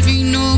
We 0.00 0.22
vino 0.22 0.49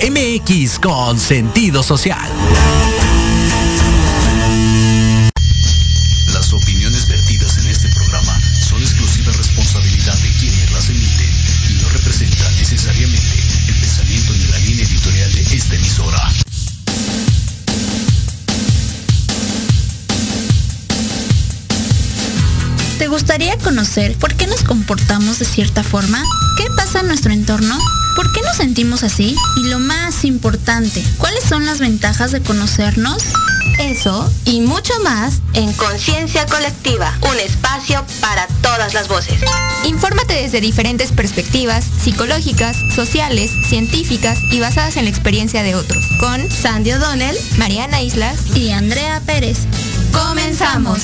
MX 0.00 0.80
con 0.80 1.18
sentido 1.18 1.82
social. 1.82 2.28
Las 6.32 6.52
opiniones 6.52 7.08
vertidas 7.08 7.58
en 7.58 7.66
este 7.68 7.88
programa 7.90 8.40
son 8.60 8.82
exclusiva 8.82 9.32
responsabilidad 9.32 10.18
de 10.18 10.30
quienes 10.40 10.72
las 10.72 10.88
emiten 10.88 11.30
y 11.70 11.82
no 11.82 11.88
representan 11.90 12.56
necesariamente 12.56 13.40
el 13.68 13.74
pensamiento 13.80 14.32
ni 14.32 14.44
la 14.46 14.58
línea 14.58 14.84
editorial 14.84 15.32
de 15.32 15.42
esta 15.42 15.74
emisora. 15.76 16.32
¿Te 22.98 23.08
gustaría 23.08 23.56
conocer 23.58 24.16
por 24.16 24.34
qué 24.34 24.46
nos 24.48 24.64
comportamos 24.64 25.38
de 25.38 25.44
cierta 25.44 25.84
forma? 25.84 26.22
¿Qué 26.56 26.64
pasa 26.76 27.00
en 27.00 27.06
nuestro 27.06 27.32
entorno? 27.32 27.78
¿Por 28.74 28.82
qué 28.82 28.86
nos 28.86 28.98
sentimos 28.98 29.14
así? 29.14 29.36
Y 29.56 29.68
lo 29.68 29.78
más 29.78 30.24
importante, 30.24 31.00
¿cuáles 31.18 31.44
son 31.44 31.64
las 31.64 31.78
ventajas 31.78 32.32
de 32.32 32.40
conocernos? 32.40 33.22
Eso 33.78 34.28
y 34.46 34.62
mucho 34.62 34.92
más 35.04 35.42
en 35.52 35.72
Conciencia 35.74 36.44
Colectiva, 36.46 37.16
un 37.30 37.38
espacio 37.38 38.04
para 38.20 38.48
todas 38.62 38.92
las 38.92 39.06
voces. 39.06 39.38
Infórmate 39.84 40.34
desde 40.34 40.60
diferentes 40.60 41.12
perspectivas 41.12 41.84
psicológicas, 42.02 42.76
sociales, 42.92 43.52
científicas 43.68 44.40
y 44.50 44.58
basadas 44.58 44.96
en 44.96 45.04
la 45.04 45.10
experiencia 45.10 45.62
de 45.62 45.76
otros, 45.76 46.04
con 46.18 46.50
Sandy 46.50 46.94
O'Donnell, 46.94 47.38
Mariana 47.56 48.02
Islas 48.02 48.56
y 48.56 48.72
Andrea 48.72 49.22
Pérez. 49.24 49.58
¡Comenzamos! 50.10 50.98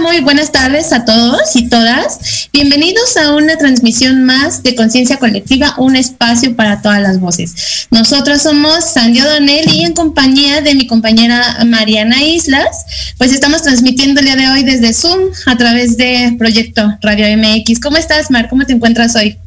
Muy 0.00 0.20
buenas 0.20 0.52
tardes 0.52 0.92
a 0.92 1.04
todos 1.04 1.56
y 1.56 1.68
todas. 1.68 2.48
Bienvenidos 2.52 3.16
a 3.16 3.34
una 3.34 3.56
transmisión 3.56 4.24
más 4.24 4.62
de 4.62 4.74
Conciencia 4.74 5.18
Colectiva, 5.18 5.74
un 5.78 5.96
espacio 5.96 6.54
para 6.54 6.82
todas 6.82 7.00
las 7.00 7.18
voces. 7.18 7.86
Nosotros 7.90 8.42
somos 8.42 8.84
Sandy 8.84 9.20
O'Donnell 9.20 9.72
y 9.72 9.84
en 9.84 9.94
compañía 9.94 10.60
de 10.60 10.74
mi 10.74 10.86
compañera 10.86 11.64
Mariana 11.64 12.22
Islas, 12.22 13.14
pues 13.18 13.32
estamos 13.32 13.62
transmitiendo 13.62 14.20
el 14.20 14.26
día 14.26 14.36
de 14.36 14.48
hoy 14.48 14.64
desde 14.64 14.92
Zoom 14.92 15.30
a 15.46 15.56
través 15.56 15.96
de 15.96 16.34
Proyecto 16.38 16.98
Radio 17.00 17.26
MX. 17.36 17.80
¿Cómo 17.80 17.96
estás, 17.96 18.30
Mar? 18.30 18.48
¿Cómo 18.48 18.66
te 18.66 18.74
encuentras 18.74 19.16
hoy? 19.16 19.38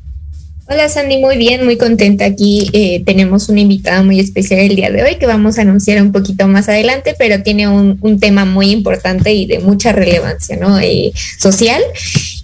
Hola 0.72 0.88
Sandy, 0.88 1.18
muy 1.18 1.36
bien, 1.36 1.66
muy 1.66 1.78
contenta 1.78 2.26
aquí. 2.26 2.70
Eh, 2.74 3.02
tenemos 3.04 3.50
una 3.50 3.60
invitada 3.60 4.04
muy 4.04 4.20
especial 4.20 4.60
el 4.60 4.76
día 4.76 4.92
de 4.92 5.02
hoy 5.02 5.16
que 5.16 5.26
vamos 5.26 5.58
a 5.58 5.64
anunciar 5.64 6.00
un 6.00 6.12
poquito 6.12 6.48
más 6.48 6.70
adelante, 6.70 7.16
pero 7.18 7.42
tiene 7.42 7.68
un, 7.68 8.20
tema 8.20 8.46
muy 8.46 8.70
importante 8.70 9.34
y 9.34 9.48
de 9.48 9.58
mucha 9.58 9.94
relevancia 9.94 10.58
¿no? 10.58 10.78
Eh, 10.80 11.12
social. 11.40 11.82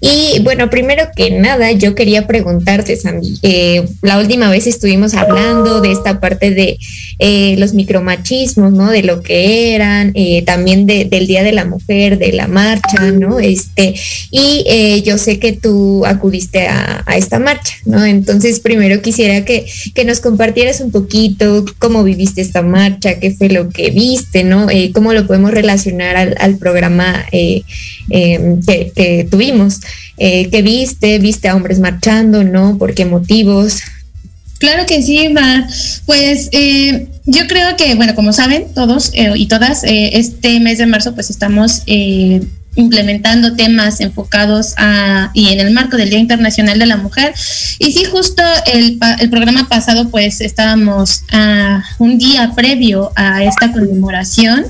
Y 0.02 0.40
bueno, 0.40 0.72
primero 0.72 1.04
que 1.16 1.30
nada, 1.30 1.72
yo 1.74 1.94
quería 1.94 2.26
preguntarte, 2.26 2.96
Sandy, 2.96 3.38
eh, 3.44 3.86
la 4.02 4.18
última 4.18 4.50
vez 4.50 4.66
estuvimos 4.66 5.14
hablando 5.14 5.82
de 5.82 5.92
esta 5.92 6.20
parte 6.20 6.50
de 6.50 6.80
eh, 7.20 7.56
los 7.58 7.74
micromachismos, 7.74 8.74
¿no? 8.74 8.92
De 8.92 9.04
lo 9.04 9.22
que 9.22 9.76
eran, 9.76 10.12
eh, 10.16 10.44
también 10.44 10.86
del 10.86 11.28
Día 11.28 11.44
de 11.44 11.52
la 11.52 11.66
Mujer, 11.66 12.18
de 12.18 12.34
la 12.34 12.48
marcha, 12.48 13.12
¿no? 13.12 13.40
Este, 13.40 13.96
y 14.32 15.02
yo 15.04 15.18
sé 15.18 15.40
que 15.40 15.54
tú 15.54 16.06
acudiste 16.06 16.68
a, 16.68 17.04
esta 17.16 17.40
marcha, 17.40 17.76
¿no? 17.86 18.04
Entonces, 18.06 18.60
primero 18.60 19.02
quisiera 19.02 19.46
que, 19.46 19.66
nos 20.06 20.20
compartieras 20.20 20.82
un 20.82 20.92
poquito 20.92 21.66
cómo 21.80 22.04
viviste 22.04 22.42
esta 22.42 22.62
marcha, 22.62 23.20
qué 23.20 23.32
fue 23.32 23.50
lo 23.50 23.70
que 23.70 23.90
viste, 23.90 24.44
¿no? 24.44 24.68
cómo 24.94 25.14
lo 25.14 25.26
podemos 25.26 25.50
relacionar 25.52 26.16
al, 26.38 26.58
programa 26.58 27.26
que, 27.32 27.64
que 28.96 29.28
tuvimos. 29.30 29.80
Eh, 30.18 30.50
¿Qué 30.50 30.62
viste? 30.62 31.20
¿Viste 31.20 31.50
a 31.50 31.56
hombres 31.56 31.80
marchando? 31.80 32.44
¿No? 32.44 32.78
¿Por 32.78 32.94
qué 32.94 33.06
motivos? 33.06 33.82
Claro 34.60 34.86
que 34.86 35.02
sí, 35.02 35.30
Mar. 35.30 35.68
Pues 36.06 36.50
eh, 36.52 37.08
yo 37.26 37.48
creo 37.48 37.76
que, 37.76 37.96
bueno, 37.96 38.16
como 38.16 38.34
saben 38.34 38.74
todos 38.74 39.12
eh, 39.14 39.32
y 39.36 39.48
todas, 39.48 39.84
este 39.84 40.60
mes 40.60 40.78
de 40.78 40.86
marzo 40.86 41.14
pues 41.14 41.30
estamos 41.30 41.84
implementando 42.76 43.56
temas 43.56 44.02
enfocados 44.02 44.74
a, 44.78 45.32
y 45.34 45.50
en 45.50 45.60
el 45.60 45.72
marco 45.72 45.98
del 45.98 46.10
Día 46.10 46.20
Internacional 46.20 46.80
de 46.80 46.86
la 46.86 46.98
Mujer. 46.98 47.34
Y 47.80 47.92
sí, 47.92 48.06
justo 48.06 48.44
el, 48.74 49.00
el 49.20 49.30
programa 49.30 49.68
pasado, 49.68 50.10
pues 50.10 50.42
estábamos 50.42 51.24
a 51.32 51.84
un 52.00 52.18
día 52.18 52.54
previo 52.56 53.12
a 53.16 53.44
esta 53.44 53.72
conmemoración 53.72 54.66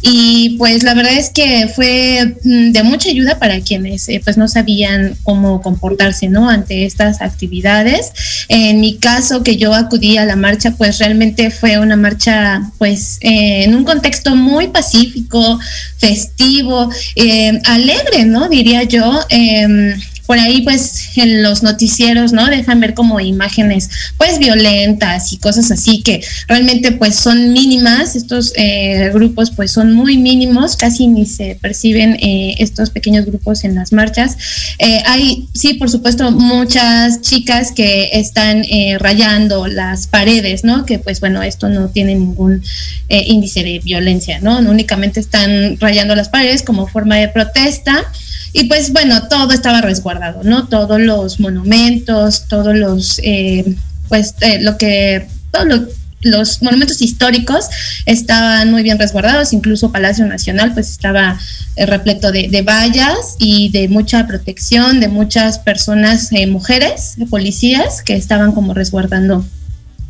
y 0.00 0.56
pues 0.58 0.84
la 0.84 0.94
verdad 0.94 1.14
es 1.14 1.30
que 1.30 1.68
fue 1.74 2.36
mm, 2.44 2.70
de 2.70 2.82
mucha 2.84 3.10
ayuda 3.10 3.38
para 3.38 3.60
quienes 3.60 4.08
eh, 4.08 4.20
pues 4.22 4.36
no 4.36 4.46
sabían 4.46 5.16
cómo 5.24 5.60
comportarse, 5.60 6.28
¿no? 6.28 6.48
Ante 6.48 6.84
estas 6.84 7.20
actividades. 7.20 8.12
En 8.48 8.80
mi 8.80 8.98
caso, 8.98 9.42
que 9.42 9.56
yo 9.56 9.74
acudí 9.74 10.16
a 10.16 10.24
la 10.24 10.36
marcha, 10.36 10.72
pues 10.72 10.98
realmente 10.98 11.50
fue 11.50 11.78
una 11.78 11.96
marcha 11.96 12.70
pues 12.78 13.18
eh, 13.22 13.64
en 13.64 13.74
un 13.74 13.84
contexto 13.84 14.36
muy 14.36 14.68
pacífico, 14.68 15.58
festivo, 15.98 16.90
eh, 17.16 17.37
alegre, 17.64 18.24
¿no? 18.24 18.48
Diría 18.48 18.82
yo. 18.84 19.20
Em, 19.30 19.94
por 20.28 20.38
ahí 20.38 20.60
pues 20.60 21.16
en 21.16 21.42
los 21.42 21.62
noticieros, 21.62 22.34
¿no? 22.34 22.50
Dejan 22.50 22.80
ver 22.80 22.92
como 22.92 23.18
imágenes 23.18 23.88
pues 24.18 24.38
violentas 24.38 25.32
y 25.32 25.38
cosas 25.38 25.70
así 25.70 26.02
que 26.02 26.22
realmente 26.46 26.92
pues 26.92 27.14
son 27.14 27.54
mínimas, 27.54 28.14
estos 28.14 28.52
eh, 28.54 29.10
grupos 29.14 29.50
pues 29.50 29.72
son 29.72 29.94
muy 29.94 30.18
mínimos, 30.18 30.76
casi 30.76 31.06
ni 31.06 31.24
se 31.24 31.58
perciben 31.58 32.18
eh, 32.20 32.56
estos 32.58 32.90
pequeños 32.90 33.24
grupos 33.24 33.64
en 33.64 33.74
las 33.74 33.94
marchas. 33.94 34.36
Eh, 34.78 35.02
hay, 35.06 35.48
sí, 35.54 35.74
por 35.74 35.88
supuesto, 35.88 36.30
muchas 36.30 37.22
chicas 37.22 37.72
que 37.72 38.10
están 38.12 38.64
rayando 38.98 39.66
las 39.66 40.08
paredes, 40.08 40.62
¿no? 40.62 40.84
Que 40.84 40.98
pues 40.98 41.20
bueno, 41.20 41.42
esto 41.42 41.70
no 41.70 41.88
tiene 41.88 42.14
ningún 42.14 42.62
índice 43.08 43.62
de 43.62 43.78
violencia, 43.78 44.40
¿no? 44.40 44.58
Únicamente 44.58 45.20
están 45.20 45.80
rayando 45.80 46.14
las 46.14 46.28
paredes 46.28 46.62
como 46.62 46.86
forma 46.86 47.16
de 47.16 47.28
protesta. 47.28 48.04
Y 48.52 48.64
pues 48.64 48.92
bueno, 48.92 49.28
todo 49.28 49.52
estaba 49.52 49.80
resguardado, 49.80 50.42
¿no? 50.42 50.68
Todos 50.68 51.00
los 51.00 51.40
monumentos, 51.40 52.46
todos 52.48 52.74
los, 52.74 53.20
eh, 53.22 53.76
pues 54.08 54.34
eh, 54.40 54.60
lo 54.60 54.78
que, 54.78 55.28
todo 55.52 55.64
lo 55.64 55.88
los 56.22 56.62
monumentos 56.62 57.00
históricos 57.00 57.66
estaban 58.06 58.70
muy 58.70 58.82
bien 58.82 58.98
resguardados, 58.98 59.52
incluso 59.52 59.92
Palacio 59.92 60.26
Nacional 60.26 60.74
pues 60.74 60.90
estaba 60.90 61.38
eh, 61.76 61.86
repleto 61.86 62.32
de, 62.32 62.48
de, 62.48 62.62
vallas 62.62 63.36
y 63.38 63.70
de 63.70 63.88
mucha 63.88 64.26
protección 64.26 65.00
de 65.00 65.08
muchas 65.08 65.58
personas, 65.58 66.32
eh, 66.32 66.46
mujeres, 66.46 67.16
policías 67.30 68.02
que 68.02 68.16
estaban 68.16 68.52
como 68.52 68.74
resguardando 68.74 69.44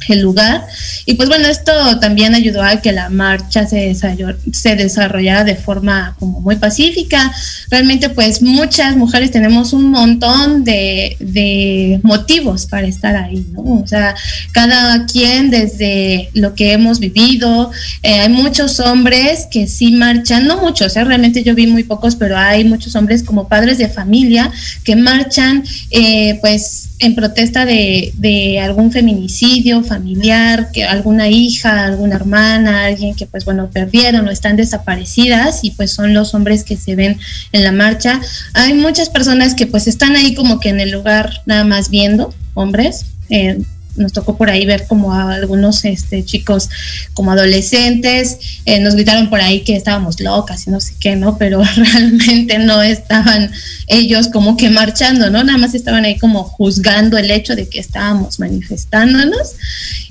el 0.09 0.21
lugar. 0.21 0.67
Y 1.06 1.15
pues 1.15 1.29
bueno, 1.29 1.49
esto 1.49 1.73
también 2.00 2.35
ayudó 2.35 2.62
a 2.62 2.81
que 2.81 2.93
la 2.93 3.09
marcha 3.09 3.67
se, 3.67 3.95
se 3.95 4.77
desarrollara 4.77 5.45
de 5.45 5.56
forma 5.56 6.15
como 6.19 6.41
muy 6.41 6.56
pacífica. 6.56 7.33
Realmente 7.71 8.09
pues 8.11 8.43
muchas 8.43 8.97
mujeres 8.97 9.31
tenemos 9.31 9.73
un 9.73 9.91
montón 9.91 10.65
de, 10.65 11.17
de 11.21 12.00
motivos 12.03 12.67
para 12.67 12.87
estar 12.87 13.17
ahí, 13.17 13.45
¿no? 13.53 13.62
O 13.62 13.87
sea, 13.87 14.15
cada 14.53 15.06
quien 15.06 15.50
desde 15.50 16.31
lo 16.35 16.55
que 16.55 16.73
hemos 16.73 17.00
vivido, 17.00 17.71
eh, 18.03 18.21
hay 18.21 18.29
muchos 18.29 18.81
hombres 18.81 19.47
que 19.50 19.67
sí 19.67 19.93
marchan, 19.93 20.47
no 20.47 20.61
muchos, 20.61 20.97
¿eh? 20.97 21.05
realmente 21.05 21.43
yo 21.43 21.55
vi 21.55 21.67
muy 21.67 21.85
pocos, 21.85 22.17
pero 22.17 22.37
hay 22.37 22.65
muchos 22.65 22.95
hombres 22.97 23.23
como 23.23 23.49
padres 23.49 23.79
de 23.79 23.89
familia 23.89 24.50
que 24.85 24.97
marchan 24.97 25.65
eh, 25.91 26.39
pues 26.41 26.89
en 27.00 27.15
protesta 27.15 27.65
de, 27.65 28.12
de, 28.17 28.61
algún 28.61 28.91
feminicidio 28.91 29.83
familiar, 29.88 30.70
que 30.73 30.85
alguna 30.85 31.29
hija, 31.29 31.85
alguna 31.85 32.17
hermana, 32.17 32.85
alguien 32.85 33.14
que 33.14 33.26
pues 33.26 33.44
bueno 33.44 33.70
perdieron 33.70 34.29
o 34.29 34.31
están 34.31 34.56
desaparecidas 34.56 35.64
y 35.64 35.73
pues 35.73 35.93
son 35.93 36.14
los 36.14 36.35
hombres 36.35 36.62
que 36.62 36.76
se 36.76 36.94
ven 36.94 37.19
en 37.52 37.64
la 37.64 37.73
marcha. 37.73 38.20
Hay 38.55 38.75
muchas 38.75 39.11
personas 39.11 39.55
que 39.55 39.67
pues 39.67 39.88
están 39.88 40.14
ahí 40.14 40.35
como 40.35 40.61
que 40.61 40.69
en 40.69 40.81
el 40.81 40.90
lugar 40.90 41.43
nada 41.46 41.64
más 41.64 41.90
viendo, 41.90 42.32
hombres, 42.55 43.06
eh, 43.31 43.58
nos 43.99 44.12
tocó 44.12 44.37
por 44.37 44.50
ahí 44.50 44.65
ver 44.65 44.87
como 44.87 45.12
a 45.12 45.35
algunos 45.35 45.85
este, 45.85 46.25
chicos 46.25 46.69
como 47.15 47.33
adolescentes, 47.33 48.39
eh, 48.65 48.81
nos 48.81 48.95
gritaron 48.95 49.29
por 49.29 49.41
ahí 49.41 49.61
que 49.61 49.77
estábamos 49.77 50.21
locas 50.21 50.67
y 50.67 50.71
no 50.71 50.81
sé 50.81 50.95
qué, 50.99 51.17
¿no? 51.17 51.37
Pero 51.39 51.62
realmente 51.77 52.59
no 52.59 52.83
estaban 52.83 53.50
ellos 53.87 54.29
como 54.29 54.56
que 54.56 54.71
marchando, 54.71 55.31
¿no? 55.31 55.45
Nada 55.45 55.59
más 55.59 55.75
estaban 55.75 56.05
ahí 56.05 56.19
como 56.19 56.45
juzgando 56.45 57.19
el 57.19 57.31
hecho 57.31 57.55
de 57.55 57.69
que 57.69 57.79
estábamos 57.79 58.39
manifestándonos. 58.39 59.53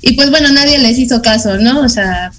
Y 0.02 0.12
pues 0.12 0.30
bueno, 0.30 0.52
nadie 0.52 0.78
les 0.78 0.98
hizo 0.98 1.22
caso, 1.22 1.58
¿no? 1.58 1.80
O 1.80 1.88
sea, 1.88 2.32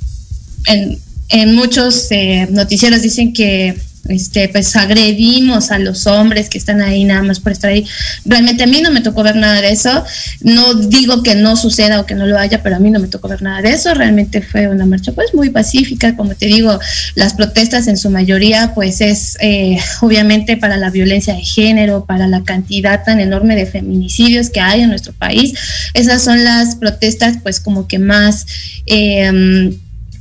en, 0.67 0.99
en 1.29 1.55
muchos 1.55 2.07
eh, 2.11 2.47
noticieros 2.49 3.01
dicen 3.01 3.33
que 3.33 3.88
este, 4.09 4.49
pues 4.49 4.75
agredimos 4.75 5.71
a 5.71 5.79
los 5.79 6.07
hombres 6.07 6.49
que 6.49 6.57
están 6.57 6.81
ahí 6.81 7.05
nada 7.05 7.23
más 7.23 7.39
por 7.39 7.51
estar 7.51 7.71
ahí. 7.71 7.85
Realmente 8.25 8.63
a 8.63 8.67
mí 8.67 8.81
no 8.81 8.91
me 8.91 9.01
tocó 9.01 9.23
ver 9.23 9.35
nada 9.35 9.61
de 9.61 9.71
eso. 9.71 10.03
No 10.41 10.73
digo 10.73 11.23
que 11.23 11.35
no 11.35 11.55
suceda 11.55 11.99
o 11.99 12.05
que 12.05 12.15
no 12.15 12.25
lo 12.25 12.37
haya, 12.37 12.61
pero 12.63 12.75
a 12.75 12.79
mí 12.79 12.89
no 12.89 12.99
me 12.99 13.07
tocó 13.07 13.27
ver 13.27 13.41
nada 13.41 13.61
de 13.61 13.71
eso. 13.71 13.93
Realmente 13.93 14.41
fue 14.41 14.67
una 14.67 14.85
marcha 14.85 15.11
pues 15.11 15.33
muy 15.33 15.49
pacífica, 15.49 16.15
como 16.15 16.35
te 16.35 16.47
digo, 16.47 16.79
las 17.15 17.33
protestas 17.33 17.87
en 17.87 17.97
su 17.97 18.09
mayoría 18.09 18.73
pues 18.73 19.01
es 19.01 19.37
eh, 19.41 19.77
obviamente 20.01 20.57
para 20.57 20.77
la 20.77 20.89
violencia 20.89 21.33
de 21.33 21.41
género, 21.41 22.05
para 22.05 22.27
la 22.27 22.43
cantidad 22.43 23.03
tan 23.03 23.19
enorme 23.19 23.55
de 23.55 23.65
feminicidios 23.65 24.49
que 24.49 24.59
hay 24.59 24.81
en 24.81 24.89
nuestro 24.89 25.13
país. 25.13 25.53
Esas 25.93 26.23
son 26.23 26.43
las 26.43 26.75
protestas 26.75 27.37
pues 27.43 27.59
como 27.59 27.87
que 27.87 27.99
más... 27.99 28.45
Eh, 28.85 29.77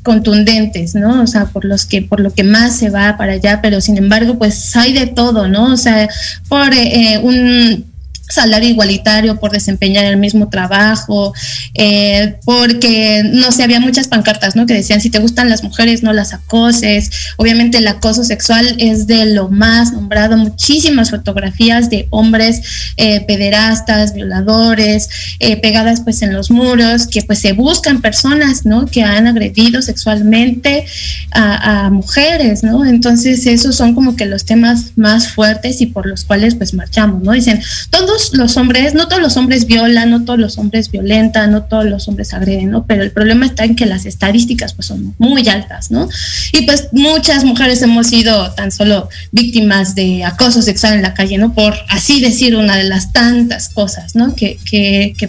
contundentes, 0.08 0.94
¿no? 0.94 1.20
O 1.20 1.26
sea, 1.26 1.44
por 1.44 1.66
los 1.66 1.84
que, 1.84 2.00
por 2.00 2.20
lo 2.20 2.32
que 2.32 2.42
más 2.42 2.74
se 2.78 2.88
va 2.88 3.18
para 3.18 3.34
allá, 3.34 3.60
pero 3.60 3.82
sin 3.82 3.98
embargo, 3.98 4.38
pues 4.38 4.74
hay 4.74 4.94
de 4.94 5.06
todo, 5.06 5.48
¿no? 5.48 5.70
O 5.74 5.76
sea, 5.76 6.08
por 6.48 6.72
eh, 6.72 7.12
eh 7.12 7.18
un 7.18 7.84
salario 8.28 8.68
igualitario 8.68 9.38
por 9.40 9.52
desempeñar 9.52 10.04
el 10.04 10.16
mismo 10.16 10.48
trabajo, 10.48 11.32
eh, 11.74 12.36
porque 12.44 13.22
no 13.24 13.52
sé, 13.52 13.62
había 13.62 13.80
muchas 13.80 14.08
pancartas, 14.08 14.56
¿no? 14.56 14.66
Que 14.66 14.74
decían, 14.74 15.00
si 15.00 15.10
te 15.10 15.18
gustan 15.18 15.48
las 15.48 15.62
mujeres, 15.62 16.02
no 16.02 16.12
las 16.12 16.32
acoses. 16.32 17.10
Obviamente 17.36 17.78
el 17.78 17.88
acoso 17.88 18.24
sexual 18.24 18.76
es 18.78 19.06
de 19.06 19.26
lo 19.26 19.48
más 19.48 19.92
nombrado, 19.92 20.36
muchísimas 20.36 21.10
fotografías 21.10 21.90
de 21.90 22.06
hombres 22.10 22.92
eh, 22.96 23.24
pederastas, 23.26 24.14
violadores, 24.14 25.08
eh, 25.40 25.56
pegadas 25.60 26.00
pues 26.02 26.22
en 26.22 26.32
los 26.32 26.50
muros, 26.50 27.06
que 27.06 27.22
pues 27.22 27.38
se 27.38 27.52
buscan 27.52 28.00
personas, 28.00 28.64
¿no? 28.64 28.86
Que 28.86 29.02
han 29.02 29.26
agredido 29.26 29.82
sexualmente 29.82 30.84
a, 31.32 31.90
mujeres, 31.90 32.62
¿no? 32.62 32.84
Entonces 32.84 33.46
esos 33.46 33.76
son 33.76 33.94
como 33.94 34.16
que 34.16 34.26
los 34.26 34.44
temas 34.44 34.92
más 34.96 35.28
fuertes 35.28 35.80
y 35.80 35.86
por 35.86 36.06
los 36.06 36.24
cuales 36.24 36.54
pues 36.54 36.74
marchamos, 36.74 37.22
¿no? 37.22 37.32
Dicen, 37.32 37.60
todos 37.90 38.17
los 38.32 38.56
hombres, 38.56 38.94
no 38.94 39.08
todos 39.08 39.22
los 39.22 39.36
hombres 39.36 39.66
violan, 39.66 40.10
no 40.10 40.24
todos 40.24 40.38
los 40.38 40.58
hombres 40.58 40.90
violentan, 40.90 41.50
no 41.52 41.62
todos 41.64 41.84
los 41.84 42.08
hombres 42.08 42.34
agreden, 42.34 42.70
¿no? 42.70 42.86
Pero 42.86 43.02
el 43.02 43.10
problema 43.10 43.46
está 43.46 43.64
en 43.64 43.76
que 43.76 43.86
las 43.86 44.06
estadísticas 44.06 44.74
pues 44.74 44.86
son 44.86 45.14
muy 45.18 45.48
altas, 45.48 45.90
¿no? 45.90 46.08
Y 46.52 46.62
pues 46.62 46.88
muchas 46.92 47.44
mujeres 47.44 47.82
hemos 47.82 48.08
sido 48.08 48.52
tan 48.52 48.72
solo 48.72 49.08
víctimas 49.32 49.94
de 49.94 50.24
acoso 50.24 50.62
sexual 50.62 50.94
en 50.94 51.02
la 51.02 51.14
calle, 51.14 51.38
¿no? 51.38 51.54
Por 51.54 51.74
así 51.88 52.20
decir 52.20 52.56
una 52.56 52.76
de 52.76 52.84
las 52.84 53.12
tantas 53.12 53.68
cosas, 53.68 54.14
¿no? 54.14 54.34
Que, 54.34 54.58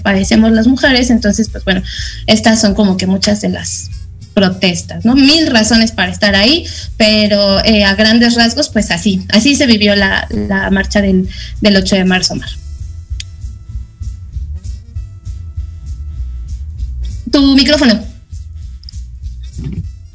padecemos 0.04 0.52
las 0.52 0.68
mujeres. 0.68 1.10
Entonces, 1.10 1.50
pues 1.50 1.64
bueno, 1.66 1.82
estas 2.28 2.62
son 2.62 2.74
como 2.74 2.98
que 2.98 3.08
muchas 3.08 3.42
de 3.42 3.50
las 3.50 3.90
protestas, 4.34 5.04
¿no? 5.06 5.16
Mil 5.16 5.48
razones 5.48 5.92
para 5.92 6.12
estar 6.12 6.36
ahí, 6.36 6.66
pero 6.98 7.64
eh, 7.66 7.84
a 7.84 7.96
grandes 7.96 8.36
rasgos, 8.36 8.70
pues 8.70 8.92
así, 8.92 9.26
así 9.30 9.56
se 9.56 9.66
vivió 9.66 9.96
la, 9.96 10.28
la 10.30 10.70
marcha 10.70 11.02
del, 11.02 11.28
del 11.62 11.76
8 11.76 11.96
de 11.98 12.06
marzo, 12.06 12.36
Mar. 12.36 12.50
Tu 17.32 17.56
micrófono. 17.56 18.00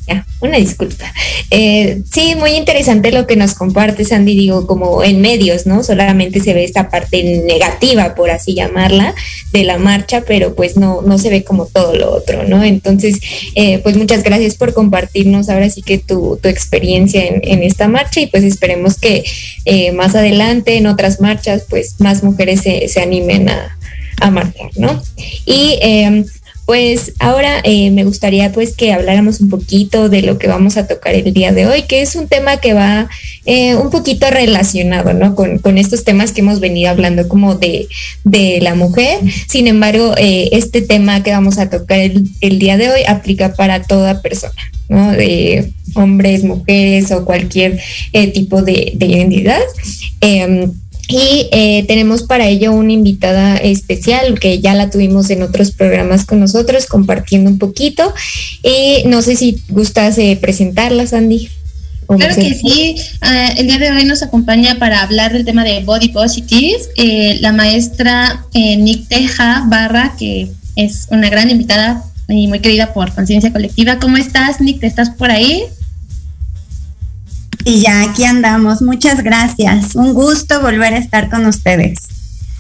Ya, 0.07 0.27
una 0.41 0.59
disculpa. 0.59 1.11
Eh, 1.51 2.03
sí, 2.13 2.35
muy 2.35 2.51
interesante 2.51 3.11
lo 3.11 3.27
que 3.27 3.37
nos 3.37 3.55
compartes, 3.55 4.13
Andy, 4.13 4.37
digo, 4.37 4.67
como 4.67 5.03
en 5.03 5.23
medios, 5.23 5.67
¿no? 5.67 5.83
Solamente 5.83 6.41
se 6.41 6.53
ve 6.53 6.63
esta 6.63 6.91
parte 6.91 7.23
negativa, 7.47 8.15
por 8.15 8.31
así 8.31 8.55
llamarla, 8.55 9.15
de 9.53 9.65
la 9.65 9.79
marcha, 9.79 10.23
pero 10.27 10.55
pues 10.55 10.77
no, 10.77 11.01
no 11.01 11.17
se 11.17 11.31
ve 11.31 11.43
como 11.43 11.65
todo 11.67 11.97
lo 11.97 12.13
otro, 12.13 12.45
¿no? 12.45 12.63
Entonces, 12.63 13.19
eh, 13.55 13.79
pues 13.79 13.97
muchas 13.97 14.23
gracias 14.23 14.57
por 14.57 14.75
compartirnos 14.75 15.49
ahora 15.49 15.71
sí 15.71 15.81
que 15.81 15.97
tu, 15.97 16.39
tu 16.43 16.49
experiencia 16.49 17.25
en, 17.25 17.41
en, 17.43 17.63
esta 17.63 17.89
marcha 17.89 18.21
y 18.21 18.27
pues 18.27 18.45
esperemos 18.45 18.99
que 18.99 19.25
eh, 19.65 19.93
más 19.93 20.15
adelante 20.15 20.77
en 20.77 20.87
otras 20.87 21.19
marchas, 21.19 21.65
pues 21.71 21.99
más 22.01 22.23
mujeres 22.23 22.61
se, 22.61 22.89
se 22.89 23.01
animen 23.01 23.49
a, 23.49 23.79
a 24.21 24.31
marchar, 24.31 24.71
¿no? 24.77 25.03
Y 25.47 25.79
eh, 25.81 26.25
pues 26.67 27.13
ahora 27.19 27.61
eh, 27.63 27.91
me 27.91 28.05
gustaría 28.05 28.51
pues 28.53 28.75
que 28.75 28.93
habláramos 28.93 29.41
un 29.41 29.51
poquito 29.51 30.09
de 30.09 30.23
lo 30.23 30.39
que 30.39 30.47
vamos 30.47 30.77
a 30.77 30.87
tocar 30.87 31.15
el 31.15 31.33
día 31.35 31.53
de 31.53 31.67
hoy, 31.67 31.83
que 31.83 32.01
es 32.01 32.17
un 32.17 32.27
tema 32.27 32.57
que 32.57 32.73
va 32.73 33.09
eh, 33.45 33.75
un 33.75 33.91
poquito 33.91 34.31
relacionado, 34.31 35.13
¿no? 35.13 35.35
Con, 35.35 35.61
estos 35.77 36.05
temas 36.05 36.33
que 36.33 36.41
hemos 36.41 36.61
venido 36.61 36.91
hablando 36.91 37.29
como 37.29 37.57
de, 37.57 37.89
de 38.25 38.61
la 38.63 38.75
mujer. 38.75 39.21
Sin 39.49 39.67
embargo, 39.67 40.15
eh, 40.17 40.51
este 40.53 40.81
tema 40.81 41.23
que 41.23 41.33
vamos 41.33 41.59
a 41.59 41.69
tocar 41.69 41.99
el, 41.99 42.59
día 42.59 42.79
de 42.79 42.91
hoy 42.91 43.01
aplica 43.07 43.55
para 43.55 43.83
toda 43.83 44.23
persona, 44.23 44.55
¿no? 44.89 45.13
De 45.13 45.73
hombres, 45.95 46.45
mujeres 46.45 47.11
o 47.11 47.25
cualquier 47.25 47.81
tipo 48.33 48.63
de, 48.63 48.93
de 48.95 49.07
identidad. 49.07 49.61
Y 51.09 51.49
eh, 51.53 51.85
tenemos 51.87 52.23
para 52.23 52.49
ello 52.49 52.73
una 52.73 52.93
invitada 52.93 53.57
especial 53.57 54.39
que 54.39 54.61
ya 54.61 54.75
la 54.75 54.91
tuvimos 54.91 55.31
en 55.31 55.43
otros 55.43 55.71
programas 55.73 56.25
con 56.25 56.41
nosotros, 56.41 56.87
compartiendo 56.87 57.51
un 57.51 57.59
poquito. 57.59 58.13
Y 58.63 59.07
no 59.07 59.23
sé 59.23 59.37
si 59.37 59.63
gustas 59.69 60.19
eh, 60.19 60.39
presentarla, 60.41 61.07
Sandy. 61.07 61.51
Claro 62.07 62.35
que 62.35 62.55
sí. 62.55 62.97
Uh, 63.23 63.59
el 63.59 63.67
día 63.67 63.79
de 63.79 63.91
hoy 63.91 64.05
nos 64.05 64.23
acompaña 64.23 64.79
para 64.79 65.03
hablar 65.03 65.33
del 65.33 65.45
tema 65.45 65.65
de 65.65 65.83
Body 65.83 66.09
Positive 66.09 66.79
eh, 66.97 67.39
la 67.41 67.53
maestra 67.53 68.45
eh, 68.53 68.77
Nick 68.77 69.09
Teja 69.09 69.65
Barra, 69.69 70.15
que 70.19 70.49
es 70.77 71.07
una 71.11 71.31
gran 71.31 71.51
invitada 71.51 72.05
y 72.29 72.47
muy 72.47 72.61
querida 72.61 72.93
por 72.93 73.15
Conciencia 73.15 73.53
Colectiva. 73.53 73.99
¿Cómo 73.99 74.17
estás, 74.17 74.61
Nick? 74.61 74.83
¿Estás 74.83 75.11
por 75.11 75.31
ahí? 75.31 75.65
Y 77.65 77.81
ya 77.81 78.03
aquí 78.03 78.25
andamos. 78.25 78.83
Muchas 78.83 79.23
gracias. 79.23 79.95
Un 79.95 80.13
gusto 80.13 80.61
volver 80.61 80.95
a 80.95 80.99
estar 80.99 81.31
con 81.31 81.47
ustedes. 81.47 81.99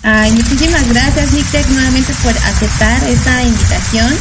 Ay, 0.02 0.32
muchísimas 0.32 0.86
gracias, 0.88 1.32
Nictec, 1.32 1.66
nuevamente 1.70 2.12
por 2.22 2.32
aceptar 2.32 3.02
esta 3.08 3.42
invitación. 3.42 4.12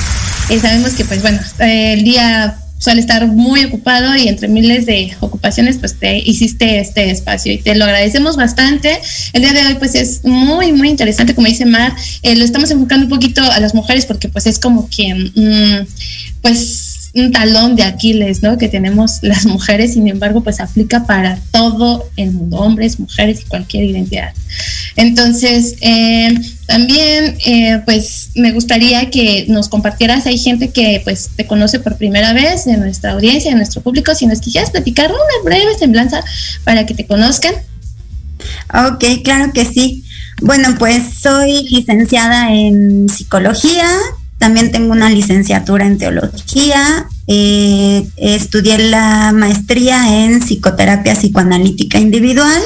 Eh, 0.50 0.60
sabemos 0.60 0.94
que, 0.94 1.06
pues 1.06 1.22
bueno, 1.22 1.40
el 1.60 2.04
día 2.04 2.58
suele 2.78 3.00
estar 3.00 3.26
muy 3.28 3.64
ocupado 3.64 4.14
y 4.18 4.28
entre 4.28 4.50
miles 4.50 4.86
de 4.86 5.16
ocupaciones, 5.22 5.78
pues 5.78 5.98
te 5.98 6.18
hiciste 6.20 6.82
este 6.82 7.12
espacio 7.12 7.54
y 7.54 7.58
te 7.58 7.76
lo 7.76 7.86
agradecemos 7.86 8.36
bastante. 8.36 9.00
El 9.32 9.42
día 9.42 9.54
de 9.54 9.66
hoy, 9.66 9.76
pues 9.76 9.96
es 9.96 10.26
muy, 10.26 10.74
muy 10.74 10.90
interesante, 10.90 11.34
como 11.34 11.48
dice 11.48 11.66
Mar, 11.66 11.96
eh, 12.24 12.36
lo 12.36 12.44
estamos 12.44 12.72
enfocando 12.72 13.06
un 13.06 13.10
poquito 13.10 13.42
a 13.42 13.60
las 13.62 13.74
mujeres 13.74 14.06
porque 14.06 14.28
pues 14.28 14.48
es 14.48 14.60
como 14.60 14.90
que, 14.90 15.14
mmm, 15.14 15.86
pues 16.42 16.83
un 17.16 17.32
talón 17.32 17.76
de 17.76 17.84
Aquiles, 17.84 18.42
¿no? 18.42 18.58
Que 18.58 18.68
tenemos 18.68 19.20
las 19.22 19.46
mujeres, 19.46 19.94
sin 19.94 20.08
embargo, 20.08 20.42
pues 20.42 20.60
aplica 20.60 21.06
para 21.06 21.40
todo 21.52 22.10
el 22.18 22.32
mundo, 22.32 22.58
hombres, 22.58 23.00
mujeres 23.00 23.42
y 23.42 23.46
cualquier 23.46 23.84
identidad. 23.84 24.34
Entonces, 24.96 25.76
eh, 25.82 26.36
también, 26.66 27.38
eh, 27.46 27.82
pues, 27.86 28.30
me 28.36 28.52
gustaría 28.52 29.10
que 29.12 29.46
nos 29.48 29.70
compartieras, 29.70 30.26
hay 30.26 30.38
gente 30.38 30.72
que, 30.72 31.02
pues, 31.04 31.30
te 31.36 31.46
conoce 31.46 31.80
por 31.80 31.98
primera 31.98 32.34
vez 32.34 32.66
de 32.66 32.78
nuestra 32.78 33.12
audiencia, 33.12 33.52
de 33.52 33.58
nuestro 33.58 33.82
público, 33.82 34.16
si 34.16 34.26
nos 34.26 34.40
quisieras 34.40 34.72
platicar 34.72 35.12
una 35.12 35.44
breve 35.44 35.78
semblanza 35.78 36.24
para 36.64 36.86
que 36.86 36.96
te 36.96 37.06
conozcan. 37.06 37.54
Ok, 38.74 39.04
claro 39.24 39.54
que 39.54 39.66
sí. 39.66 40.04
Bueno, 40.42 40.76
pues 40.80 41.04
soy 41.22 41.68
licenciada 41.70 42.54
en 42.54 43.08
psicología, 43.08 43.88
también 44.44 44.74
tengo 44.74 44.92
una 44.92 45.10
licenciatura 45.10 45.86
en 45.86 45.98
teología, 45.98 47.08
eh, 47.28 48.06
estudié 48.18 48.78
la 48.90 49.32
maestría 49.32 50.26
en 50.26 50.42
psicoterapia 50.42 51.16
psicoanalítica 51.16 51.98
individual 51.98 52.62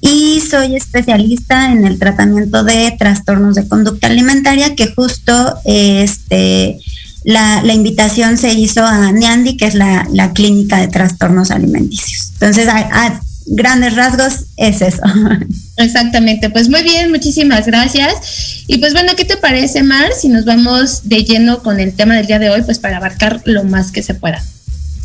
y 0.00 0.40
soy 0.40 0.76
especialista 0.76 1.70
en 1.72 1.84
el 1.84 1.98
tratamiento 1.98 2.64
de 2.64 2.96
trastornos 2.98 3.54
de 3.54 3.68
conducta 3.68 4.06
alimentaria, 4.06 4.74
que 4.74 4.94
justo 4.94 5.58
este, 5.66 6.78
la, 7.24 7.62
invitación 7.74 8.38
se 8.38 8.54
hizo 8.54 8.82
a 8.82 9.12
NIANDI, 9.12 9.58
que 9.58 9.66
es 9.66 9.74
la, 9.74 10.32
clínica 10.32 10.78
de 10.78 10.88
trastornos 10.88 11.50
alimenticios. 11.50 12.30
Entonces, 12.32 12.66
a 12.66 13.20
grandes 13.46 13.96
rasgos 13.96 14.46
es 14.56 14.82
eso. 14.82 15.02
Exactamente, 15.76 16.50
pues 16.50 16.68
muy 16.68 16.82
bien, 16.82 17.10
muchísimas 17.10 17.66
gracias. 17.66 18.64
Y 18.66 18.78
pues 18.78 18.92
bueno, 18.92 19.12
¿qué 19.16 19.24
te 19.24 19.36
parece, 19.36 19.82
Mar, 19.82 20.12
si 20.18 20.28
nos 20.28 20.44
vamos 20.44 21.08
de 21.08 21.24
lleno 21.24 21.62
con 21.62 21.80
el 21.80 21.94
tema 21.94 22.16
del 22.16 22.26
día 22.26 22.38
de 22.38 22.50
hoy, 22.50 22.62
pues 22.62 22.78
para 22.78 22.96
abarcar 22.96 23.42
lo 23.44 23.64
más 23.64 23.90
que 23.90 24.02
se 24.02 24.14
pueda? 24.14 24.42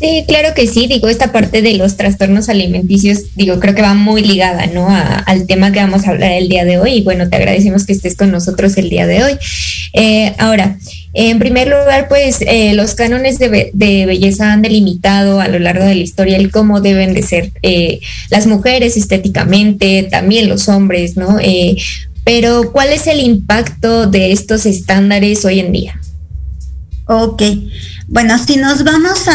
Sí, 0.00 0.24
claro 0.26 0.54
que 0.54 0.66
sí, 0.66 0.86
digo, 0.86 1.08
esta 1.08 1.30
parte 1.30 1.60
de 1.60 1.74
los 1.74 1.98
trastornos 1.98 2.48
alimenticios, 2.48 3.36
digo, 3.36 3.60
creo 3.60 3.74
que 3.74 3.82
va 3.82 3.92
muy 3.92 4.22
ligada, 4.22 4.66
¿no? 4.66 4.88
al 4.88 5.46
tema 5.46 5.72
que 5.72 5.80
vamos 5.80 6.06
a 6.06 6.12
hablar 6.12 6.32
el 6.32 6.48
día 6.48 6.64
de 6.64 6.78
hoy 6.78 6.94
y 6.94 7.02
bueno, 7.02 7.28
te 7.28 7.36
agradecemos 7.36 7.84
que 7.84 7.92
estés 7.92 8.16
con 8.16 8.30
nosotros 8.30 8.78
el 8.78 8.88
día 8.88 9.06
de 9.06 9.22
hoy. 9.22 9.32
Eh, 9.92 10.34
ahora, 10.38 10.78
en 11.12 11.38
primer 11.38 11.68
lugar, 11.68 12.08
pues 12.08 12.38
eh, 12.40 12.72
los 12.72 12.94
cánones 12.94 13.38
de, 13.38 13.72
belleza 13.74 14.54
han 14.54 14.62
delimitado 14.62 15.38
a 15.38 15.48
lo 15.48 15.58
largo 15.58 15.84
de 15.84 15.96
la 15.96 16.00
historia 16.00 16.38
el 16.38 16.50
cómo 16.50 16.80
deben 16.80 17.12
de 17.12 17.22
ser 17.22 17.52
eh, 17.60 18.00
las 18.30 18.46
mujeres 18.46 18.96
estéticamente, 18.96 20.08
también 20.10 20.48
los 20.48 20.70
hombres, 20.70 21.18
¿no? 21.18 21.36
pero, 22.24 22.72
¿cuál 22.72 22.88
es 22.90 23.06
el 23.06 23.20
impacto 23.20 24.06
de 24.06 24.32
estos 24.32 24.64
estándares 24.64 25.44
hoy 25.44 25.60
en 25.60 25.72
día? 25.72 26.00
Ok, 27.12 27.42
bueno, 28.10 28.36
si 28.44 28.56
nos 28.56 28.82
vamos 28.82 29.28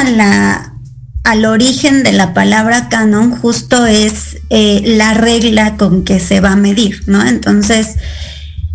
al 1.24 1.46
origen 1.46 2.04
de 2.04 2.12
la 2.12 2.34
palabra 2.34 2.90
canon, 2.90 3.32
justo 3.32 3.86
es 3.86 4.38
eh, 4.50 4.82
la 4.86 5.14
regla 5.14 5.78
con 5.78 6.04
que 6.04 6.20
se 6.20 6.42
va 6.42 6.52
a 6.52 6.56
medir, 6.58 7.02
¿no? 7.08 7.26
Entonces, 7.26 7.96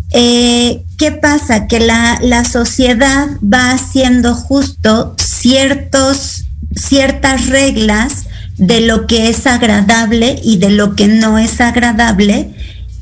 eh, 0.09 0.83
¿qué 0.97 1.11
pasa? 1.11 1.67
Que 1.67 1.79
la, 1.79 2.17
la, 2.23 2.43
sociedad 2.45 3.27
va 3.41 3.73
haciendo 3.73 4.33
justo 4.33 5.15
ciertos, 5.19 6.45
ciertas 6.75 7.45
reglas 7.45 8.25
de 8.57 8.81
lo 8.81 9.05
que 9.05 9.29
es 9.29 9.45
agradable 9.45 10.41
y 10.43 10.57
de 10.57 10.71
lo 10.71 10.95
que 10.95 11.07
no 11.09 11.37
es 11.37 11.61
agradable. 11.61 12.55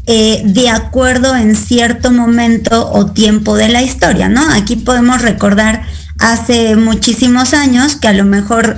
Eh, 0.06 0.41
de 0.44 0.70
acuerdo 0.70 1.36
en 1.36 1.56
cierto 1.56 2.12
momento 2.12 2.91
o 2.91 3.12
tiempo 3.12 3.56
de 3.56 3.70
la 3.70 3.84
historia, 3.84 4.27
¿no? 4.27 4.41
Aquí 4.53 4.75
podemos 4.75 5.22
recordar 5.22 5.84
hace 6.19 6.75
muchísimos 6.75 7.53
años 7.53 7.95
que 7.95 8.07
a 8.07 8.13
lo 8.13 8.25
mejor 8.25 8.77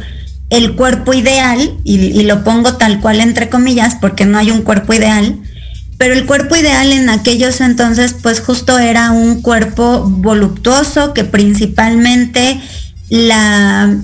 el 0.49 0.75
cuerpo 0.75 1.13
ideal, 1.13 1.77
y, 1.83 2.23
lo 2.23 2.43
pongo 2.43 2.75
tal 2.77 2.99
cual 2.99 3.21
entre 3.21 3.49
comillas 3.49 3.95
porque 3.99 4.25
no 4.25 4.37
hay 4.37 4.51
un 4.51 4.61
cuerpo 4.61 4.93
ideal, 4.93 5.39
pero 5.97 6.13
el 6.13 6.25
cuerpo 6.25 6.55
ideal 6.55 6.91
en 6.91 7.09
aquellos 7.09 7.61
entonces 7.61 8.15
pues 8.21 8.41
justo 8.41 8.77
era 8.79 9.11
un 9.11 9.41
cuerpo 9.41 10.03
voluptuoso 10.07 11.13
que 11.13 11.23
principalmente 11.23 12.59
la, 13.09 13.95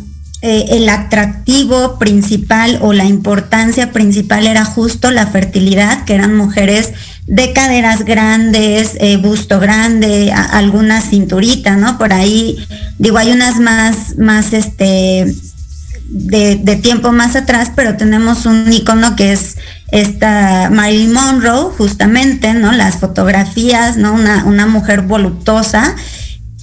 eh, 0.41 0.65
el 0.69 0.87
atractivo 0.87 1.99
principal 1.99 2.79
o 2.81 2.93
la 2.93 3.05
importancia 3.05 3.91
principal 3.91 4.47
era 4.47 4.63
justo 4.63 5.11
la 5.11 5.27
fertilidad, 5.27 6.05
que 6.05 6.13
eran 6.13 6.35
mujeres 6.35 6.93
de 7.27 7.51
caderas 7.51 8.05
grandes, 8.05 8.93
eh, 8.99 9.17
busto 9.17 9.59
grande, 9.59 10.31
alguna 10.31 11.01
cinturita, 11.01 11.75
¿no? 11.75 11.97
Por 11.97 12.13
ahí, 12.13 12.57
digo, 12.97 13.17
hay 13.17 13.31
unas 13.31 13.59
más, 13.59 14.17
más 14.17 14.53
este, 14.53 15.35
de, 16.09 16.79
tiempo 16.81 17.11
más 17.11 17.35
atrás, 17.35 17.71
pero 17.75 17.97
tenemos 17.97 18.45
un 18.45 18.71
icono 18.71 19.17
que 19.17 19.33
es 19.33 19.57
esta 19.91 20.69
Marilyn 20.71 21.11
Monroe, 21.11 21.73
justamente, 21.77 22.53
¿no? 22.53 22.71
Las 22.71 22.95
fotografías, 22.95 23.97
¿no? 23.97 24.13
Una, 24.13 24.45
una 24.45 24.65
mujer 24.65 25.01
voluptuosa 25.01 25.95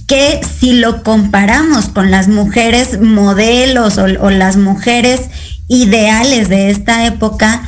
que 0.07 0.41
si 0.59 0.73
lo 0.73 1.03
comparamos 1.03 1.89
con 1.89 2.09
las 2.09 2.27
mujeres 2.27 3.01
modelos 3.01 3.97
o 3.97 4.29
las 4.29 4.55
mujeres 4.55 5.21
ideales 5.67 6.49
de 6.49 6.69
esta 6.69 7.05
época, 7.05 7.61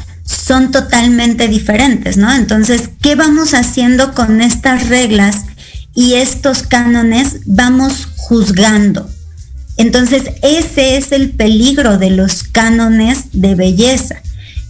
son 0.47 0.71
totalmente 0.71 1.47
diferentes, 1.47 2.15
¿no? 2.15 2.33
Entonces, 2.33 2.89
¿qué 3.01 3.15
vamos 3.15 3.53
haciendo 3.53 4.13
con 4.13 4.41
estas 4.41 4.87
reglas 4.87 5.43
y 5.93 6.13
estos 6.13 6.63
cánones? 6.63 7.41
Vamos 7.45 8.07
juzgando. 8.15 9.09
Entonces, 9.75 10.23
ese 10.41 10.97
es 10.97 11.11
el 11.11 11.31
peligro 11.31 11.97
de 11.97 12.11
los 12.11 12.43
cánones 12.43 13.25
de 13.33 13.55
belleza, 13.55 14.21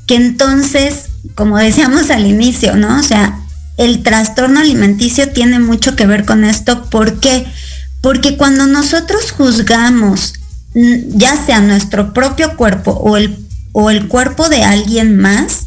que 0.07 0.15
entonces, 0.15 1.05
como 1.35 1.57
decíamos 1.57 2.09
al 2.09 2.25
inicio, 2.25 2.75
¿no? 2.75 2.99
O 2.99 3.03
sea, 3.03 3.39
el 3.77 4.01
trastorno 4.01 4.59
alimenticio 4.59 5.29
tiene 5.29 5.59
mucho 5.59 5.95
que 5.95 6.07
ver 6.07 6.25
con 6.25 6.43
esto. 6.43 6.85
¿Por 6.89 7.19
qué? 7.19 7.45
Porque 8.01 8.35
cuando 8.35 8.65
nosotros 8.65 9.31
juzgamos, 9.31 10.33
ya 10.73 11.37
sea 11.45 11.61
nuestro 11.61 12.13
propio 12.13 12.55
cuerpo 12.55 12.91
o 12.91 13.17
el 13.17 13.47
o 13.79 13.91
el 13.91 14.07
cuerpo 14.07 14.49
de 14.49 14.63
alguien 14.63 15.19
más, 15.19 15.66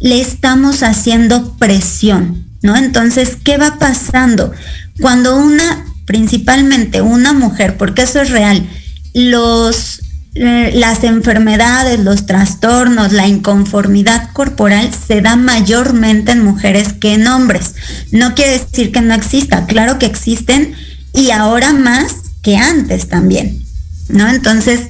le 0.00 0.20
estamos 0.20 0.82
haciendo 0.82 1.54
presión, 1.56 2.46
¿no? 2.62 2.76
Entonces, 2.76 3.36
¿qué 3.42 3.56
va 3.56 3.78
pasando? 3.78 4.52
Cuando 5.00 5.36
una, 5.36 5.84
principalmente 6.04 7.00
una 7.00 7.32
mujer, 7.32 7.76
porque 7.76 8.02
eso 8.02 8.20
es 8.20 8.30
real, 8.30 8.66
los, 9.14 10.02
eh, 10.34 10.72
las 10.74 11.04
enfermedades, 11.04 12.00
los 12.00 12.26
trastornos, 12.26 13.12
la 13.12 13.26
inconformidad 13.26 14.30
corporal 14.32 14.90
se 14.92 15.20
da 15.20 15.36
mayormente 15.36 16.32
en 16.32 16.44
mujeres 16.44 16.92
que 16.92 17.14
en 17.14 17.26
hombres. 17.26 17.74
No 18.10 18.34
quiere 18.34 18.58
decir 18.58 18.92
que 18.92 19.00
no 19.00 19.14
exista, 19.14 19.66
claro 19.66 19.98
que 19.98 20.06
existen 20.06 20.74
y 21.12 21.30
ahora 21.30 21.72
más 21.72 22.14
que 22.42 22.56
antes 22.56 23.08
también, 23.08 23.64
¿no? 24.08 24.28
Entonces, 24.28 24.88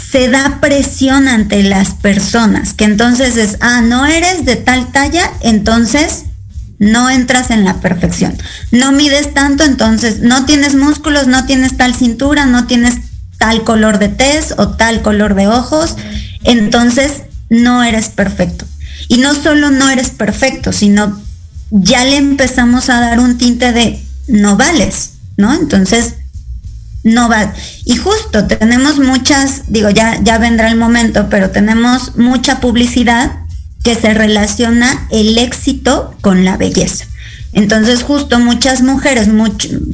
se 0.00 0.28
da 0.28 0.60
presión 0.60 1.28
ante 1.28 1.62
las 1.62 1.94
personas, 1.94 2.74
que 2.74 2.84
entonces 2.84 3.36
es, 3.36 3.56
ah, 3.60 3.80
no 3.80 4.06
eres 4.06 4.44
de 4.44 4.56
tal 4.56 4.92
talla, 4.92 5.30
entonces 5.40 6.24
no 6.78 7.10
entras 7.10 7.50
en 7.50 7.64
la 7.64 7.80
perfección. 7.80 8.36
No 8.70 8.92
mides 8.92 9.32
tanto, 9.34 9.64
entonces 9.64 10.20
no 10.20 10.44
tienes 10.44 10.74
músculos, 10.74 11.26
no 11.26 11.46
tienes 11.46 11.76
tal 11.76 11.94
cintura, 11.94 12.46
no 12.46 12.66
tienes 12.66 12.94
tal 13.38 13.62
color 13.64 13.98
de 13.98 14.08
tez 14.08 14.54
o 14.56 14.68
tal 14.70 15.02
color 15.02 15.34
de 15.34 15.46
ojos, 15.46 15.96
entonces 16.42 17.22
no 17.48 17.82
eres 17.84 18.08
perfecto. 18.08 18.66
Y 19.08 19.18
no 19.18 19.34
solo 19.34 19.70
no 19.70 19.90
eres 19.90 20.10
perfecto, 20.10 20.72
sino 20.72 21.20
ya 21.70 22.04
le 22.04 22.16
empezamos 22.16 22.88
a 22.88 23.00
dar 23.00 23.20
un 23.20 23.38
tinte 23.38 23.72
de 23.72 24.02
no 24.28 24.56
vales, 24.56 25.14
¿no? 25.36 25.52
Entonces 25.52 26.14
no 27.04 27.28
va. 27.28 27.52
Y 27.84 27.96
justo 27.96 28.46
tenemos 28.46 28.98
muchas, 28.98 29.64
digo, 29.68 29.90
ya, 29.90 30.18
ya 30.22 30.38
vendrá 30.38 30.68
el 30.68 30.76
momento, 30.76 31.28
pero 31.30 31.50
tenemos 31.50 32.16
mucha 32.16 32.60
publicidad 32.60 33.44
que 33.84 33.94
se 33.94 34.14
relaciona 34.14 35.06
el 35.10 35.38
éxito 35.38 36.16
con 36.22 36.44
la 36.44 36.56
belleza. 36.56 37.04
Entonces, 37.52 38.02
justo 38.02 38.40
muchas 38.40 38.82
mujeres, 38.82 39.28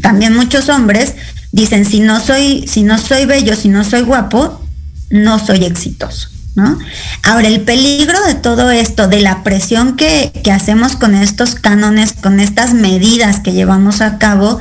también 0.00 0.34
muchos 0.34 0.68
hombres, 0.68 1.14
dicen, 1.52 1.84
si 1.84 2.00
no 2.00 2.20
soy, 2.20 2.66
si 2.66 2.84
no 2.84 2.96
soy 2.96 3.26
bello, 3.26 3.54
si 3.56 3.68
no 3.68 3.84
soy 3.84 4.02
guapo, 4.02 4.64
no 5.10 5.44
soy 5.44 5.64
exitoso. 5.64 6.28
¿No? 6.56 6.78
Ahora, 7.22 7.46
el 7.46 7.60
peligro 7.60 8.20
de 8.26 8.34
todo 8.34 8.70
esto, 8.70 9.06
de 9.06 9.20
la 9.20 9.44
presión 9.44 9.96
que, 9.96 10.32
que 10.42 10.50
hacemos 10.50 10.96
con 10.96 11.14
estos 11.14 11.54
cánones, 11.54 12.12
con 12.12 12.40
estas 12.40 12.74
medidas 12.74 13.38
que 13.38 13.52
llevamos 13.52 14.00
a 14.00 14.18
cabo, 14.18 14.58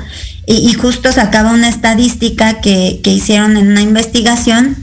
y, 0.51 0.73
justo 0.73 1.11
sacaba 1.11 1.51
una 1.51 1.69
estadística 1.69 2.59
que, 2.59 2.99
hicieron 3.05 3.55
en 3.55 3.67
una 3.67 3.81
investigación, 3.81 4.75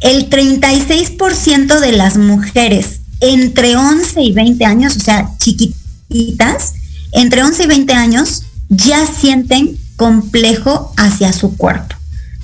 el 0.00 0.30
36% 0.30 1.80
de 1.80 1.92
las 1.92 2.16
mujeres 2.16 3.00
entre 3.20 3.74
11 3.76 4.22
y 4.22 4.32
20 4.32 4.64
años, 4.64 4.96
o 4.96 5.00
sea, 5.00 5.28
chiquititas, 5.38 6.74
entre 7.10 7.42
11 7.42 7.64
y 7.64 7.66
20 7.66 7.92
años, 7.94 8.44
ya 8.68 9.04
sienten 9.04 9.76
complejo 9.96 10.92
hacia 10.96 11.32
su 11.32 11.56
cuerpo. 11.56 11.96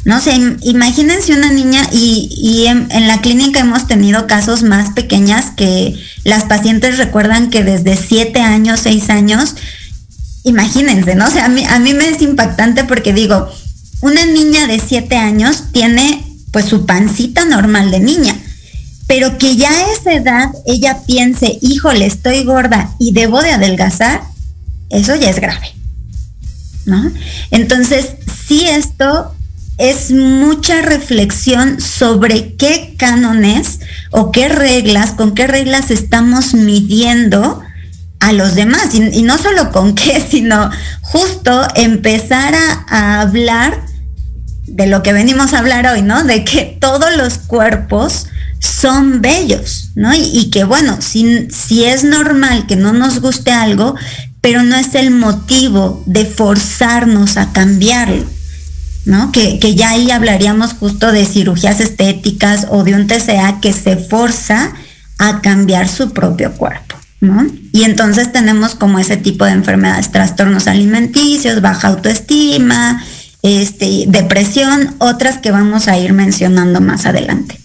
No 0.04 0.20
sé, 0.20 0.36
imagínense 0.62 1.34
una 1.34 1.52
niña 1.52 1.88
y, 1.92 2.64
en, 2.66 2.88
la 3.06 3.20
clínica 3.20 3.60
hemos 3.60 3.86
tenido 3.86 4.26
casos 4.26 4.64
más 4.64 4.90
pequeñas 4.94 5.52
que 5.56 5.94
las 6.24 6.44
pacientes 6.44 6.98
recuerdan 6.98 7.50
que 7.50 7.62
desde 7.62 7.96
siete 7.96 8.40
años, 8.40 8.80
seis 8.80 9.10
años, 9.10 9.54
imagínense, 10.48 11.14
¿no? 11.14 11.26
O 11.26 11.30
sea, 11.30 11.46
a 11.46 11.48
mí, 11.48 11.64
a 11.64 11.78
mí 11.78 11.94
me 11.94 12.08
es 12.08 12.22
impactante 12.22 12.84
porque 12.84 13.12
digo, 13.12 13.48
una 14.00 14.26
niña 14.26 14.66
de 14.66 14.80
siete 14.80 15.16
años 15.16 15.64
tiene 15.72 16.24
pues 16.52 16.66
su 16.66 16.86
pancita 16.86 17.44
normal 17.44 17.90
de 17.90 18.00
niña, 18.00 18.34
pero 19.06 19.38
que 19.38 19.56
ya 19.56 19.70
a 19.70 19.92
esa 19.92 20.12
edad 20.12 20.50
ella 20.66 20.98
piense, 21.06 21.58
híjole, 21.60 22.06
estoy 22.06 22.44
gorda 22.44 22.94
y 22.98 23.12
debo 23.12 23.42
de 23.42 23.52
adelgazar, 23.52 24.22
eso 24.90 25.14
ya 25.16 25.30
es 25.30 25.40
grave. 25.40 25.72
¿No? 26.86 27.10
Entonces, 27.50 28.14
sí 28.46 28.64
esto 28.66 29.34
es 29.76 30.10
mucha 30.10 30.82
reflexión 30.82 31.80
sobre 31.80 32.54
qué 32.56 32.94
cánones 32.96 33.80
o 34.10 34.32
qué 34.32 34.48
reglas, 34.48 35.10
con 35.12 35.34
qué 35.34 35.46
reglas 35.46 35.90
estamos 35.90 36.54
midiendo 36.54 37.62
a 38.20 38.32
los 38.32 38.54
demás. 38.54 38.94
Y, 38.94 39.22
no 39.22 39.38
solo 39.38 39.70
con 39.72 39.94
qué, 39.96 40.20
sino 40.20 40.70
justo 41.02 41.66
empezar 41.74 42.54
a, 42.54 43.20
hablar 43.20 43.82
de 44.66 44.86
lo 44.86 45.02
que 45.02 45.12
venimos 45.12 45.54
a 45.54 45.58
hablar 45.58 45.86
hoy, 45.86 46.02
¿no? 46.02 46.24
De 46.24 46.44
que 46.44 46.76
todos 46.80 47.16
los 47.16 47.38
cuerpos 47.38 48.26
son 48.60 49.22
bellos, 49.22 49.90
¿no? 49.94 50.12
Y, 50.14 50.50
que 50.50 50.64
bueno, 50.64 50.98
si, 51.00 51.48
si 51.50 51.84
es 51.84 52.04
normal 52.04 52.66
que 52.66 52.76
no 52.76 52.92
nos 52.92 53.20
guste 53.20 53.50
algo, 53.50 53.94
pero 54.40 54.62
no 54.62 54.76
es 54.76 54.94
el 54.94 55.10
motivo 55.10 56.02
de 56.06 56.24
forzarnos 56.24 57.36
a 57.36 57.52
cambiarlo. 57.52 58.24
¿no? 59.08 59.32
Que, 59.32 59.58
ya 59.74 59.90
ahí 59.90 60.10
hablaríamos 60.10 60.74
justo 60.74 61.10
de 61.10 61.24
cirugías 61.24 61.80
estéticas 61.80 62.66
o 62.70 62.84
de 62.84 62.94
un 62.94 63.06
TCA 63.06 63.58
que 63.60 63.72
se 63.72 63.96
forza 63.96 64.72
a 65.18 65.40
cambiar 65.40 65.88
su 65.88 66.12
propio 66.12 66.52
cuerpo, 66.52 66.94
Y 67.72 67.82
entonces 67.82 68.32
tenemos 68.32 68.74
como 68.74 68.98
ese 68.98 69.16
tipo 69.16 69.44
de 69.44 69.52
enfermedades, 69.52 70.12
trastornos 70.12 70.68
alimenticios, 70.68 71.60
baja 71.60 71.88
autoestima, 71.88 73.02
este, 73.42 74.04
depresión, 74.06 74.94
otras 74.98 75.38
que 75.38 75.50
vamos 75.50 75.88
a 75.88 75.98
ir 75.98 76.12
mencionando 76.12 76.80
más 76.80 77.06
adelante. 77.06 77.58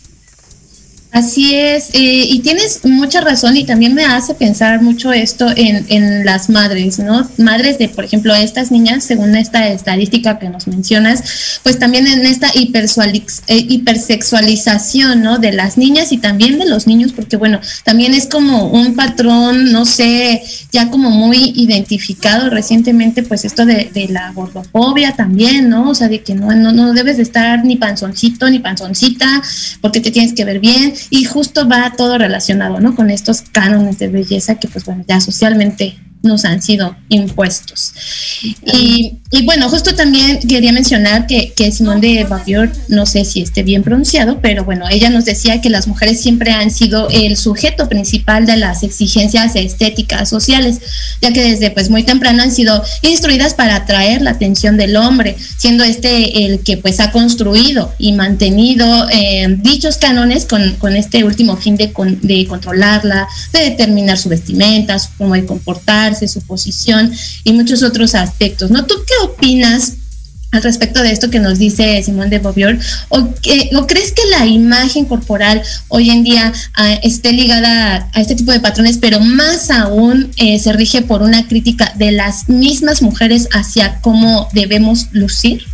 Así 1.14 1.54
es, 1.54 1.92
eh, 1.94 2.26
y 2.28 2.40
tienes 2.40 2.80
mucha 2.86 3.22
razón 3.22 3.56
y 3.56 3.66
también 3.66 3.94
me 3.94 4.04
hace 4.04 4.34
pensar 4.34 4.82
mucho 4.82 5.14
esto 5.14 5.48
en, 5.56 5.86
en, 5.90 6.26
las 6.26 6.50
madres, 6.50 6.98
¿no? 6.98 7.30
Madres 7.38 7.78
de, 7.78 7.88
por 7.88 8.04
ejemplo, 8.04 8.34
estas 8.34 8.72
niñas, 8.72 9.04
según 9.04 9.36
esta 9.36 9.68
estadística 9.68 10.40
que 10.40 10.50
nos 10.50 10.66
mencionas, 10.66 11.60
pues 11.62 11.78
también 11.78 12.08
en 12.08 12.26
esta 12.26 12.48
eh, 12.48 13.66
hipersexualización, 13.70 15.22
¿no? 15.22 15.38
De 15.38 15.52
las 15.52 15.78
niñas 15.78 16.12
y 16.12 16.18
también 16.18 16.58
de 16.58 16.66
los 16.66 16.88
niños, 16.88 17.14
porque 17.14 17.38
bueno, 17.38 17.60
también 17.84 18.16
es 18.16 18.26
como 18.26 18.70
un 18.70 18.96
patrón, 18.96 19.72
no 19.72 19.86
sé, 19.86 20.42
ya 20.72 20.90
como 20.90 21.12
muy 21.12 21.54
identificado 21.56 22.50
recientemente, 22.50 23.22
pues 23.22 23.46
esto 23.46 23.68
de, 23.68 23.92
de 23.94 24.08
la 24.08 24.32
gordofobia 24.32 25.16
también, 25.16 25.70
¿no? 25.70 25.92
O 25.92 25.94
sea, 25.94 26.08
de 26.08 26.24
que 26.24 26.34
no, 26.34 26.56
no, 26.56 26.72
no 26.72 26.92
debes 26.92 27.18
de 27.18 27.24
estar 27.24 27.64
ni 27.64 27.76
panzoncito 27.76 28.50
ni 28.50 28.58
panzoncita, 28.58 29.44
porque 29.80 30.00
te 30.00 30.10
tienes 30.10 30.34
que 30.34 30.44
ver 30.44 30.60
bien 30.60 30.92
y 31.10 31.26
justo 31.26 31.68
va 31.68 31.94
todo 31.98 32.18
relacionado, 32.18 32.80
¿no? 32.80 32.96
Con 32.96 33.10
estos 33.10 33.42
cánones 33.42 34.00
de 34.00 34.08
belleza 34.08 34.56
que, 34.56 34.68
pues 34.68 34.86
bueno, 34.86 35.04
ya 35.08 35.20
socialmente 35.20 35.98
nos 36.24 36.46
han 36.46 36.62
sido 36.62 36.96
impuestos. 37.10 37.94
Y, 38.42 39.20
bueno, 39.44 39.70
justo 39.70 39.94
también 39.94 40.40
quería 40.40 40.72
mencionar 40.72 41.28
que, 41.28 41.54
que 41.54 41.72
Simón 41.72 42.00
de 42.02 42.24
Bavier, 42.24 42.72
no 42.88 43.06
sé 43.06 43.26
si 43.26 43.42
esté 43.42 43.62
bien 43.62 43.84
pronunciado, 43.84 44.40
pero 44.42 44.64
bueno, 44.64 44.86
ella 44.90 45.10
nos 45.10 45.26
decía 45.26 45.60
que 45.60 45.70
las 45.70 45.88
mujeres 45.88 46.22
siempre 46.22 46.52
han 46.52 46.72
sido 46.72 47.10
el 47.10 47.36
sujeto 47.36 47.90
principal 47.90 48.46
de 48.46 48.58
las 48.58 48.84
exigencias 48.84 49.56
estéticas 49.56 50.30
sociales, 50.30 50.80
ya 51.22 51.34
que 51.34 51.44
desde 51.44 51.72
pues 51.72 51.90
muy 51.90 52.04
temprano 52.04 52.42
han 52.42 52.52
sido 52.52 52.82
instruidas 53.02 53.54
para 53.54 53.76
atraer 53.76 54.22
la 54.22 54.32
atención 54.32 54.78
del 54.78 54.96
hombre, 54.96 55.36
siendo 55.58 55.84
este 55.84 56.46
el 56.46 56.62
que 56.62 56.78
pues 56.78 57.00
ha 57.00 57.12
construido 57.12 57.94
y 57.98 58.14
mantenido 58.14 59.10
eh, 59.10 59.48
dichos 59.60 59.98
cánones 59.98 60.46
con, 60.46 60.76
con, 60.76 60.96
este 60.96 61.24
último 61.24 61.58
fin 61.58 61.76
de, 61.76 61.92
de 62.22 62.48
controlarla, 62.48 63.28
de 63.52 63.60
determinar 63.60 64.18
su 64.18 64.30
vestimenta, 64.30 64.98
su 65.00 65.10
forma 65.10 65.36
de 65.36 65.46
comportar, 65.46 66.13
su 66.28 66.42
posición 66.42 67.12
y 67.44 67.54
muchos 67.54 67.84
otros 67.84 68.16
aspectos, 68.16 68.72
¿no? 68.72 68.86
¿Tú 68.86 68.96
qué 69.06 69.26
opinas 69.26 69.94
al 70.54 70.62
respecto 70.62 71.02
de 71.02 71.12
esto 71.12 71.32
que 71.32 71.40
nos 71.40 71.58
dice 71.58 72.02
Simón 72.04 72.30
de 72.30 72.38
Beauvoir, 72.38 72.80
o, 73.10 73.30
crees 73.88 74.12
que 74.12 74.22
la 74.30 74.46
imagen 74.46 75.06
corporal 75.06 75.64
hoy 75.88 76.12
en 76.12 76.24
día 76.24 76.54
ah, 76.76 76.94
esté 77.02 77.34
ligada 77.34 78.08
a, 78.14 78.22
este 78.22 78.36
tipo 78.36 78.52
de 78.52 78.60
patrones, 78.60 79.00
pero 79.00 79.20
más 79.20 79.72
aún 79.72 80.32
eh, 80.38 80.60
se 80.60 80.72
rige 80.74 81.02
por 81.02 81.24
una 81.24 81.48
crítica 81.48 81.92
de 81.98 82.12
las 82.12 82.50
mismas 82.50 83.02
mujeres 83.02 83.50
hacia 83.52 84.00
cómo 84.02 84.48
debemos 84.54 85.08
lucir? 85.12 85.73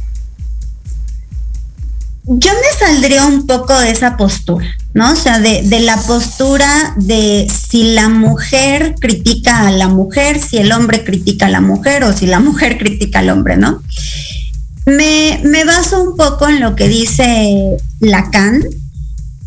Yo 2.29 2.51
me 2.53 2.85
saldría 2.85 3.25
un 3.25 3.47
poco 3.47 3.77
de 3.79 3.91
esa 3.91 4.15
postura. 4.15 4.67
¿no? 4.93 5.11
O 5.11 5.15
sea, 5.15 5.39
de, 5.39 5.79
la 5.81 5.97
postura 5.97 6.93
de 6.97 7.47
si 7.49 7.93
la 7.93 8.09
mujer 8.09 8.95
critica 8.99 9.67
a 9.67 9.71
la 9.71 9.87
mujer, 9.87 10.39
si 10.39 10.57
el 10.57 10.71
hombre 10.71 11.03
critica 11.03 11.45
a 11.45 11.49
la 11.49 11.61
mujer 11.61 12.03
o 12.03 12.13
si 12.13 12.25
la 12.25 12.39
mujer 12.49 12.77
critica 12.77 13.19
al 13.19 13.29
hombre, 13.29 13.57
¿no? 13.57 13.81
Me, 14.85 15.39
baso 15.65 16.01
un 16.01 16.15
poco 16.17 16.47
en 16.47 16.59
lo 16.59 16.75
que 16.75 16.87
dice 16.87 17.77
Lacan, 17.99 18.63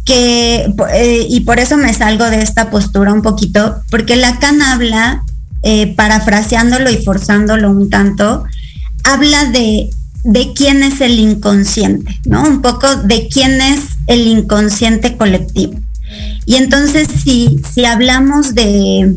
que, 0.04 0.72
eh, 0.92 1.26
y 1.28 1.40
por 1.40 1.58
eso 1.58 1.76
me 1.76 1.92
salgo 1.94 2.30
de 2.30 2.42
esta 2.42 2.70
postura 2.70 3.12
un 3.12 3.22
poquito, 3.22 3.82
porque 3.90 4.14
Lacan 4.14 4.62
habla, 4.62 5.24
eh, 5.64 5.94
parafraseándolo 5.96 6.90
y 6.90 7.04
forzándolo 7.04 7.70
un 7.70 7.90
tanto, 7.90 8.44
habla 9.02 9.46
de 9.46 9.90
de 10.24 10.52
quién 10.54 10.82
es 10.82 11.00
el 11.00 11.18
inconsciente, 11.18 12.20
¿no? 12.24 12.42
Un 12.42 12.62
poco 12.62 12.96
de 12.96 13.28
quién 13.28 13.60
es 13.60 13.80
el 14.06 14.26
inconsciente 14.26 15.16
colectivo. 15.16 15.74
Y 16.46 16.56
entonces 16.56 17.08
si, 17.22 17.60
si 17.72 17.84
hablamos 17.84 18.54
de, 18.54 19.14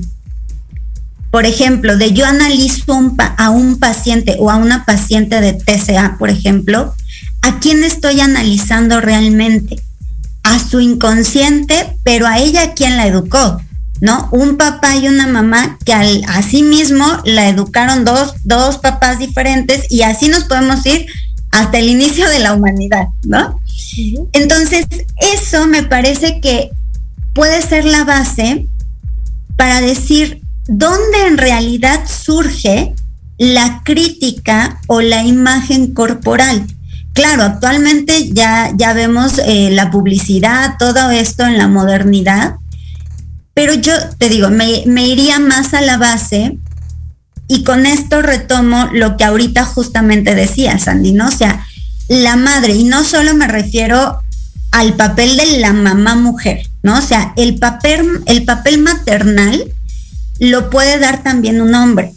por 1.31 1.45
ejemplo, 1.45 1.97
de 1.97 2.13
yo 2.13 2.25
analizo 2.25 2.93
a 3.37 3.49
un 3.49 3.77
paciente 3.77 4.37
o 4.39 4.49
a 4.49 4.55
una 4.55 4.85
paciente 4.85 5.41
de 5.41 5.53
TCA, 5.53 6.17
por 6.17 6.29
ejemplo, 6.29 6.95
¿a 7.41 7.59
quién 7.59 7.83
estoy 7.83 8.21
analizando 8.21 9.01
realmente? 9.01 9.81
A 10.43 10.59
su 10.59 10.79
inconsciente, 10.79 11.97
pero 12.03 12.27
a 12.27 12.39
ella 12.39 12.73
quién 12.73 12.97
la 12.97 13.07
educó. 13.07 13.59
¿No? 14.01 14.29
Un 14.31 14.58
papá 14.58 14.95
y 14.95 15.08
una 15.08 15.27
mamá 15.27 15.77
que 15.86 15.93
al, 15.93 16.23
a 16.27 16.41
sí 16.41 16.63
mismo 16.63 17.05
la 17.23 17.47
educaron 17.49 18.05
dos, 18.05 18.34
dos 18.43 18.77
papás 18.77 19.19
diferentes 19.19 19.86
y 19.89 20.01
así 20.01 20.27
nos 20.27 20.45
podemos 20.45 20.86
ir 20.86 21.05
hasta 21.51 21.77
el 21.77 21.89
inicio 21.89 22.27
de 22.29 22.39
la 22.39 22.53
humanidad, 22.53 23.08
¿no? 23.23 23.60
Entonces, 24.34 24.86
eso 25.38 25.67
me 25.67 25.84
parece 25.84 26.41
que 26.41 26.71
puede 27.34 27.62
ser 27.62 27.86
la 27.86 28.03
base 28.03 28.67
para 29.55 29.79
decir 29.79 30.41
dónde 30.67 31.27
en 31.27 31.38
realidad 31.38 32.01
surge 32.08 32.93
la 33.38 33.81
crítica 33.84 34.79
o 34.88 35.01
la 35.01 35.23
imagen 35.23 35.93
corporal. 35.93 36.65
Claro, 37.13 37.43
actualmente 37.43 38.31
ya, 38.34 38.71
ya 38.75 38.93
vemos 38.93 39.39
eh, 39.45 39.69
la 39.71 39.89
publicidad, 39.89 40.75
todo 40.77 41.10
esto 41.12 41.45
en 41.45 41.58
la 41.58 41.69
modernidad, 41.69 42.55
pero 43.55 43.73
yo 43.73 43.93
te 44.17 44.27
digo, 44.27 44.49
me, 44.49 44.83
iría 45.07 45.39
más 45.39 45.73
a 45.73 45.81
la 45.81 45.97
base 45.97 46.57
y 47.47 47.63
con 47.63 47.85
esto 47.85 48.21
retomo 48.21 48.89
lo 48.91 49.15
que 49.15 49.23
ahorita 49.23 49.63
justamente 49.63 50.35
decía, 50.35 50.77
Sandy, 50.77 51.13
¿no? 51.13 51.29
O 51.29 51.31
sea, 51.31 51.65
la 52.09 52.35
madre, 52.35 52.75
y 52.75 52.83
no 52.83 53.05
solo 53.05 53.33
me 53.33 53.47
refiero 53.47 54.19
al 54.71 54.95
papel 54.95 55.37
de 55.37 55.59
la 55.59 55.71
mamá 55.71 56.15
mujer, 56.15 56.67
¿no? 56.83 56.97
O 56.97 57.01
sea, 57.01 57.33
el 57.37 57.57
papel, 57.57 58.05
el 58.25 58.43
papel 58.43 58.81
maternal 58.81 59.63
lo 60.39 60.69
puede 60.69 60.99
dar 60.99 61.23
también 61.23 61.61
un 61.61 61.75
hombre. 61.75 62.13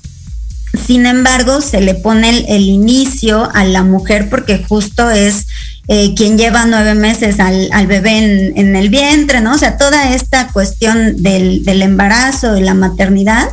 Sin 0.86 1.06
embargo, 1.06 1.60
se 1.60 1.80
le 1.80 1.94
pone 1.94 2.46
el 2.48 2.62
inicio 2.62 3.48
a 3.54 3.64
la 3.64 3.84
mujer 3.84 4.28
porque 4.28 4.64
justo 4.68 5.08
es 5.08 5.46
eh, 5.90 6.14
quien 6.14 6.36
lleva 6.36 6.66
nueve 6.66 6.94
meses 6.94 7.40
al, 7.40 7.86
bebé 7.86 8.52
en, 8.54 8.76
el 8.76 8.90
vientre, 8.90 9.40
¿no? 9.40 9.54
O 9.54 9.58
sea, 9.58 9.78
toda 9.78 10.14
esta 10.14 10.48
cuestión 10.48 11.22
del, 11.22 11.62
embarazo 11.66 12.58
y 12.58 12.60
la 12.60 12.74
maternidad. 12.74 13.48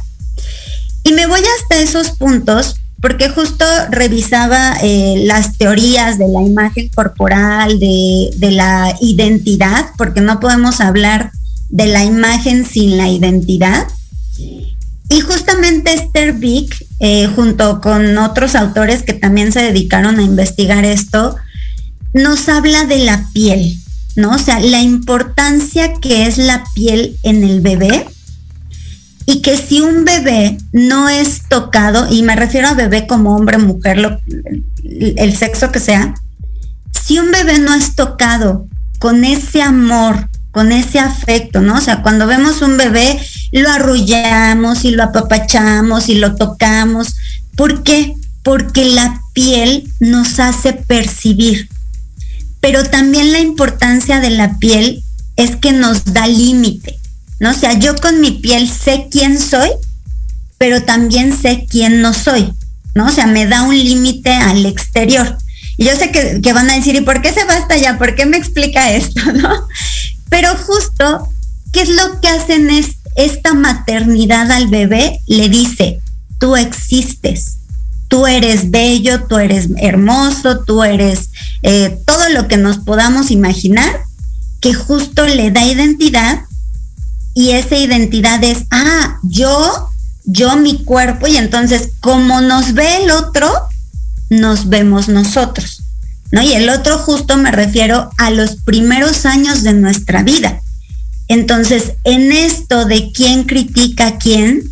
Y 1.03 1.13
me 1.13 1.27
voy 1.27 1.39
hasta 1.39 1.81
esos 1.81 2.11
puntos 2.11 2.75
porque 2.99 3.29
justo 3.29 3.63
revisaba 3.89 4.75
eh, 4.81 5.23
las 5.25 5.57
teorías 5.57 6.17
de 6.17 6.27
la 6.27 6.41
imagen 6.41 6.89
corporal, 6.93 7.79
de, 7.79 8.31
la 8.51 8.93
identidad, 8.99 9.85
porque 9.97 10.19
no 10.19 10.41
podemos 10.41 10.81
hablar 10.81 11.31
de 11.69 11.85
la 11.85 12.03
imagen 12.03 12.65
sin 12.65 12.97
la 12.97 13.07
identidad. 13.07 13.87
Y 15.07 15.21
justamente 15.21 15.93
Esther 15.93 16.33
Vick, 16.33 16.85
eh, 16.99 17.27
junto 17.27 17.79
con 17.79 18.17
otros 18.17 18.55
autores 18.55 19.03
que 19.03 19.13
también 19.13 19.53
se 19.53 19.61
dedicaron 19.61 20.19
a 20.19 20.23
investigar 20.23 20.83
esto, 20.83 21.37
nos 22.15 22.47
habla 22.47 22.85
de 22.85 22.99
la 22.99 23.27
piel, 23.33 23.77
¿no? 24.15 24.31
O 24.31 24.37
sea, 24.37 24.61
la 24.61 24.81
importancia 24.81 25.95
que 25.95 26.25
es 26.25 26.37
la 26.37 26.63
piel 26.73 27.17
en 27.23 27.43
el 27.43 27.59
bebé 27.59 28.07
y 29.25 29.41
que 29.41 29.57
si 29.57 29.81
un 29.81 30.05
bebé 30.05 30.57
no 30.71 31.09
es 31.09 31.41
tocado, 31.49 32.07
y 32.09 32.23
me 32.23 32.37
refiero 32.37 32.69
a 32.69 32.73
bebé 32.73 33.05
como 33.05 33.35
hombre, 33.35 33.57
mujer, 33.57 34.21
el 34.83 35.35
sexo 35.35 35.73
que 35.73 35.81
sea, 35.81 36.13
si 36.93 37.19
un 37.19 37.31
bebé 37.31 37.59
no 37.59 37.73
es 37.73 37.95
tocado 37.95 38.65
con 38.99 39.25
ese 39.25 39.61
amor, 39.61 40.29
con 40.51 40.71
ese 40.71 40.99
afecto, 40.99 41.59
¿no? 41.59 41.75
O 41.75 41.81
sea, 41.81 42.01
cuando 42.01 42.27
vemos 42.27 42.61
un 42.61 42.77
bebé, 42.77 43.19
lo 43.51 43.69
arrullamos 43.69 44.85
y 44.85 44.91
lo 44.91 45.03
apapachamos 45.03 46.07
y 46.07 46.15
lo 46.15 46.35
tocamos. 46.35 47.17
¿Por 47.57 47.83
qué? 47.83 48.15
Porque 48.41 48.85
la 48.85 49.21
piel 49.33 49.91
nos 49.99 50.39
hace 50.39 50.71
percibir. 50.71 51.67
Pero 52.65 52.83
también 52.83 53.31
la 53.31 53.37
importancia 53.37 54.19
de 54.19 54.31
la 54.31 54.57
piel 54.57 55.03
es 55.35 55.55
que 55.55 55.71
nos 55.71 56.03
da 56.03 56.25
límite. 56.25 56.97
¿no? 57.39 57.51
O 57.51 57.53
sea, 57.53 57.73
yo 57.73 57.95
con 57.95 58.19
mi 58.19 58.31
piel 58.31 58.67
sé 58.67 59.07
quién 59.11 59.39
soy, 59.39 59.69
pero 60.57 60.81
también 60.81 61.37
sé 61.39 61.67
quién 61.69 62.01
no 62.01 62.11
soy, 62.15 62.51
¿no? 62.95 63.05
O 63.05 63.11
sea, 63.11 63.27
me 63.27 63.45
da 63.45 63.61
un 63.61 63.77
límite 63.77 64.31
al 64.31 64.65
exterior. 64.65 65.37
Y 65.77 65.85
yo 65.85 65.95
sé 65.95 66.09
que, 66.09 66.53
van 66.53 66.71
a 66.71 66.73
decir, 66.73 66.95
¿y 66.95 67.01
por 67.01 67.21
qué 67.21 67.31
se 67.31 67.43
va 67.43 67.55
hasta 67.55 67.75
allá? 67.75 67.99
¿Por 67.99 68.15
qué 68.15 68.25
me 68.25 68.37
explica 68.37 68.93
esto, 68.93 69.21
no? 69.33 69.67
Pero 70.29 70.49
justo, 70.57 71.29
¿qué 71.71 71.81
es 71.83 71.89
lo 71.89 72.19
que 72.19 72.29
hacen 72.29 72.71
es 72.71 72.95
esta 73.15 73.53
maternidad 73.53 74.51
al 74.51 74.69
bebé? 74.69 75.19
Le 75.27 75.49
dice, 75.49 75.99
tú 76.39 76.55
existes, 76.55 77.57
tú 78.07 78.27
eres 78.27 78.71
bello, 78.71 79.23
tú 79.25 79.37
eres 79.37 79.69
hermoso, 79.77 80.59
tú 80.59 80.83
eres 80.83 81.29
eh, 81.63 81.99
todo 82.05 82.29
lo 82.29 82.47
que 82.47 82.57
nos 82.57 82.77
podamos 82.77 83.31
imaginar, 83.31 84.03
que 84.61 84.73
justo 84.73 85.25
le 85.25 85.51
da 85.51 85.65
identidad 85.65 86.41
y 87.33 87.51
esa 87.51 87.75
identidad 87.75 88.43
es, 88.43 88.65
ah, 88.71 89.19
yo, 89.23 89.89
yo 90.23 90.55
mi 90.55 90.83
cuerpo 90.83 91.27
y 91.27 91.35
entonces 91.37 91.89
como 91.99 92.41
nos 92.41 92.73
ve 92.73 93.03
el 93.03 93.11
otro, 93.11 93.51
nos 94.29 94.69
vemos 94.69 95.09
nosotros. 95.09 95.81
¿No? 96.31 96.41
Y 96.41 96.53
el 96.53 96.69
otro 96.69 96.97
justo 96.97 97.37
me 97.37 97.51
refiero 97.51 98.09
a 98.17 98.31
los 98.31 98.55
primeros 98.55 99.25
años 99.25 99.63
de 99.63 99.73
nuestra 99.73 100.23
vida. 100.23 100.59
Entonces, 101.27 101.93
en 102.03 102.31
esto 102.31 102.85
de 102.85 103.11
quién 103.11 103.43
critica 103.43 104.07
a 104.07 104.17
quién, 104.17 104.63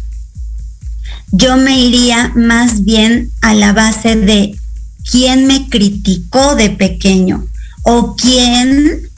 yo 1.33 1.57
me 1.57 1.79
iría 1.79 2.31
más 2.35 2.85
bien 2.85 3.31
a 3.41 3.53
la 3.53 3.73
base 3.73 4.15
de 4.15 4.55
quién 5.09 5.47
me 5.47 5.67
criticó 5.67 6.55
de 6.55 6.69
pequeño 6.69 7.45
o 7.81 8.15
quién 8.15 9.09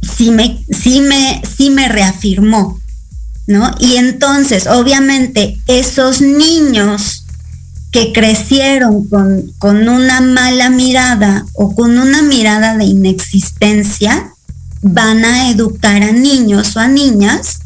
sí 0.00 0.30
me, 0.30 0.64
sí 0.70 1.00
me, 1.00 1.42
sí 1.44 1.70
me 1.70 1.88
reafirmó, 1.88 2.80
¿no? 3.46 3.74
Y 3.80 3.96
entonces, 3.96 4.66
obviamente, 4.66 5.60
esos 5.66 6.20
niños 6.20 7.24
que 7.90 8.12
crecieron 8.12 9.08
con, 9.08 9.52
con 9.58 9.88
una 9.88 10.20
mala 10.20 10.70
mirada 10.70 11.44
o 11.54 11.74
con 11.74 11.98
una 11.98 12.22
mirada 12.22 12.76
de 12.76 12.84
inexistencia, 12.84 14.32
van 14.82 15.24
a 15.24 15.50
educar 15.50 16.02
a 16.02 16.12
niños 16.12 16.76
o 16.76 16.80
a 16.80 16.88
niñas 16.88 17.58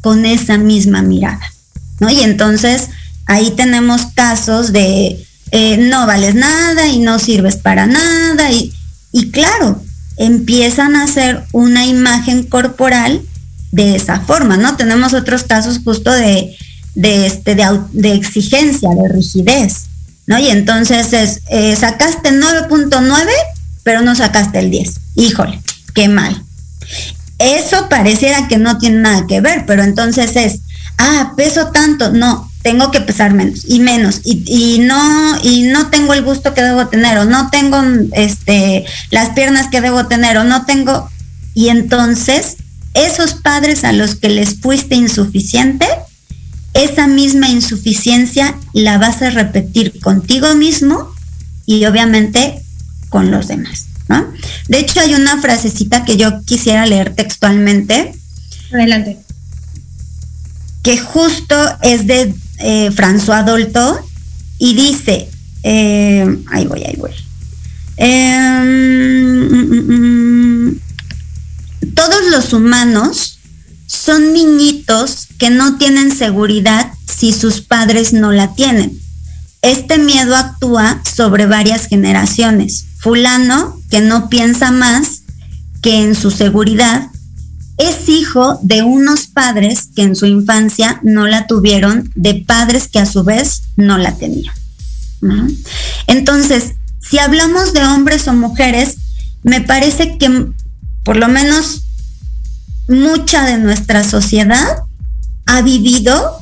con 0.00 0.24
esa 0.24 0.56
misma 0.56 1.02
mirada, 1.02 1.52
¿no? 2.00 2.10
Y 2.10 2.22
entonces 2.22 2.88
ahí 3.26 3.52
tenemos 3.52 4.06
casos 4.14 4.72
de 4.72 5.24
eh, 5.52 5.76
no 5.76 6.06
vales 6.06 6.34
nada 6.34 6.88
y 6.88 6.98
no 6.98 7.18
sirves 7.18 7.56
para 7.56 7.86
nada 7.86 8.50
y, 8.50 8.72
y 9.12 9.30
claro, 9.30 9.80
empiezan 10.16 10.96
a 10.96 11.04
hacer 11.04 11.44
una 11.52 11.86
imagen 11.86 12.42
corporal 12.44 13.22
de 13.72 13.96
esa 13.96 14.20
forma, 14.20 14.56
¿no? 14.56 14.76
Tenemos 14.76 15.14
otros 15.14 15.44
casos 15.44 15.80
justo 15.82 16.10
de, 16.10 16.56
de, 16.94 17.26
este, 17.26 17.54
de, 17.54 18.14
exigencia, 18.14 18.90
de 18.90 19.08
rigidez, 19.08 19.86
¿no? 20.26 20.38
Y 20.38 20.48
entonces 20.48 21.12
es, 21.12 21.40
eh, 21.48 21.76
sacaste 21.76 22.30
9.9, 22.30 23.26
pero 23.82 24.02
no 24.02 24.14
sacaste 24.14 24.58
el 24.58 24.70
10. 24.70 25.00
Híjole, 25.14 25.60
qué 25.94 26.08
mal. 26.08 26.42
Eso 27.38 27.88
pareciera 27.88 28.48
que 28.48 28.58
no 28.58 28.78
tiene 28.78 28.98
nada 28.98 29.26
que 29.26 29.40
ver, 29.40 29.64
pero 29.66 29.82
entonces 29.82 30.36
es, 30.36 30.60
ah, 31.00 31.32
peso 31.36 31.68
tanto, 31.72 32.12
no, 32.12 32.50
tengo 32.62 32.90
que 32.90 33.00
pesar 33.00 33.32
menos 33.32 33.64
y 33.66 33.80
menos 33.80 34.20
y, 34.24 34.78
no 34.80 35.42
y 35.42 35.62
no 35.62 35.88
tengo 35.88 36.12
el 36.12 36.22
gusto 36.22 36.52
que 36.52 36.62
debo 36.62 36.88
tener 36.88 37.18
o 37.18 37.24
no 37.24 37.50
tengo 37.50 37.82
este 38.12 38.84
las 39.10 39.30
piernas 39.30 39.68
que 39.68 39.80
debo 39.80 40.06
tener 40.06 40.36
o 40.36 40.44
no 40.44 40.66
tengo. 40.66 41.10
Y 41.54 41.68
entonces 41.68 42.56
esos 42.94 43.34
padres 43.34 43.84
a 43.84 43.92
los 43.92 44.14
que 44.14 44.28
les 44.28 44.60
fuiste 44.60 44.94
insuficiente 44.94 45.86
esa 46.74 47.06
misma 47.06 47.48
insuficiencia 47.48 48.56
la 48.74 48.98
vas 48.98 49.22
a 49.22 49.30
repetir 49.30 50.00
contigo 50.00 50.54
mismo 50.54 51.12
y 51.66 51.84
obviamente 51.86 52.62
con 53.08 53.30
los 53.30 53.48
demás 53.48 53.86
de 54.68 54.78
hecho 54.78 55.00
hay 55.00 55.14
una 55.14 55.40
frasecita 55.40 56.04
que 56.04 56.16
yo 56.16 56.42
quisiera 56.42 56.86
leer 56.86 57.14
textualmente. 57.14 58.12
Adelante 58.72 59.18
que 60.82 60.98
justo 60.98 61.56
es 61.82 62.06
de 62.06 62.34
eh, 62.58 62.90
François 62.92 63.44
Dolto 63.44 64.00
y 64.58 64.74
dice, 64.74 65.28
eh, 65.62 66.38
ahí 66.50 66.66
voy, 66.66 66.82
ahí 66.84 66.96
voy. 66.96 67.12
Em, 67.96 68.70
todos 71.94 72.30
los 72.30 72.52
humanos 72.52 73.38
son 73.86 74.32
niñitos 74.32 75.28
que 75.38 75.50
no 75.50 75.76
tienen 75.76 76.16
seguridad 76.16 76.92
si 77.06 77.32
sus 77.32 77.60
padres 77.60 78.12
no 78.12 78.32
la 78.32 78.54
tienen. 78.54 78.98
Este 79.62 79.98
miedo 79.98 80.34
actúa 80.36 81.02
sobre 81.04 81.44
varias 81.46 81.86
generaciones. 81.86 82.86
Fulano, 82.98 83.78
que 83.90 84.00
no 84.00 84.30
piensa 84.30 84.70
más 84.70 85.22
que 85.82 86.02
en 86.02 86.14
su 86.14 86.30
seguridad, 86.30 87.09
es 87.80 88.08
hijo 88.08 88.58
de 88.62 88.82
unos 88.82 89.26
padres 89.26 89.88
que 89.94 90.02
en 90.02 90.14
su 90.14 90.26
infancia 90.26 91.00
no 91.02 91.26
la 91.26 91.46
tuvieron, 91.46 92.10
de 92.14 92.34
padres 92.46 92.88
que 92.88 92.98
a 92.98 93.06
su 93.06 93.24
vez 93.24 93.62
no 93.76 93.96
la 93.98 94.16
tenían. 94.16 94.54
Entonces, 96.06 96.74
si 97.00 97.18
hablamos 97.18 97.72
de 97.72 97.84
hombres 97.84 98.28
o 98.28 98.34
mujeres, 98.34 98.96
me 99.42 99.60
parece 99.60 100.18
que 100.18 100.46
por 101.04 101.16
lo 101.16 101.28
menos 101.28 101.82
mucha 102.88 103.44
de 103.46 103.58
nuestra 103.58 104.04
sociedad 104.04 104.66
ha 105.46 105.62
vivido 105.62 106.38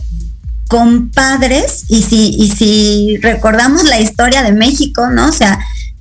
con 0.68 1.10
padres, 1.10 1.84
y 1.88 2.02
si, 2.02 2.28
y 2.28 2.50
si 2.50 3.16
recordamos 3.22 3.84
la 3.84 4.00
historia 4.00 4.42
de 4.42 4.52
México, 4.52 5.08
¿no? 5.08 5.28
O 5.28 5.32
sea, 5.32 5.58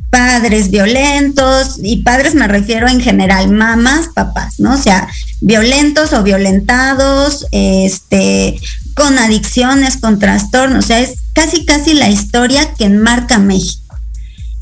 padres 0.09 0.71
violentos, 0.71 1.79
y 1.81 2.03
padres 2.03 2.35
me 2.35 2.47
refiero 2.47 2.87
en 2.87 3.01
general, 3.01 3.49
mamás, 3.49 4.09
papás, 4.13 4.59
¿no? 4.59 4.73
O 4.73 4.77
sea, 4.77 5.07
violentos 5.41 6.13
o 6.13 6.23
violentados, 6.23 7.45
este, 7.51 8.59
con 8.93 9.17
adicciones, 9.19 9.97
con 9.97 10.19
trastornos, 10.19 10.85
o 10.85 10.87
sea, 10.87 10.99
es 10.99 11.15
casi 11.33 11.65
casi 11.65 11.93
la 11.93 12.09
historia 12.09 12.73
que 12.73 12.85
enmarca 12.85 13.37
México. 13.37 13.95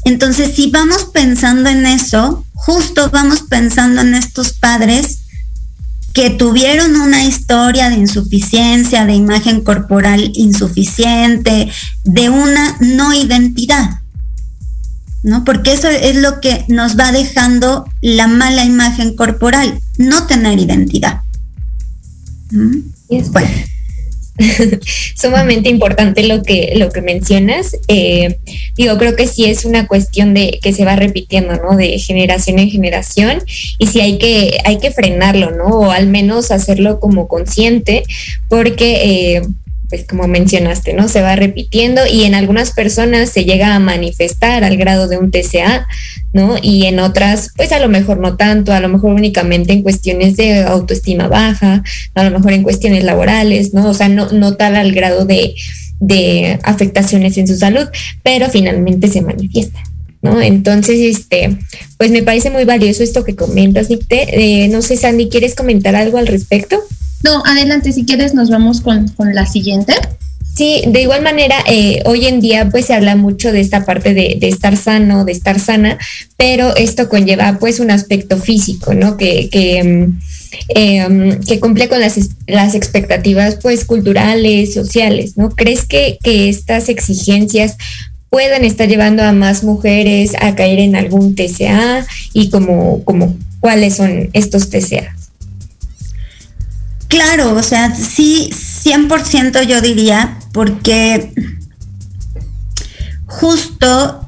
Entonces, 0.03 0.55
si 0.55 0.69
vamos 0.69 1.05
pensando 1.05 1.69
en 1.69 1.85
eso, 1.85 2.45
justo 2.53 3.09
vamos 3.11 3.43
pensando 3.49 4.01
en 4.01 4.13
estos 4.13 4.53
padres 4.53 5.19
que 6.13 6.29
tuvieron 6.29 6.95
una 6.95 7.25
historia 7.25 7.89
de 7.89 7.95
insuficiencia, 7.95 9.05
de 9.05 9.13
imagen 9.13 9.61
corporal 9.61 10.31
insuficiente, 10.35 11.69
de 12.03 12.29
una 12.29 12.77
no 12.79 13.13
identidad. 13.13 13.99
¿No? 15.25 15.43
Porque 15.43 15.73
eso 15.73 15.89
es 15.89 16.15
lo 16.15 16.39
que 16.39 16.65
nos 16.67 16.97
va 16.97 17.11
dejando 17.11 17.89
la 18.01 18.27
mala 18.27 18.63
imagen 18.63 19.15
corporal, 19.15 19.79
no 19.97 20.27
tener 20.27 20.59
identidad. 20.59 21.21
¿Mm? 22.51 22.81
Sumamente 25.15 25.69
importante 25.69 26.21
lo 26.27 26.43
que, 26.43 26.73
lo 26.75 26.91
que 26.91 27.01
mencionas. 27.01 27.75
Eh, 27.87 28.37
digo, 28.77 28.99
creo 28.99 29.15
que 29.15 29.25
sí 29.25 29.45
es 29.45 29.65
una 29.65 29.87
cuestión 29.87 30.35
de 30.35 30.59
que 30.61 30.73
se 30.73 30.85
va 30.85 30.95
repitiendo, 30.95 31.55
¿no? 31.55 31.75
De 31.75 31.97
generación 31.97 32.59
en 32.59 32.69
generación 32.69 33.41
y 33.79 33.87
sí 33.87 34.01
hay 34.01 34.19
que, 34.19 34.59
hay 34.63 34.77
que 34.77 34.91
frenarlo, 34.91 35.49
¿no? 35.49 35.65
O 35.65 35.91
al 35.91 36.05
menos 36.05 36.51
hacerlo 36.51 36.99
como 36.99 37.27
consciente, 37.27 38.03
porque 38.47 39.37
eh, 39.37 39.41
pues 39.95 40.07
como 40.07 40.27
mencionaste, 40.27 40.93
¿no? 40.93 41.07
Se 41.07 41.21
va 41.21 41.35
repitiendo 41.37 42.01
y 42.05 42.25
en 42.25 42.35
algunas 42.35 42.71
personas 42.71 43.29
se 43.29 43.45
llega 43.45 43.73
a 43.73 43.79
manifestar 43.79 44.65
al 44.65 44.75
grado 44.75 45.07
de 45.07 45.17
un 45.17 45.31
TCA, 45.31 45.87
¿no? 46.33 46.57
Y 46.61 46.85
en 46.85 46.99
otras, 46.99 47.51
pues 47.55 47.71
a 47.71 47.79
lo 47.79 47.87
mejor 47.87 48.19
no 48.19 48.35
tanto, 48.35 48.73
a 48.73 48.81
lo 48.81 48.89
mejor 48.89 49.13
únicamente 49.13 49.71
en 49.71 49.83
cuestiones 49.83 50.35
de 50.35 50.63
autoestima 50.63 51.29
baja, 51.29 51.81
a 52.13 52.23
lo 52.25 52.31
mejor 52.31 52.51
en 52.51 52.63
cuestiones 52.63 53.05
laborales, 53.05 53.73
¿no? 53.73 53.89
O 53.89 53.93
sea, 53.93 54.09
no, 54.09 54.29
no 54.31 54.55
tal 54.55 54.75
al 54.75 54.91
grado 54.91 55.23
de, 55.23 55.55
de 56.01 56.59
afectaciones 56.63 57.37
en 57.37 57.47
su 57.47 57.55
salud, 57.55 57.87
pero 58.21 58.49
finalmente 58.49 59.07
se 59.07 59.21
manifiesta. 59.21 59.81
¿no? 60.21 60.41
Entonces, 60.41 60.99
este, 60.99 61.55
pues 61.97 62.11
me 62.11 62.23
parece 62.23 62.49
muy 62.49 62.65
valioso 62.65 63.03
esto 63.03 63.23
que 63.23 63.35
comentas, 63.35 63.89
Nicte. 63.89 64.63
Eh, 64.63 64.67
no 64.67 64.81
sé, 64.81 64.97
Sandy, 64.97 65.29
¿quieres 65.29 65.55
comentar 65.55 65.95
algo 65.95 66.17
al 66.17 66.27
respecto? 66.27 66.81
No, 67.23 67.43
adelante, 67.45 67.91
si 67.91 68.05
quieres 68.05 68.33
nos 68.33 68.49
vamos 68.49 68.81
con, 68.81 69.07
con 69.09 69.33
la 69.33 69.45
siguiente. 69.45 69.93
Sí, 70.55 70.83
de 70.87 71.01
igual 71.01 71.21
manera, 71.21 71.57
eh, 71.67 72.01
hoy 72.05 72.27
en 72.27 72.39
día 72.39 72.69
pues 72.69 72.85
se 72.85 72.93
habla 72.93 73.17
mucho 73.17 73.51
de 73.51 73.59
esta 73.59 73.83
parte 73.83 74.13
de, 74.13 74.37
estar 74.41 74.77
sano, 74.77 75.25
de 75.25 75.33
estar 75.33 75.59
sana, 75.59 75.97
pero 76.37 76.73
esto 76.77 77.09
conlleva 77.09 77.57
pues 77.59 77.81
un 77.81 77.91
aspecto 77.91 78.37
físico, 78.37 78.93
¿no? 78.93 79.17
Que, 79.17 79.49
que, 79.49 79.83
mm, 79.83 80.19
em, 80.69 81.39
que 81.41 81.59
cumple 81.59 81.89
con 81.89 81.99
las, 81.99 82.17
las, 82.47 82.73
expectativas 82.73 83.57
pues 83.61 83.83
culturales, 83.83 84.73
sociales, 84.73 85.35
¿no? 85.35 85.49
¿Crees 85.49 85.83
que, 85.85 86.17
que 86.23 86.47
estas 86.47 86.87
exigencias 86.87 87.75
puedan 88.29 88.63
estar 88.63 88.87
llevando 88.87 89.23
a 89.23 89.33
más 89.33 89.65
mujeres 89.65 90.35
a 90.39 90.55
caer 90.55 90.79
en 90.79 90.95
algún 90.95 91.35
TCA 91.35 92.07
y 92.31 92.49
como, 92.49 93.03
como 93.03 93.35
cuáles 93.59 93.95
son 93.95 94.29
estos 94.31 94.69
TCA? 94.69 95.14
Claro, 97.07 97.55
o 97.55 97.63
sea, 97.63 97.95
sí, 97.95 98.49
100% 98.51 99.63
yo 99.63 99.81
diría, 99.81 100.37
porque 100.51 101.33
justo 103.25 104.27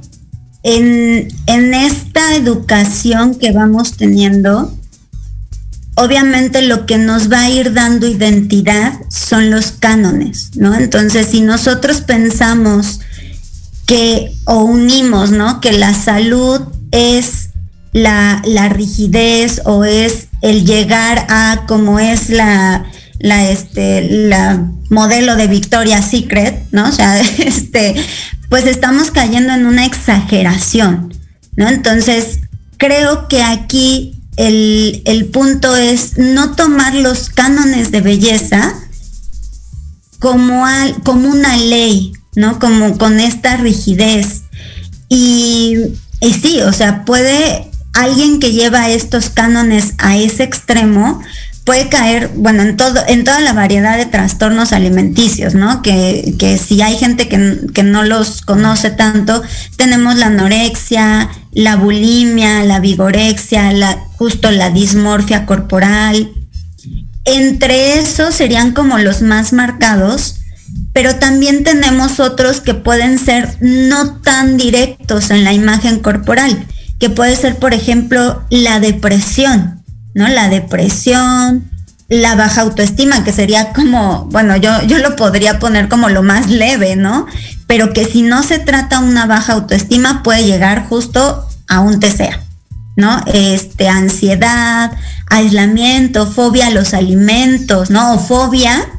en, 0.63 1.27
en 1.45 1.73
esta 1.73 2.35
educación 2.35 3.35
que 3.35 3.51
vamos 3.51 3.93
teniendo, 3.97 4.77
obviamente 5.95 6.61
lo 6.61 6.85
que 6.85 6.97
nos 6.97 7.31
va 7.31 7.41
a 7.41 7.49
ir 7.49 7.73
dando 7.73 8.07
identidad 8.07 8.93
son 9.09 9.49
los 9.49 9.71
cánones, 9.71 10.51
¿no? 10.55 10.75
Entonces, 10.75 11.27
si 11.27 11.41
nosotros 11.41 12.01
pensamos 12.01 12.99
que, 13.85 14.33
o 14.45 14.63
unimos, 14.63 15.31
¿no? 15.31 15.61
Que 15.61 15.71
la 15.71 15.93
salud 15.93 16.61
es 16.91 17.46
la, 17.97 18.43
la 18.45 18.69
rigidez 18.69 19.61
o 19.65 19.83
es 19.83 20.27
el 20.41 20.65
llegar 20.65 21.25
a 21.29 21.63
como 21.67 21.99
es 21.99 22.29
la, 22.29 22.85
la, 23.19 23.49
este, 23.49 24.07
la 24.27 24.69
modelo 24.91 25.35
de 25.35 25.47
Victoria's 25.47 26.11
Secret, 26.11 26.67
¿no? 26.71 26.89
O 26.89 26.91
sea, 26.91 27.19
este, 27.39 27.95
pues 28.49 28.65
estamos 28.67 29.09
cayendo 29.09 29.51
en 29.53 29.65
una 29.65 29.85
exageración, 29.85 31.11
¿no? 31.55 31.67
Entonces, 31.67 32.41
creo 32.77 33.27
que 33.27 33.41
aquí 33.41 34.21
el, 34.35 35.01
el 35.05 35.25
punto 35.25 35.75
es 35.75 36.19
no 36.19 36.51
tomar 36.55 36.93
los 36.93 37.29
cánones 37.29 37.91
de 37.91 38.01
belleza 38.01 38.75
como, 40.19 40.67
al, 40.67 41.01
como 41.01 41.29
una 41.29 41.57
ley, 41.57 42.13
¿no? 42.35 42.59
Como 42.59 42.95
con 42.99 43.19
esta 43.19 43.57
rigidez. 43.57 44.43
Y, 45.09 45.77
y 46.21 46.33
sí, 46.33 46.61
o 46.61 46.71
sea, 46.73 47.03
puede 47.05 47.66
alguien 47.97 48.39
que 48.39 48.51
lleva 48.51 48.89
estos 48.89 49.29
cánones 49.29 49.93
a 49.97 50.17
ese 50.17 50.43
extremo, 50.43 51.21
puede 51.67 51.89
caer, 51.89 52.31
bueno, 52.33 52.63
en 52.63 52.77
todo, 52.77 53.01
en 53.09 53.25
toda 53.25 53.41
la 53.41 53.51
variedad 53.51 53.97
de 53.97 54.05
trastornos 54.05 54.71
alimenticios, 54.71 55.53
¿no? 55.53 55.81
Que, 55.81 56.33
que 56.39 56.57
si 56.57 56.81
hay 56.81 56.95
gente 56.95 57.27
que, 57.27 57.59
que, 57.73 57.83
no 57.83 58.03
los 58.03 58.41
conoce 58.41 58.89
tanto, 58.89 59.43
tenemos 59.75 60.15
la 60.15 60.27
anorexia, 60.27 61.29
la 61.51 61.75
bulimia, 61.75 62.63
la 62.63 62.79
vigorexia, 62.79 63.73
la, 63.73 63.97
justo 64.15 64.49
la 64.49 64.69
dismorfia 64.69 65.45
corporal. 65.45 66.31
Entre 67.25 67.99
esos 67.99 68.33
serían 68.33 68.71
como 68.71 68.97
los 68.97 69.21
más 69.21 69.51
marcados, 69.51 70.35
pero 70.93 71.15
también 71.15 71.65
tenemos 71.65 72.21
otros 72.21 72.61
que 72.61 72.75
pueden 72.75 73.19
ser 73.19 73.57
no 73.59 74.21
tan 74.21 74.55
directos 74.55 75.31
en 75.31 75.43
la 75.43 75.51
imagen 75.51 75.99
corporal, 75.99 76.65
que 76.99 77.09
puede 77.09 77.35
ser, 77.35 77.57
por 77.57 77.73
ejemplo, 77.73 78.43
la 78.49 78.79
depresión 78.79 79.77
¿no? 80.17 80.27
La 80.27 80.49
depresión, 80.49 81.69
la 82.09 82.35
baja 82.35 82.61
autoestima, 82.61 83.23
que 83.23 83.31
sería 83.31 83.71
como, 83.71 84.25
bueno, 84.31 84.57
yo, 84.57 84.71
yo 84.87 84.97
lo 84.97 85.15
podría 85.15 85.59
poner 85.59 85.89
como 85.89 86.09
lo 86.09 86.23
más 86.23 86.49
leve, 86.49 86.95
¿no? 86.95 87.27
Pero 87.67 87.93
que 87.93 88.03
si 88.03 88.23
no 88.23 88.41
se 88.41 88.57
trata 88.57 88.99
una 88.99 89.27
baja 89.27 89.53
autoestima, 89.53 90.23
puede 90.23 90.43
llegar 90.43 90.87
justo 90.87 91.47
a 91.67 91.81
un 91.81 91.99
TCA, 91.99 92.39
¿no? 92.95 93.21
Este, 93.27 93.89
ansiedad, 93.89 94.91
aislamiento, 95.29 96.25
fobia 96.25 96.67
a 96.67 96.71
los 96.71 96.95
alimentos, 96.95 97.91
¿no? 97.91 98.15
O 98.15 98.19
fobia 98.19 98.89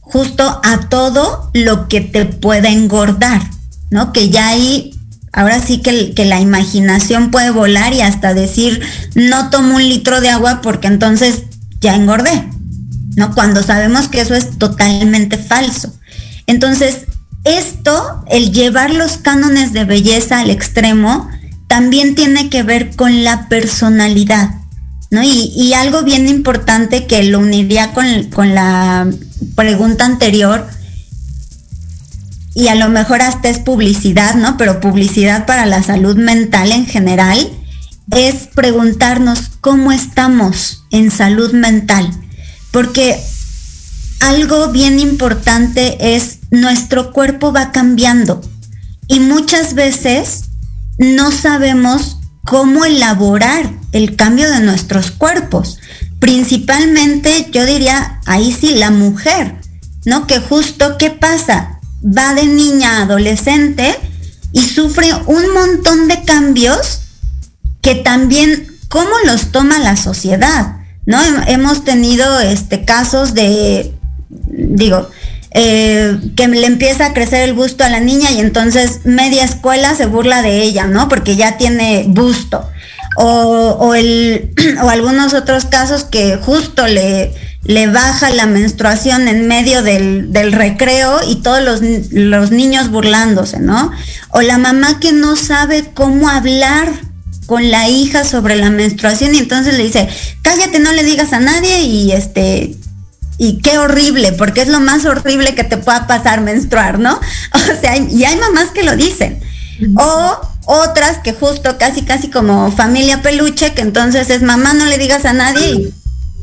justo 0.00 0.60
a 0.64 0.80
todo 0.88 1.52
lo 1.54 1.86
que 1.86 2.00
te 2.00 2.24
pueda 2.24 2.70
engordar, 2.70 3.42
¿no? 3.90 4.12
Que 4.12 4.30
ya 4.30 4.48
ahí 4.48 4.97
Ahora 5.38 5.60
sí 5.64 5.78
que, 5.78 6.24
la 6.24 6.40
imaginación 6.40 7.30
puede 7.30 7.50
volar 7.50 7.94
y 7.94 8.00
hasta 8.00 8.34
decir, 8.34 8.80
no 9.14 9.50
tomo 9.50 9.76
un 9.76 9.88
litro 9.88 10.20
de 10.20 10.30
agua 10.30 10.62
porque 10.62 10.88
entonces 10.88 11.44
ya 11.80 11.94
engordé, 11.94 12.48
¿no? 13.14 13.32
Cuando 13.32 13.62
sabemos 13.62 14.08
que 14.08 14.20
eso 14.20 14.34
es 14.34 14.58
totalmente 14.58 15.38
falso. 15.38 15.94
Entonces, 16.48 17.04
esto, 17.44 18.24
el 18.28 18.50
llevar 18.50 18.92
los 18.92 19.18
cánones 19.18 19.72
de 19.72 19.84
belleza 19.84 20.40
al 20.40 20.50
extremo, 20.50 21.30
también 21.68 22.16
tiene 22.16 22.50
que 22.50 22.64
ver 22.64 22.96
con 22.96 23.22
la 23.22 23.48
personalidad, 23.48 24.56
¿no? 25.12 25.22
Y, 25.22 25.72
algo 25.72 26.02
bien 26.02 26.26
importante 26.26 27.06
que 27.06 27.22
lo 27.22 27.38
uniría 27.38 27.92
con 27.92 28.56
la 28.56 29.06
pregunta 29.54 30.04
anterior, 30.04 30.66
y 32.54 32.68
a 32.68 32.74
lo 32.74 32.88
mejor 32.88 33.22
hasta 33.22 33.48
es 33.48 33.58
publicidad, 33.58 34.34
¿no? 34.34 34.56
Pero 34.56 34.80
publicidad 34.80 35.46
para 35.46 35.66
la 35.66 35.82
salud 35.82 36.16
mental 36.16 36.72
en 36.72 36.86
general 36.86 37.48
es 38.10 38.48
preguntarnos 38.54 39.50
cómo 39.60 39.92
estamos 39.92 40.84
en 40.90 41.10
salud 41.10 41.52
mental. 41.52 42.10
Porque 42.70 43.20
algo 44.20 44.68
bien 44.68 44.98
importante 44.98 46.16
es 46.16 46.38
nuestro 46.50 47.12
cuerpo 47.12 47.52
va 47.52 47.70
cambiando 47.72 48.40
y 49.06 49.20
muchas 49.20 49.74
veces 49.74 50.44
no 50.98 51.30
sabemos 51.30 52.18
cómo 52.44 52.84
elaborar 52.84 53.70
el 53.92 54.16
cambio 54.16 54.50
de 54.50 54.60
nuestros 54.60 55.10
cuerpos. 55.10 55.78
Principalmente, 56.18 57.48
yo 57.52 57.64
diría, 57.64 58.20
ahí 58.26 58.52
sí, 58.52 58.74
la 58.74 58.90
mujer, 58.90 59.56
¿no? 60.04 60.26
Que 60.26 60.40
justo, 60.40 60.98
¿qué 60.98 61.10
pasa? 61.10 61.77
Va 62.04 62.34
de 62.34 62.46
niña 62.46 62.98
a 62.98 63.02
adolescente 63.02 63.94
y 64.52 64.60
sufre 64.62 65.12
un 65.26 65.52
montón 65.52 66.08
de 66.08 66.22
cambios 66.24 67.00
que 67.82 67.94
también 67.94 68.66
cómo 68.88 69.10
los 69.24 69.52
toma 69.52 69.78
la 69.78 69.96
sociedad, 69.96 70.76
¿no? 71.06 71.18
Hemos 71.46 71.84
tenido 71.84 72.40
este, 72.40 72.84
casos 72.84 73.34
de, 73.34 73.94
digo, 74.28 75.08
eh, 75.52 76.18
que 76.36 76.48
le 76.48 76.66
empieza 76.66 77.06
a 77.06 77.14
crecer 77.14 77.48
el 77.48 77.54
busto 77.54 77.84
a 77.84 77.88
la 77.88 78.00
niña 78.00 78.30
y 78.30 78.40
entonces 78.40 79.00
media 79.04 79.44
escuela 79.44 79.94
se 79.94 80.06
burla 80.06 80.42
de 80.42 80.62
ella, 80.62 80.86
¿no? 80.86 81.08
Porque 81.08 81.36
ya 81.36 81.56
tiene 81.56 82.04
busto. 82.08 82.68
O, 83.16 83.76
o, 83.80 83.94
el, 83.94 84.54
o 84.82 84.88
algunos 84.88 85.34
otros 85.34 85.64
casos 85.64 86.04
que 86.04 86.36
justo 86.36 86.86
le, 86.86 87.34
le 87.68 87.86
baja 87.86 88.30
la 88.30 88.46
menstruación 88.46 89.28
en 89.28 89.46
medio 89.46 89.82
del, 89.82 90.32
recreo 90.52 91.20
y 91.28 91.36
todos 91.36 91.62
los, 91.62 91.80
los, 92.10 92.50
niños 92.50 92.88
burlándose, 92.90 93.60
¿no? 93.60 93.92
O 94.30 94.40
la 94.40 94.56
mamá 94.56 94.98
que 95.00 95.12
no 95.12 95.36
sabe 95.36 95.90
cómo 95.92 96.30
hablar 96.30 96.90
con 97.44 97.70
la 97.70 97.86
hija 97.86 98.24
sobre 98.24 98.56
la 98.56 98.70
menstruación 98.70 99.34
y 99.34 99.38
entonces 99.38 99.76
le 99.76 99.84
dice, 99.84 100.08
cállate, 100.40 100.78
no 100.78 100.92
le 100.92 101.04
digas 101.04 101.34
a 101.34 101.40
nadie 101.40 101.82
y 101.82 102.12
este, 102.12 102.74
y 103.36 103.58
qué 103.58 103.76
horrible, 103.76 104.32
porque 104.32 104.62
es 104.62 104.68
lo 104.68 104.80
más 104.80 105.04
horrible 105.04 105.54
que 105.54 105.64
te 105.64 105.76
pueda 105.76 106.06
pasar 106.06 106.40
menstruar, 106.40 106.98
¿no? 106.98 107.20
O 107.54 107.80
sea, 107.82 107.98
y 107.98 108.24
hay 108.24 108.36
mamás 108.36 108.70
que 108.70 108.82
lo 108.82 108.96
dicen. 108.96 109.40
O 109.96 110.40
otras 110.64 111.18
que 111.18 111.34
justo 111.34 111.78
casi 111.78 112.02
casi 112.02 112.28
como 112.28 112.72
familia 112.72 113.22
peluche, 113.22 113.74
que 113.74 113.82
entonces 113.82 114.30
es 114.30 114.42
mamá, 114.42 114.72
no 114.72 114.86
le 114.86 114.98
digas 114.98 115.24
a 115.24 115.32
nadie 115.32 115.70
y 115.70 115.94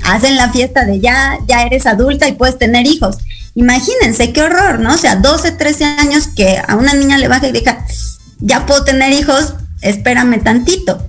hacen 0.04 0.36
la 0.36 0.52
fiesta 0.52 0.86
de 0.86 1.00
ya, 1.00 1.40
ya 1.48 1.64
eres 1.64 1.86
adulta 1.86 2.28
y 2.28 2.34
puedes 2.34 2.58
tener 2.58 2.86
hijos. 2.86 3.18
Imagínense 3.56 4.34
qué 4.34 4.44
horror, 4.44 4.80
¿no? 4.80 4.94
O 4.94 4.98
sea, 4.98 5.16
12, 5.16 5.52
13 5.54 5.86
años 5.86 6.28
que 6.28 6.62
a 6.66 6.76
una 6.76 6.94
niña 6.94 7.18
le 7.18 7.28
baja 7.28 7.48
y 7.48 7.52
diga, 7.52 7.86
ya 8.40 8.66
puedo 8.66 8.84
tener 8.84 9.14
hijos, 9.14 9.54
espérame 9.82 10.44
tantito. 10.44 11.02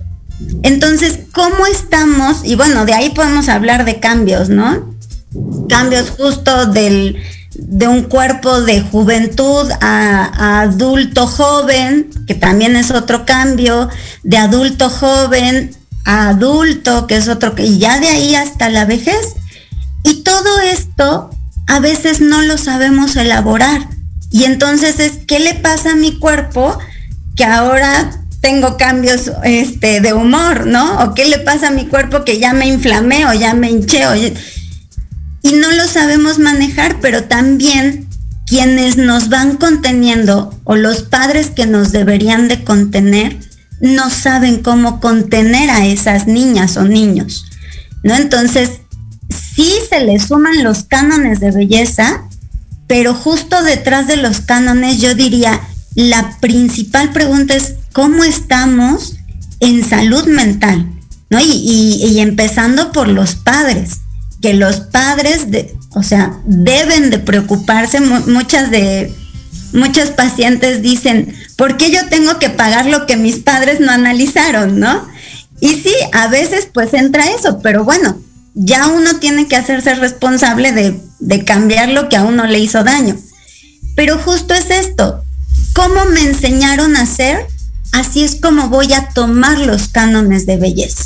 Entonces, 0.63 1.19
¿cómo 1.33 1.65
estamos? 1.65 2.43
Y 2.43 2.55
bueno, 2.55 2.85
de 2.85 2.93
ahí 2.93 3.09
podemos 3.09 3.49
hablar 3.49 3.85
de 3.85 3.99
cambios, 3.99 4.49
¿no? 4.49 4.95
Cambios 5.67 6.11
justo 6.11 6.67
del, 6.67 7.17
de 7.55 7.87
un 7.87 8.03
cuerpo 8.03 8.61
de 8.61 8.81
juventud 8.81 9.69
a, 9.81 10.25
a, 10.25 10.61
adulto 10.61 11.27
joven, 11.27 12.09
que 12.27 12.35
también 12.35 12.75
es 12.75 12.91
otro 12.91 13.25
cambio, 13.25 13.89
de 14.23 14.37
adulto 14.37 14.89
joven 14.89 15.75
adulto, 16.07 17.05
que 17.05 17.17
es 17.17 17.27
otro, 17.27 17.53
y 17.57 17.77
ya 17.77 17.99
de 17.99 18.07
ahí 18.07 18.33
hasta 18.33 18.69
la 18.69 18.85
vejez. 18.85 19.35
Y 20.03 20.23
todo 20.23 20.61
esto 20.61 21.29
a 21.67 21.79
veces 21.79 22.21
no 22.21 22.41
lo 22.41 22.57
sabemos 22.57 23.15
elaborar. 23.17 23.89
Y 24.31 24.45
entonces 24.45 24.99
es, 24.99 25.19
¿qué 25.27 25.39
le 25.39 25.53
pasa 25.53 25.91
a 25.91 25.95
mi 25.95 26.17
cuerpo 26.17 26.77
que 27.35 27.43
ahora 27.43 28.23
tengo 28.39 28.77
cambios 28.77 29.31
este, 29.43 29.99
de 29.99 30.13
humor, 30.13 30.65
¿no? 30.65 30.99
O 31.03 31.13
qué 31.13 31.25
le 31.25 31.39
pasa 31.39 31.67
a 31.67 31.71
mi 31.71 31.87
cuerpo 31.87 32.23
que 32.23 32.39
ya 32.39 32.53
me 32.53 32.67
inflamé 32.67 33.25
o 33.25 33.33
ya 33.33 33.53
me 33.53 33.69
hinché. 33.69 34.03
y 35.41 35.51
no 35.53 35.71
lo 35.71 35.87
sabemos 35.87 36.39
manejar, 36.39 36.99
pero 37.01 37.25
también 37.25 38.07
quienes 38.45 38.95
nos 38.95 39.27
van 39.27 39.57
conteniendo 39.57 40.57
o 40.63 40.77
los 40.77 41.03
padres 41.03 41.49
que 41.49 41.65
nos 41.65 41.91
deberían 41.91 42.47
de 42.47 42.63
contener 42.63 43.46
no 43.79 44.09
saben 44.09 44.61
cómo 44.61 44.99
contener 44.99 45.69
a 45.69 45.85
esas 45.85 46.27
niñas 46.27 46.77
o 46.77 46.83
niños, 46.83 47.45
¿no? 48.03 48.15
Entonces, 48.15 48.81
sí 49.55 49.69
se 49.89 50.03
le 50.03 50.19
suman 50.19 50.63
los 50.63 50.83
cánones 50.83 51.39
de 51.39 51.51
belleza, 51.51 52.23
pero 52.87 53.13
justo 53.13 53.61
detrás 53.63 54.07
de 54.07 54.17
los 54.17 54.41
cánones 54.41 54.99
yo 54.99 55.13
diría, 55.13 55.61
la 55.95 56.37
principal 56.39 57.11
pregunta 57.11 57.55
es 57.55 57.75
cómo 57.91 58.23
estamos 58.23 59.15
en 59.59 59.83
salud 59.83 60.25
mental, 60.27 60.87
¿no? 61.29 61.39
Y, 61.41 62.19
empezando 62.19 62.91
por 62.91 63.07
los 63.07 63.35
padres, 63.35 64.01
que 64.41 64.53
los 64.53 64.77
padres, 64.77 65.49
de, 65.49 65.75
o 65.91 66.03
sea, 66.03 66.39
deben 66.45 67.09
de 67.09 67.19
preocuparse, 67.19 67.99
muchas 67.99 68.69
de, 68.69 69.11
muchas 69.73 70.11
pacientes 70.11 70.81
dicen, 70.81 71.33
¿por 71.57 71.75
qué 71.75 71.91
yo 71.91 72.07
tengo 72.07 72.39
que 72.39 72.49
pagar 72.49 72.85
lo 72.85 73.05
que 73.05 73.17
mis 73.17 73.37
padres 73.37 73.81
no 73.81 73.91
analizaron, 73.91 74.79
no? 74.79 75.05
Y 75.59 75.69
sí, 75.69 75.93
a 76.13 76.27
veces 76.27 76.69
pues 76.71 76.93
entra 76.93 77.29
eso, 77.31 77.59
pero 77.61 77.83
bueno, 77.83 78.17
ya 78.53 78.87
uno 78.87 79.17
tiene 79.17 79.47
que 79.47 79.57
hacerse 79.57 79.95
responsable 79.95 80.71
de, 80.71 81.43
cambiar 81.43 81.89
lo 81.89 82.07
que 82.07 82.15
a 82.15 82.23
uno 82.23 82.45
le 82.45 82.59
hizo 82.59 82.83
daño. 82.83 83.17
Pero 83.95 84.17
justo 84.19 84.53
es 84.53 84.69
esto, 84.69 85.23
¿cómo 85.73 86.05
me 86.05 86.21
enseñaron 86.21 86.95
a 86.95 87.01
hacer? 87.01 87.45
así 87.93 88.23
es 88.23 88.35
como 88.35 88.69
voy 88.69 88.93
a 88.93 89.09
tomar 89.09 89.59
los 89.59 89.87
cánones 89.87 90.45
de 90.45 90.57
belleza. 90.57 91.03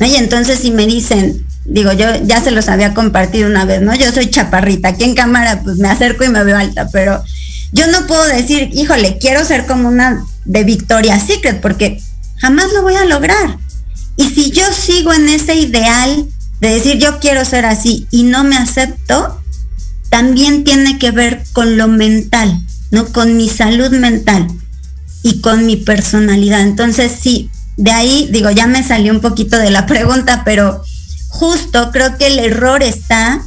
Y 0.00 0.14
entonces 0.14 0.60
si 0.60 0.70
me 0.70 0.86
dicen, 0.86 1.44
digo, 1.64 1.92
yo 1.92 2.06
ya 2.24 2.40
se 2.40 2.52
los 2.52 2.68
había 2.68 2.94
compartido 2.94 3.48
una 3.48 3.64
vez, 3.64 3.82
¿no? 3.82 3.94
Yo 3.94 4.12
soy 4.12 4.30
chaparrita, 4.30 4.88
aquí 4.88 5.04
en 5.04 5.14
cámara 5.14 5.62
pues 5.62 5.78
me 5.78 5.88
acerco 5.88 6.24
y 6.24 6.28
me 6.28 6.44
veo 6.44 6.56
alta, 6.56 6.88
pero 6.92 7.22
yo 7.72 7.86
no 7.88 8.06
puedo 8.06 8.24
decir, 8.26 8.70
híjole, 8.72 9.18
quiero 9.20 9.44
ser 9.44 9.66
como 9.66 9.88
una 9.88 10.24
de 10.44 10.64
Victoria's 10.64 11.26
Secret, 11.26 11.60
porque 11.60 12.00
jamás 12.36 12.72
lo 12.72 12.82
voy 12.82 12.94
a 12.94 13.04
lograr. 13.04 13.58
Y 14.16 14.30
si 14.30 14.50
yo 14.50 14.64
sigo 14.72 15.12
en 15.12 15.28
ese 15.28 15.54
ideal 15.54 16.26
de 16.60 16.68
decir 16.70 16.98
yo 16.98 17.20
quiero 17.20 17.44
ser 17.44 17.64
así 17.66 18.06
y 18.10 18.24
no 18.24 18.42
me 18.44 18.56
acepto, 18.56 19.40
también 20.08 20.64
tiene 20.64 20.98
que 20.98 21.10
ver 21.10 21.44
con 21.52 21.76
lo 21.76 21.86
mental, 21.86 22.60
¿no? 22.90 23.06
Con 23.06 23.36
mi 23.36 23.48
salud 23.48 23.90
mental 23.90 24.48
y 25.22 25.40
con 25.40 25.66
mi 25.66 25.76
personalidad. 25.76 26.62
Entonces, 26.62 27.12
sí, 27.20 27.50
de 27.76 27.92
ahí 27.92 28.28
digo, 28.32 28.50
ya 28.50 28.66
me 28.66 28.82
salió 28.82 29.12
un 29.12 29.20
poquito 29.20 29.58
de 29.58 29.70
la 29.70 29.86
pregunta, 29.86 30.42
pero 30.44 30.82
justo 31.28 31.90
creo 31.92 32.16
que 32.16 32.26
el 32.26 32.38
error 32.38 32.82
está 32.82 33.42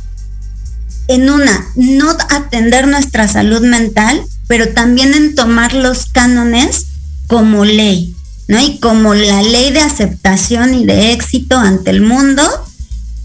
en 1.13 1.29
una, 1.29 1.65
no 1.75 2.09
atender 2.29 2.87
nuestra 2.87 3.27
salud 3.27 3.61
mental, 3.61 4.23
pero 4.47 4.69
también 4.69 5.13
en 5.13 5.35
tomar 5.35 5.73
los 5.73 6.05
cánones 6.07 6.87
como 7.27 7.65
ley, 7.65 8.15
¿no? 8.47 8.59
Y 8.59 8.79
como 8.79 9.13
la 9.13 9.41
ley 9.41 9.71
de 9.71 9.81
aceptación 9.81 10.73
y 10.73 10.85
de 10.85 11.13
éxito 11.13 11.57
ante 11.57 11.89
el 11.89 12.01
mundo 12.01 12.43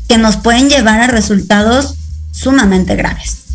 que 0.08 0.18
nos 0.18 0.36
pueden 0.36 0.68
llevar 0.68 1.00
a 1.00 1.08
resultados 1.08 1.94
sumamente 2.32 2.94
graves. 2.94 3.45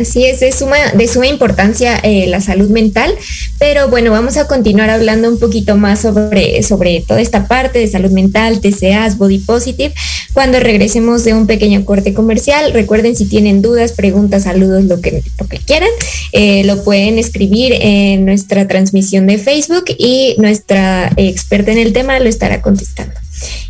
Así 0.00 0.24
es, 0.24 0.40
de 0.40 0.50
suma, 0.50 0.78
de 0.94 1.06
suma 1.06 1.26
importancia 1.26 1.98
eh, 2.02 2.26
la 2.26 2.40
salud 2.40 2.70
mental, 2.70 3.14
pero 3.58 3.88
bueno, 3.88 4.10
vamos 4.10 4.38
a 4.38 4.46
continuar 4.46 4.88
hablando 4.88 5.28
un 5.28 5.38
poquito 5.38 5.76
más 5.76 6.00
sobre, 6.00 6.62
sobre 6.62 7.04
toda 7.06 7.20
esta 7.20 7.46
parte 7.46 7.80
de 7.80 7.86
salud 7.86 8.10
mental, 8.10 8.62
TCAs, 8.62 9.18
Body 9.18 9.38
Positive, 9.38 9.92
cuando 10.32 10.58
regresemos 10.58 11.22
de 11.24 11.34
un 11.34 11.46
pequeño 11.46 11.84
corte 11.84 12.14
comercial. 12.14 12.72
Recuerden 12.72 13.14
si 13.14 13.26
tienen 13.26 13.60
dudas, 13.60 13.92
preguntas, 13.92 14.44
saludos, 14.44 14.84
lo 14.84 15.02
que, 15.02 15.22
lo 15.38 15.46
que 15.46 15.58
quieran, 15.58 15.90
eh, 16.32 16.64
lo 16.64 16.82
pueden 16.82 17.18
escribir 17.18 17.74
en 17.78 18.24
nuestra 18.24 18.66
transmisión 18.66 19.26
de 19.26 19.36
Facebook 19.36 19.84
y 19.98 20.34
nuestra 20.38 21.12
experta 21.18 21.72
en 21.72 21.78
el 21.78 21.92
tema 21.92 22.18
lo 22.20 22.28
estará 22.30 22.62
contestando. 22.62 23.20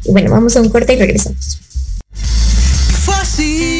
Y 0.04 0.12
bueno, 0.12 0.30
vamos 0.30 0.56
a 0.56 0.60
un 0.60 0.68
corte 0.68 0.92
y 0.92 0.96
regresamos. 0.96 1.58
guardaba 3.10 3.79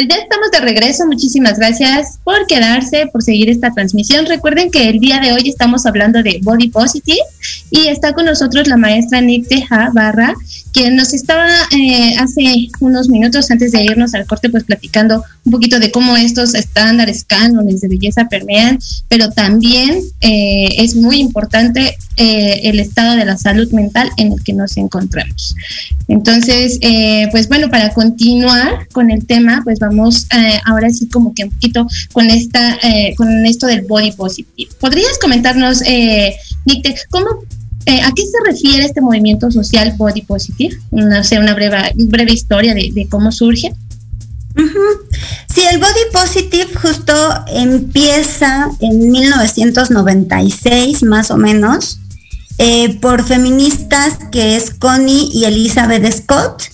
Pues 0.00 0.08
ya 0.08 0.16
estamos 0.16 0.50
de 0.50 0.60
regreso. 0.60 1.06
Muchísimas 1.06 1.58
gracias 1.58 2.20
por 2.24 2.46
quedarse, 2.46 3.08
por 3.12 3.22
seguir 3.22 3.50
esta 3.50 3.70
transmisión. 3.70 4.24
Recuerden 4.24 4.70
que 4.70 4.88
el 4.88 4.98
día 4.98 5.20
de 5.20 5.32
hoy 5.32 5.46
estamos 5.46 5.84
hablando 5.84 6.22
de 6.22 6.40
Body 6.42 6.68
Positive 6.68 7.18
y 7.70 7.88
está 7.88 8.14
con 8.14 8.24
nosotros 8.24 8.66
la 8.66 8.78
maestra 8.78 9.20
Nick 9.20 9.46
Teja 9.48 9.90
Barra, 9.92 10.34
quien 10.72 10.96
nos 10.96 11.12
estaba 11.12 11.48
eh, 11.76 12.14
hace 12.18 12.68
unos 12.80 13.08
minutos 13.08 13.50
antes 13.50 13.72
de 13.72 13.82
irnos 13.82 14.14
al 14.14 14.26
corte, 14.26 14.48
pues 14.48 14.64
platicando 14.64 15.24
un 15.44 15.52
poquito 15.52 15.78
de 15.78 15.90
cómo 15.90 16.16
estos 16.16 16.54
estándares, 16.54 17.24
cánones 17.24 17.80
de 17.80 17.88
belleza 17.88 18.28
permean, 18.28 18.78
pero 19.08 19.30
también 19.30 20.00
eh, 20.20 20.68
es 20.78 20.94
muy 20.94 21.18
importante 21.18 21.96
eh, 22.16 22.60
el 22.64 22.78
estado 22.80 23.16
de 23.16 23.24
la 23.24 23.36
salud 23.36 23.70
mental 23.72 24.10
en 24.16 24.32
el 24.32 24.42
que 24.42 24.52
nos 24.52 24.76
encontramos. 24.76 25.54
Entonces, 26.08 26.78
pues 27.30 27.48
bueno, 27.48 27.70
para 27.70 27.92
continuar 27.92 28.88
con 28.90 29.10
el 29.10 29.26
tema, 29.26 29.60
pues 29.62 29.78
vamos 29.78 30.26
ahora 30.64 30.90
sí 30.90 31.08
como 31.08 31.34
que 31.34 31.44
un 31.44 31.50
poquito 31.50 31.86
con 32.12 32.28
esta, 32.30 32.78
con 33.16 33.46
esto 33.46 33.68
del 33.68 33.82
body 33.82 34.12
positive. 34.12 34.70
¿Podrías 34.80 35.18
comentarnos, 35.20 35.82
Nick, 36.66 37.06
cómo 37.10 37.44
eh, 37.86 38.00
¿A 38.02 38.12
qué 38.12 38.22
se 38.22 38.38
refiere 38.46 38.84
este 38.84 39.00
movimiento 39.00 39.50
social 39.50 39.94
body 39.96 40.22
positive? 40.22 40.76
No 40.90 41.24
sé, 41.24 41.38
una 41.38 41.54
breve, 41.54 41.92
breve 41.96 42.32
historia 42.32 42.74
de, 42.74 43.06
cómo 43.10 43.32
surge. 43.32 43.72
Sí, 45.54 45.62
el 45.70 45.78
body 45.78 46.10
positive 46.12 46.68
justo 46.74 47.12
empieza 47.48 48.70
en 48.80 49.10
1996 49.10 51.02
más 51.04 51.30
o 51.30 51.36
menos 51.36 52.00
eh, 52.58 52.98
por 53.00 53.24
feministas 53.24 54.18
que 54.30 54.56
es 54.56 54.70
Connie 54.70 55.30
y 55.32 55.44
Elizabeth 55.44 56.12
Scott. 56.12 56.64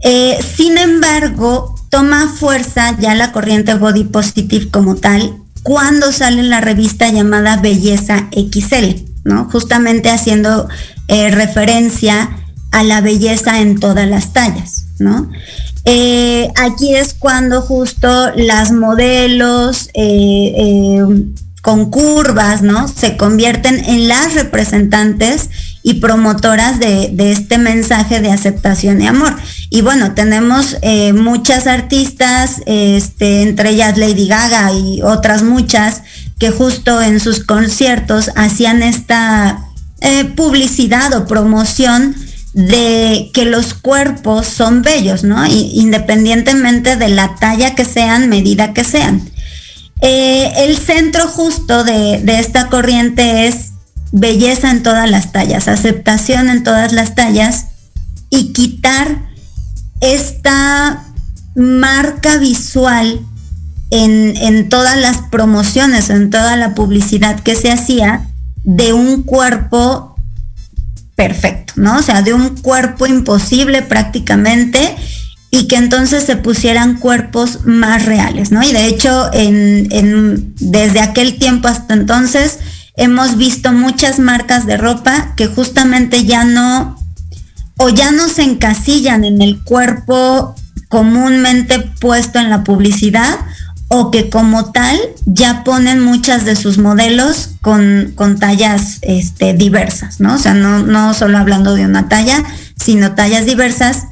Eh, 0.00 0.38
sin 0.56 0.78
embargo, 0.78 1.76
toma 1.90 2.28
fuerza 2.28 2.96
ya 2.98 3.14
la 3.14 3.30
corriente 3.32 3.74
body 3.74 4.04
positive 4.04 4.68
como 4.70 4.96
tal 4.96 5.36
cuando 5.62 6.12
sale 6.12 6.42
la 6.42 6.60
revista 6.60 7.10
llamada 7.10 7.56
Belleza 7.56 8.28
XL. 8.32 9.05
Justamente 9.50 10.10
haciendo 10.10 10.68
eh, 11.08 11.30
referencia 11.30 12.30
a 12.72 12.82
la 12.82 13.00
belleza 13.00 13.60
en 13.60 13.78
todas 13.78 14.08
las 14.08 14.32
tallas, 14.32 14.86
¿no? 14.98 15.30
Eh, 15.84 16.48
aquí 16.56 16.96
es 16.96 17.14
cuando 17.14 17.62
justo 17.62 18.32
las 18.34 18.72
modelos 18.72 19.88
eh, 19.94 21.00
con 21.62 21.90
curvas, 21.90 22.62
¿no? 22.62 22.88
Se 22.88 23.16
convierten 23.16 23.84
en 23.84 24.08
las 24.08 24.34
representantes 24.34 25.48
y 25.84 25.94
promotoras 25.94 26.80
de, 26.80 27.14
este 27.18 27.58
mensaje 27.58 28.20
de 28.20 28.32
aceptación 28.32 29.00
y 29.00 29.06
amor. 29.06 29.36
Y 29.70 29.82
bueno, 29.82 30.14
tenemos 30.14 30.76
muchas 31.14 31.68
artistas, 31.68 32.62
este, 32.66 33.42
entre 33.42 33.70
ellas 33.70 33.96
Lady 33.96 34.26
Gaga 34.26 34.72
y 34.72 35.02
otras 35.02 35.44
muchas, 35.44 36.02
que 36.38 36.50
justo 36.50 37.00
en 37.00 37.20
sus 37.20 37.44
conciertos 37.44 38.30
hacían 38.36 38.82
esta 38.82 39.66
eh, 40.00 40.24
publicidad 40.24 41.14
o 41.14 41.26
promoción 41.26 42.14
de 42.52 43.30
que 43.34 43.44
los 43.44 43.74
cuerpos 43.74 44.46
son 44.46 44.82
bellos, 44.82 45.24
¿no? 45.24 45.46
independientemente 45.46 46.96
de 46.96 47.08
la 47.08 47.34
talla 47.36 47.74
que 47.74 47.84
sean, 47.84 48.28
medida 48.28 48.72
que 48.72 48.84
sean. 48.84 49.28
Eh, 50.00 50.52
el 50.58 50.76
centro 50.76 51.26
justo 51.28 51.84
de, 51.84 52.20
de 52.22 52.38
esta 52.38 52.68
corriente 52.68 53.46
es 53.46 53.72
belleza 54.12 54.70
en 54.70 54.82
todas 54.82 55.10
las 55.10 55.32
tallas, 55.32 55.68
aceptación 55.68 56.48
en 56.48 56.62
todas 56.62 56.92
las 56.92 57.14
tallas 57.14 57.66
y 58.30 58.52
quitar 58.52 59.26
esta 60.00 61.04
marca 61.54 62.36
visual 62.36 63.20
en, 63.90 64.68
todas 64.68 64.98
las 64.98 65.18
promociones, 65.18 66.10
en 66.10 66.30
toda 66.30 66.56
la 66.56 66.74
publicidad 66.74 67.40
que 67.40 67.54
se 67.54 67.70
hacía 67.70 68.26
de 68.64 68.92
un 68.92 69.22
cuerpo 69.22 70.16
perfecto, 71.14 71.74
¿no? 71.76 71.98
O 71.98 72.02
sea, 72.02 72.22
de 72.22 72.34
un 72.34 72.56
cuerpo 72.56 73.06
imposible 73.06 73.82
prácticamente 73.82 74.96
y 75.50 75.68
que 75.68 75.76
entonces 75.76 76.24
se 76.24 76.36
pusieran 76.36 76.98
cuerpos 76.98 77.64
más 77.64 78.04
reales, 78.04 78.50
¿no? 78.50 78.62
Y 78.62 78.72
de 78.72 78.86
hecho, 78.86 79.30
en, 79.32 80.54
desde 80.56 81.00
aquel 81.00 81.38
tiempo 81.38 81.68
hasta 81.68 81.94
entonces 81.94 82.58
hemos 82.96 83.36
visto 83.36 83.72
muchas 83.72 84.18
marcas 84.18 84.66
de 84.66 84.76
ropa 84.76 85.34
que 85.36 85.46
justamente 85.46 86.24
ya 86.24 86.44
no, 86.44 86.98
o 87.76 87.88
ya 87.88 88.10
no 88.10 88.28
se 88.28 88.42
encasillan 88.42 89.24
en 89.24 89.40
el 89.40 89.62
cuerpo 89.62 90.54
comúnmente 90.88 91.78
puesto 92.00 92.38
en 92.38 92.50
la 92.50 92.64
publicidad, 92.64 93.38
o 93.88 94.10
que 94.10 94.30
como 94.30 94.72
tal 94.72 94.98
ya 95.26 95.62
ponen 95.64 96.00
muchas 96.00 96.44
de 96.44 96.56
sus 96.56 96.78
modelos 96.78 97.50
con, 97.60 98.14
tallas 98.40 98.98
este, 99.02 99.54
diversas, 99.54 100.20
¿no? 100.20 100.34
O 100.34 100.38
sea, 100.38 100.54
no, 100.54 100.80
no 100.80 101.14
solo 101.14 101.38
hablando 101.38 101.74
de 101.74 101.86
una 101.86 102.08
talla, 102.08 102.42
sino 102.76 103.14
tallas 103.14 103.46
diversas 103.46 104.08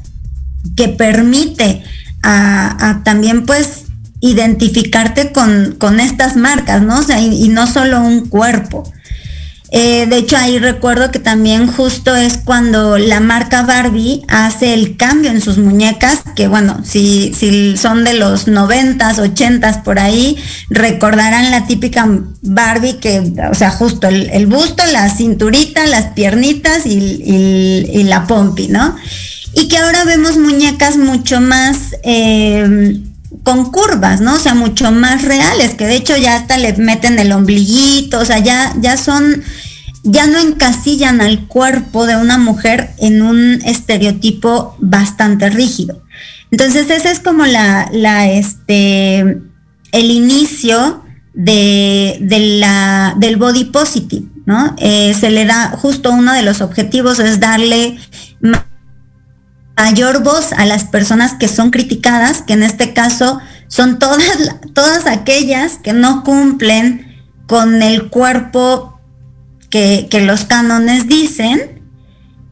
que 0.77 0.89
permite 0.89 1.83
a, 2.23 3.01
también 3.05 3.45
pues 3.45 3.85
identificarte 4.21 5.33
con, 5.33 6.01
estas 6.01 6.37
marcas, 6.37 6.83
¿no? 6.83 6.99
O 6.99 7.03
sea, 7.03 7.21
y 7.21 7.49
no 7.49 7.67
solo 7.67 8.01
un 8.01 8.29
cuerpo. 8.29 8.91
Eh, 9.71 10.07
de 10.07 10.19
hecho, 10.19 10.37
ahí 10.37 10.59
recuerdo 10.59 11.11
que 11.11 11.19
también 11.19 11.67
justo 11.67 12.15
es 12.15 12.37
cuando 12.37 12.99
la 12.99 13.21
marca 13.21 13.63
Barbie 13.63 14.23
hace 14.29 14.75
el 14.75 14.97
cambio 14.97 15.31
en 15.31 15.41
sus 15.41 15.59
muñecas, 15.59 16.23
que 16.37 16.47
bueno, 16.49 16.83
si, 16.85 17.33
si 17.35 17.77
son 17.77 18.05
de 18.05 18.15
los 18.15 18.47
noventas, 18.47 19.19
ochentas 19.19 19.79
por 19.79 19.99
ahí, 19.99 20.37
recordarán 20.71 21.51
la 21.51 21.67
típica 21.67 22.07
Barbie 22.43 22.99
que, 22.99 23.33
o 23.51 23.55
sea, 23.55 23.71
justo 23.71 24.07
el, 24.07 24.47
busto, 24.47 24.85
la 24.93 25.09
cinturita, 25.09 25.87
las 25.87 26.13
piernitas 26.13 26.87
y, 26.87 28.05
la 28.05 28.27
pompi, 28.27 28.69
¿no? 28.69 28.95
Y 29.55 29.69
que 29.69 29.79
ahora 29.79 30.05
vemos 30.05 30.37
muñecas 30.37 30.97
mucho 30.99 31.41
más... 31.41 31.97
Eh, 32.05 33.01
con 33.43 33.71
curvas, 33.71 34.21
¿no? 34.21 34.35
O 34.35 34.39
sea, 34.39 34.55
mucho 34.55 34.91
más 34.93 35.23
reales, 35.23 35.75
que 35.75 35.87
de 35.87 35.97
hecho 35.97 36.17
ya 36.17 36.37
hasta 36.37 36.59
le 36.59 36.73
meten 36.75 37.19
el 37.19 37.33
ombliguito, 37.33 38.21
o 38.21 38.25
sea, 38.25 38.39
ya, 38.39 38.75
ya 38.81 38.97
son 38.97 39.43
ya 40.05 40.27
no 40.27 40.39
encasillan 40.39 41.23
al 41.23 41.47
cuerpo 41.49 42.07
de 42.07 42.17
una 42.17 42.37
mujer 42.37 42.91
en 42.99 43.23
un 43.23 43.63
estereotipo 43.65 44.77
bastante 44.79 45.49
rígido. 45.49 46.03
Entonces 46.51 46.91
ese 46.91 47.11
es 47.11 47.21
como 47.21 47.47
la, 47.47 47.89
la 47.91 48.31
este, 48.31 49.21
el 49.21 50.11
inicio 50.11 51.03
de, 51.33 52.19
la, 52.61 53.15
del 53.19 53.37
body 53.37 53.65
positive, 53.65 54.27
¿no? 54.47 54.77
Eh, 54.79 55.15
se 55.19 55.31
le 55.31 55.47
da, 55.47 55.71
justo 55.71 56.13
uno 56.13 56.33
de 56.33 56.43
los 56.43 56.61
objetivos 56.61 57.19
es 57.19 57.41
darle 57.41 57.99
mayor 59.77 60.23
voz 60.23 60.53
a 60.53 60.67
las 60.67 60.85
personas 60.85 61.35
que 61.35 61.49
son 61.49 61.71
criticadas, 61.71 62.43
que 62.43 62.53
en 62.53 62.63
este 62.63 62.93
caso 62.93 63.41
son 63.69 63.99
todas, 63.99 64.21
todas 64.73 65.07
aquellas 65.07 65.79
que 65.79 65.93
no 65.93 66.23
cumplen 66.23 67.25
con 67.47 67.83
el 67.83 68.09
cuerpo 68.09 68.95
que, 69.71 70.09
los 70.25 70.45
cánones 70.45 71.09
dicen. 71.09 71.83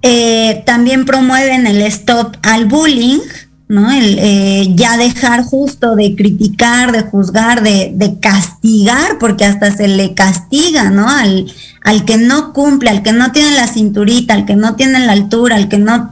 Eh, 0.03 0.65
también 0.67 1.05
promueven 1.05 1.69
el 1.69 1.81
stop 1.83 2.37
al 2.43 2.67
bullying, 2.67 3.21
¿no? 3.69 3.93
El, 3.93 4.19
eh, 4.19 4.73
ya 4.75 4.97
dejar 4.97 5.45
justo 5.45 5.95
de 5.95 6.17
criticar, 6.17 6.91
de 6.91 7.03
juzgar, 7.03 7.63
de, 7.63 8.19
castigar, 8.21 9.19
porque 9.21 9.45
hasta 9.45 9.71
se 9.71 9.87
le 9.87 10.15
castiga, 10.15 10.91
¿no? 10.91 11.09
Al, 11.09 11.47
al 11.85 12.05
que 12.05 12.17
no 12.17 12.53
cumple, 12.53 12.91
al 12.91 13.05
que 13.05 13.13
no 13.13 13.31
tiene 13.31 13.53
la 13.55 13.69
cinturita, 13.69 14.35
al 14.35 14.45
que 14.45 14.57
no 14.57 14.75
tiene 14.75 14.99
la 15.07 15.13
altura, 15.13 15.55
al 15.55 15.69
que 15.69 15.79
no, 15.79 16.11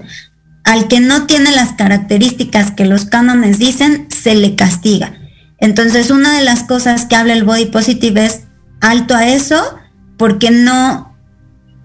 al 0.70 0.86
que 0.86 1.00
no 1.00 1.26
tiene 1.26 1.50
las 1.50 1.72
características 1.72 2.70
que 2.70 2.84
los 2.84 3.04
cánones 3.04 3.58
dicen, 3.58 4.06
se 4.08 4.36
le 4.36 4.54
castiga. 4.54 5.14
Entonces, 5.58 6.12
una 6.12 6.38
de 6.38 6.44
las 6.44 6.62
cosas 6.62 7.06
que 7.06 7.16
habla 7.16 7.32
el 7.32 7.42
body 7.42 7.66
positive 7.66 8.24
es 8.24 8.42
alto 8.80 9.16
a 9.16 9.26
eso, 9.26 9.60
porque 10.16 10.52
no, 10.52 11.18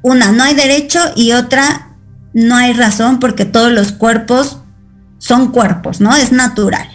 una, 0.04 0.32
no 0.34 0.44
hay 0.44 0.54
derecho 0.54 1.00
y 1.16 1.32
otra, 1.32 1.96
no 2.36 2.56
hay 2.56 2.74
razón 2.74 3.20
porque 3.20 3.44
todos 3.44 3.72
los 3.72 3.92
cuerpos 3.92 4.60
son 5.18 5.52
cuerpos, 5.52 6.00
¿no? 6.00 6.16
Es 6.16 6.32
natural. 6.32 6.88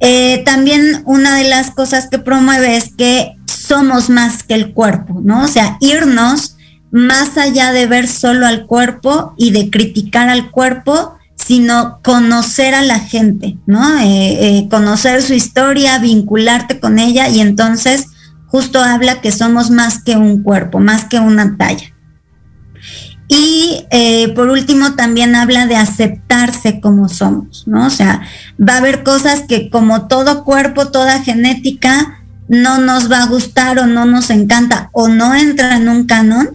Eh, 0.00 0.42
también 0.44 1.02
una 1.04 1.36
de 1.36 1.44
las 1.44 1.70
cosas 1.70 2.08
que 2.10 2.18
promueve 2.18 2.76
es 2.76 2.92
que 2.98 3.36
somos 3.46 4.10
más 4.10 4.42
que 4.42 4.54
el 4.54 4.72
cuerpo, 4.72 5.20
¿no? 5.22 5.44
O 5.44 5.48
sea, 5.48 5.76
irnos 5.80 6.53
más 6.94 7.38
allá 7.38 7.72
de 7.72 7.86
ver 7.86 8.06
solo 8.06 8.46
al 8.46 8.66
cuerpo 8.66 9.34
y 9.36 9.50
de 9.50 9.68
criticar 9.68 10.28
al 10.28 10.52
cuerpo, 10.52 11.16
sino 11.34 11.98
conocer 12.04 12.72
a 12.72 12.82
la 12.82 13.00
gente, 13.00 13.58
¿no? 13.66 13.98
Eh, 13.98 14.04
eh, 14.58 14.68
conocer 14.70 15.20
su 15.20 15.34
historia, 15.34 15.98
vincularte 15.98 16.78
con 16.78 17.00
ella 17.00 17.28
y 17.28 17.40
entonces 17.40 18.06
justo 18.46 18.78
habla 18.78 19.20
que 19.20 19.32
somos 19.32 19.72
más 19.72 20.04
que 20.04 20.16
un 20.16 20.44
cuerpo, 20.44 20.78
más 20.78 21.06
que 21.06 21.18
una 21.18 21.56
talla. 21.56 21.92
Y 23.26 23.86
eh, 23.90 24.28
por 24.28 24.50
último 24.50 24.94
también 24.94 25.34
habla 25.34 25.66
de 25.66 25.74
aceptarse 25.74 26.78
como 26.80 27.08
somos, 27.08 27.66
¿no? 27.66 27.86
O 27.86 27.90
sea, 27.90 28.22
va 28.56 28.74
a 28.74 28.78
haber 28.78 29.02
cosas 29.02 29.42
que 29.48 29.68
como 29.68 30.06
todo 30.06 30.44
cuerpo, 30.44 30.86
toda 30.92 31.24
genética, 31.24 32.20
no 32.46 32.78
nos 32.78 33.10
va 33.10 33.24
a 33.24 33.26
gustar 33.26 33.80
o 33.80 33.86
no 33.86 34.04
nos 34.04 34.30
encanta 34.30 34.90
o 34.92 35.08
no 35.08 35.34
entra 35.34 35.76
en 35.76 35.88
un 35.88 36.04
canon, 36.04 36.50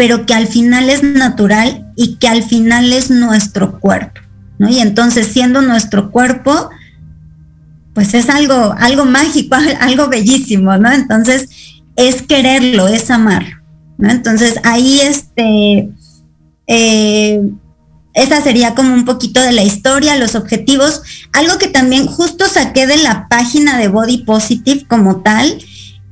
pero 0.00 0.24
que 0.24 0.32
al 0.32 0.46
final 0.46 0.88
es 0.88 1.02
natural 1.02 1.92
y 1.94 2.14
que 2.14 2.26
al 2.26 2.42
final 2.42 2.90
es 2.90 3.10
nuestro 3.10 3.78
cuerpo, 3.80 4.22
¿no? 4.58 4.70
Y 4.70 4.78
entonces 4.78 5.26
siendo 5.26 5.60
nuestro 5.60 6.10
cuerpo, 6.10 6.70
pues 7.92 8.14
es 8.14 8.30
algo, 8.30 8.74
algo 8.78 9.04
mágico, 9.04 9.56
algo 9.80 10.08
bellísimo, 10.08 10.74
¿no? 10.78 10.90
Entonces 10.90 11.50
es 11.96 12.22
quererlo, 12.22 12.88
es 12.88 13.10
amarlo, 13.10 13.58
¿no? 13.98 14.10
Entonces 14.10 14.54
ahí 14.64 15.00
este 15.02 15.90
eh, 16.66 17.42
esa 18.14 18.40
sería 18.40 18.74
como 18.74 18.94
un 18.94 19.04
poquito 19.04 19.42
de 19.42 19.52
la 19.52 19.64
historia, 19.64 20.16
los 20.16 20.34
objetivos. 20.34 21.02
Algo 21.34 21.58
que 21.58 21.68
también 21.68 22.06
justo 22.06 22.46
saqué 22.48 22.86
de 22.86 22.96
la 22.96 23.28
página 23.28 23.76
de 23.76 23.88
Body 23.88 24.24
Positive 24.24 24.86
como 24.88 25.20
tal, 25.20 25.62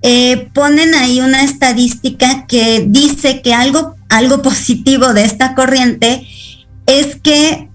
eh, 0.02 0.50
ponen 0.54 0.94
ahí 0.94 1.20
una 1.20 1.42
estadística 1.42 2.46
que 2.46 2.84
dice 2.88 3.42
que 3.42 3.54
algo, 3.54 3.96
algo 4.08 4.42
positivo 4.42 5.12
de 5.12 5.24
esta 5.24 5.54
corriente 5.54 6.26
es 6.86 7.16
que 7.16 7.68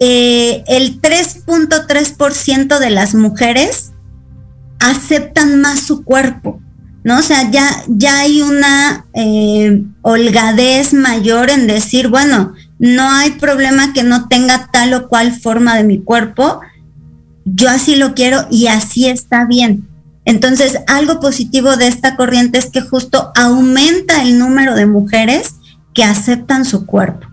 eh, 0.00 0.64
el 0.66 1.00
3.3% 1.00 2.78
de 2.78 2.90
las 2.90 3.14
mujeres 3.14 3.92
aceptan 4.78 5.60
más 5.60 5.80
su 5.80 6.04
cuerpo. 6.04 6.60
¿no? 7.04 7.18
O 7.18 7.22
sea, 7.22 7.50
ya, 7.50 7.68
ya 7.86 8.20
hay 8.20 8.40
una 8.40 9.06
eh, 9.12 9.82
holgadez 10.02 10.94
mayor 10.94 11.50
en 11.50 11.66
decir, 11.66 12.08
bueno, 12.08 12.54
no 12.78 13.10
hay 13.10 13.32
problema 13.32 13.92
que 13.92 14.02
no 14.02 14.26
tenga 14.28 14.68
tal 14.72 14.94
o 14.94 15.08
cual 15.08 15.32
forma 15.32 15.76
de 15.76 15.84
mi 15.84 16.02
cuerpo, 16.02 16.60
yo 17.44 17.68
así 17.68 17.96
lo 17.96 18.14
quiero 18.14 18.46
y 18.50 18.68
así 18.68 19.06
está 19.06 19.44
bien. 19.44 19.86
Entonces, 20.24 20.78
algo 20.86 21.20
positivo 21.20 21.76
de 21.76 21.88
esta 21.88 22.16
corriente 22.16 22.58
es 22.58 22.70
que 22.70 22.80
justo 22.80 23.32
aumenta 23.34 24.22
el 24.22 24.38
número 24.38 24.74
de 24.74 24.86
mujeres 24.86 25.56
que 25.92 26.04
aceptan 26.04 26.64
su 26.64 26.86
cuerpo 26.86 27.28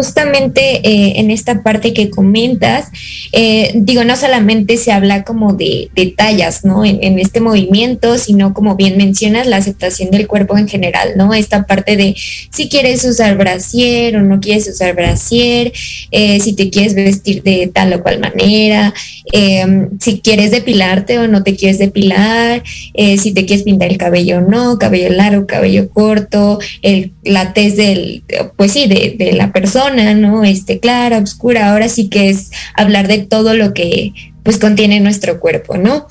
justamente 0.00 0.80
eh, 0.82 1.20
en 1.20 1.30
esta 1.30 1.62
parte 1.62 1.92
que 1.92 2.08
comentas, 2.08 2.88
eh, 3.32 3.72
digo, 3.74 4.02
no 4.02 4.16
solamente 4.16 4.78
se 4.78 4.92
habla 4.92 5.24
como 5.24 5.52
de, 5.52 5.90
tallas, 6.16 6.64
¿no? 6.64 6.86
En, 6.86 7.18
este 7.18 7.40
movimiento, 7.40 8.16
sino 8.16 8.54
como 8.54 8.76
bien 8.76 8.96
mencionas, 8.96 9.46
la 9.46 9.58
aceptación 9.58 10.10
del 10.10 10.26
cuerpo 10.26 10.56
en 10.56 10.68
general, 10.68 11.10
¿no? 11.16 11.34
Esta 11.34 11.64
parte 11.66 11.98
de 11.98 12.16
si 12.50 12.70
quieres 12.70 13.04
usar 13.04 13.36
brasier 13.36 14.16
o 14.16 14.22
no 14.22 14.40
quieres 14.40 14.66
usar 14.68 14.94
brasier, 14.94 15.72
eh, 16.10 16.40
si 16.40 16.54
te 16.54 16.70
quieres 16.70 16.94
vestir 16.94 17.42
de 17.42 17.70
tal 17.72 17.92
o 17.92 18.02
cual 18.02 18.20
manera, 18.20 18.94
si 20.00 20.20
quieres 20.20 20.50
depilarte 20.50 21.18
o 21.18 21.28
no 21.28 21.42
te 21.42 21.54
quieres 21.54 21.78
depilar, 21.78 22.62
si 22.94 23.32
te 23.32 23.44
quieres 23.46 23.64
pintar 23.64 23.90
el 23.90 23.98
cabello 23.98 24.38
o 24.38 24.40
no, 24.40 24.78
cabello 24.78 25.10
largo, 25.10 25.46
cabello 25.46 25.90
corto, 25.90 26.58
el, 26.82 27.12
la 27.22 27.52
tez 27.52 27.76
del, 27.76 28.24
pues 28.56 28.72
sí, 28.72 28.88
de, 28.88 29.14
de 29.16 29.32
la 29.34 29.52
persona 29.52 29.89
¿no? 29.94 30.44
Este, 30.44 30.80
clara, 30.80 31.18
oscura, 31.18 31.70
ahora 31.72 31.88
sí 31.88 32.08
que 32.08 32.30
es 32.30 32.50
hablar 32.74 33.08
de 33.08 33.18
todo 33.18 33.54
lo 33.54 33.74
que 33.74 34.12
pues 34.42 34.58
contiene 34.58 35.00
nuestro 35.00 35.40
cuerpo, 35.40 35.76
¿no? 35.76 36.06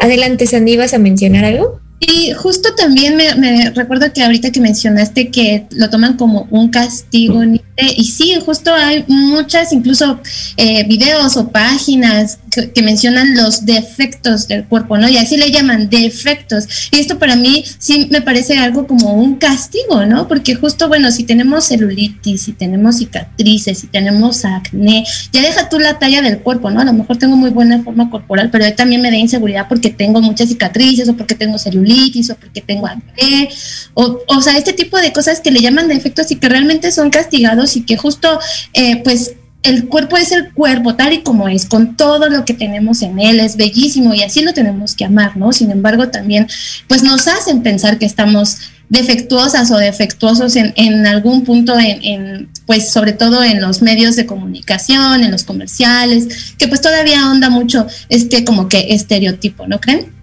Adelante, 0.00 0.46
Sandy, 0.46 0.76
¿vas 0.76 0.94
a 0.94 0.98
mencionar 0.98 1.44
algo? 1.44 1.80
Y 2.04 2.32
justo 2.32 2.74
también 2.74 3.14
me, 3.14 3.70
recuerdo 3.70 4.12
que 4.12 4.24
ahorita 4.24 4.50
que 4.50 4.60
mencionaste 4.60 5.30
que 5.30 5.66
lo 5.70 5.88
toman 5.88 6.16
como 6.16 6.48
un 6.50 6.68
castigo, 6.68 7.44
y 7.44 8.04
sí, 8.04 8.34
justo 8.44 8.74
hay 8.74 9.04
muchas, 9.06 9.72
incluso 9.72 10.18
eh, 10.56 10.84
videos 10.88 11.36
o 11.36 11.50
páginas 11.50 12.40
que, 12.50 12.82
mencionan 12.82 13.36
los 13.36 13.64
defectos 13.64 14.48
del 14.48 14.64
cuerpo, 14.64 14.98
¿no? 14.98 15.08
Y 15.08 15.16
así 15.16 15.36
le 15.36 15.52
llaman 15.52 15.88
defectos. 15.88 16.90
Y 16.90 16.98
esto 16.98 17.20
para 17.20 17.36
mí 17.36 17.64
sí 17.78 18.08
me 18.10 18.20
parece 18.20 18.58
algo 18.58 18.88
como 18.88 19.14
un 19.14 19.36
castigo, 19.36 20.04
¿no? 20.04 20.26
Porque 20.26 20.56
justo, 20.56 20.88
bueno, 20.88 21.12
si 21.12 21.22
tenemos 21.22 21.66
celulitis, 21.66 22.42
si 22.42 22.52
tenemos 22.52 22.96
cicatrices, 22.96 23.78
si 23.78 23.86
tenemos 23.86 24.44
acné, 24.44 25.04
ya 25.32 25.40
deja 25.40 25.68
tú 25.68 25.78
la 25.78 26.00
talla 26.00 26.20
del 26.20 26.40
cuerpo, 26.40 26.68
¿no? 26.68 26.80
A 26.80 26.84
lo 26.84 26.92
mejor 26.92 27.16
tengo 27.16 27.36
muy 27.36 27.50
buena 27.50 27.80
forma 27.84 28.10
corporal, 28.10 28.50
pero 28.50 28.74
también 28.74 29.00
me 29.02 29.10
da 29.12 29.16
inseguridad 29.16 29.66
porque 29.68 29.90
tengo 29.90 30.20
muchas 30.20 30.48
cicatrices 30.48 31.08
o 31.08 31.16
porque 31.16 31.36
tengo 31.36 31.58
celulitis 31.58 31.91
o 32.30 32.34
porque 32.34 32.60
tengo 32.60 32.86
acné, 32.86 33.48
o, 33.94 34.20
o 34.26 34.40
sea, 34.40 34.56
este 34.56 34.72
tipo 34.72 34.98
de 34.98 35.12
cosas 35.12 35.40
que 35.40 35.50
le 35.50 35.60
llaman 35.60 35.88
defectos 35.88 36.30
y 36.30 36.36
que 36.36 36.48
realmente 36.48 36.90
son 36.92 37.10
castigados 37.10 37.76
y 37.76 37.82
que 37.82 37.96
justo, 37.96 38.38
eh, 38.74 39.02
pues, 39.02 39.34
el 39.62 39.86
cuerpo 39.88 40.16
es 40.16 40.32
el 40.32 40.52
cuerpo 40.52 40.96
tal 40.96 41.12
y 41.12 41.22
como 41.22 41.48
es, 41.48 41.66
con 41.66 41.96
todo 41.96 42.28
lo 42.28 42.44
que 42.44 42.54
tenemos 42.54 43.00
en 43.02 43.20
él, 43.20 43.38
es 43.38 43.56
bellísimo 43.56 44.12
y 44.12 44.22
así 44.22 44.42
lo 44.42 44.52
tenemos 44.52 44.96
que 44.96 45.04
amar, 45.04 45.36
¿no? 45.36 45.52
Sin 45.52 45.70
embargo, 45.70 46.08
también, 46.08 46.48
pues 46.88 47.04
nos 47.04 47.28
hacen 47.28 47.62
pensar 47.62 47.98
que 47.98 48.06
estamos 48.06 48.58
defectuosas 48.88 49.70
o 49.70 49.78
defectuosos 49.78 50.56
en, 50.56 50.74
en 50.76 51.06
algún 51.06 51.44
punto, 51.44 51.78
en, 51.78 52.02
en, 52.02 52.48
pues 52.66 52.90
sobre 52.90 53.12
todo 53.12 53.42
en 53.42 53.60
los 53.60 53.82
medios 53.82 54.16
de 54.16 54.26
comunicación, 54.26 55.22
en 55.22 55.30
los 55.30 55.44
comerciales, 55.44 56.54
que 56.58 56.68
pues 56.68 56.80
todavía 56.80 57.30
onda 57.30 57.48
mucho 57.48 57.86
este 58.08 58.44
como 58.44 58.68
que 58.68 58.92
estereotipo, 58.94 59.66
¿no 59.66 59.80
creen? 59.80 60.21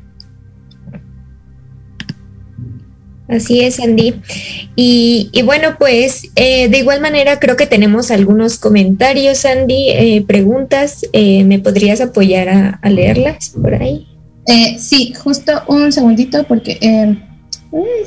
Así 3.29 3.61
es, 3.61 3.79
Andy. 3.79 4.15
Y, 4.75 5.29
bueno, 5.43 5.75
pues 5.77 6.23
eh, 6.35 6.67
de 6.67 6.79
igual 6.79 6.99
manera 6.99 7.39
creo 7.39 7.55
que 7.55 7.67
tenemos 7.67 8.09
algunos 8.09 8.57
comentarios, 8.57 9.45
Andy, 9.45 9.89
eh, 9.89 10.25
preguntas. 10.27 11.05
Eh, 11.13 11.43
¿Me 11.43 11.59
podrías 11.59 12.01
apoyar 12.01 12.49
a, 12.49 12.89
leerlas 12.89 13.49
por 13.49 13.75
ahí? 13.75 14.07
sí, 14.79 15.13
justo 15.13 15.61
un 15.67 15.91
segundito 15.91 16.43
porque 16.45 16.79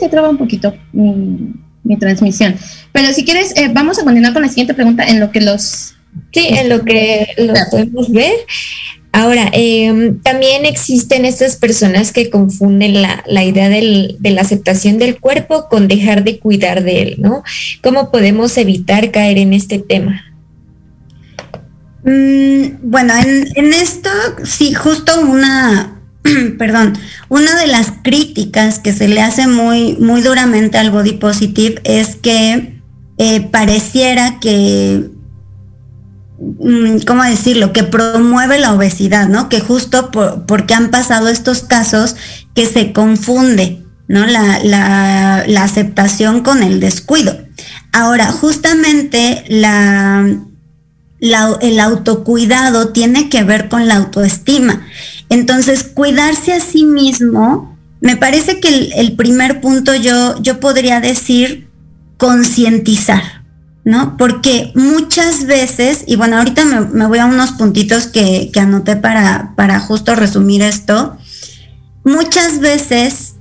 se 0.01 0.09
traba 0.09 0.29
un 0.29 0.39
poquito 0.39 0.75
mi, 0.93 1.97
transmisión. 2.01 2.57
Pero 2.91 3.13
si 3.13 3.25
quieres, 3.25 3.55
vamos 3.73 4.01
a 4.01 4.05
continuar 4.05 4.33
con 4.33 4.43
la 4.43 4.49
siguiente 4.49 4.75
pregunta 4.75 5.07
en 5.07 5.21
lo 5.21 5.31
que 5.31 5.41
los... 5.41 5.95
Sí, 6.33 6.49
en 6.49 6.69
lo 6.69 6.85
que 6.85 7.29
lo 7.39 7.55
podemos 7.71 8.11
ver. 8.11 8.35
Ahora, 9.13 9.51
em, 9.53 10.19
también 10.23 10.65
existen 10.65 11.27
estas 11.27 11.57
personas 11.57 12.13
que 12.13 12.31
confunden 12.31 13.03
la, 13.03 13.45
idea 13.45 13.69
de 13.69 14.31
la 14.31 14.41
aceptación 14.41 14.99
del 14.99 15.21
cuerpo 15.21 15.69
con 15.69 15.87
dejar 15.87 16.25
de 16.25 16.39
cuidar 16.39 16.83
de 16.83 17.03
él, 17.03 17.17
¿no? 17.19 17.43
¿Cómo 17.83 18.11
podemos 18.11 18.57
evitar 18.57 19.11
caer 19.11 19.37
en 19.37 19.53
este 19.53 19.79
tema? 19.79 20.23
Mm, 22.05 22.91
bueno, 22.91 23.13
en, 23.17 23.75
esto 23.75 24.09
sí, 24.45 24.73
justo 24.73 25.21
una, 25.21 26.01
perdón, 26.59 26.95
una 27.29 27.55
de 27.61 27.67
las 27.67 27.93
críticas 28.03 28.79
que 28.79 28.93
se 28.93 29.09
le 29.09 29.21
hace 29.21 29.47
muy, 29.47 29.97
muy 29.99 30.23
duramente 30.23 30.79
al 30.79 30.91
body 30.91 31.13
positive 31.13 31.83
es 31.85 32.17
que 32.17 32.81
eh, 33.19 33.41
pareciera 33.53 34.41
que 34.41 35.11
¿cómo 37.07 37.23
decirlo? 37.25 37.73
Que 37.73 37.85
promueve 37.85 38.59
la 38.59 38.75
obesidad, 38.75 39.29
¿no? 39.29 39.49
Que 39.49 39.61
justo 39.61 40.11
porque 40.47 40.75
han 40.75 40.91
pasado 40.91 41.29
estos 41.29 41.63
casos 41.63 42.17
que 42.55 42.67
se 42.67 42.93
confunde, 42.93 43.83
¿no? 44.09 44.27
La, 44.27 45.45
aceptación 45.63 46.43
con 46.43 46.63
el 46.63 46.81
descuido. 46.81 47.37
Ahora, 47.93 48.33
justamente 48.33 49.45
la, 49.49 50.27
el 51.21 51.81
autocuidado 51.81 52.89
tiene 52.89 53.29
que 53.29 53.45
ver 53.45 53.69
con 53.69 53.87
la 53.87 53.97
autoestima. 53.97 54.87
Entonces, 55.29 55.85
cuidarse 55.85 56.53
a 56.53 56.61
sí 56.61 56.85
mismo, 56.85 57.79
me 58.01 58.17
parece 58.17 58.61
que 58.61 58.69
el, 58.69 58.93
el 58.95 59.13
primer 59.17 59.61
punto 59.61 59.95
yo, 59.95 60.41
yo 60.43 60.59
podría 60.59 61.01
decir 61.01 61.69
concientizar. 62.17 63.42
¿No? 63.85 64.17
Porque 64.17 64.73
muchas 64.75 65.47
veces, 65.47 66.05
y 66.07 66.17
bueno, 66.17 66.39
ahorita 66.39 66.65
me, 66.65 67.07
voy 67.07 67.19
a 67.19 67.27
unos 67.27 67.53
puntitos 67.53 68.07
que, 68.07 68.51
anoté 68.57 68.97
para, 68.97 69.55
para, 69.57 69.81
justo 69.81 70.15
resumir 70.15 70.63
esto, 70.63 71.17
muchas 72.05 72.61
veces 72.61 73.35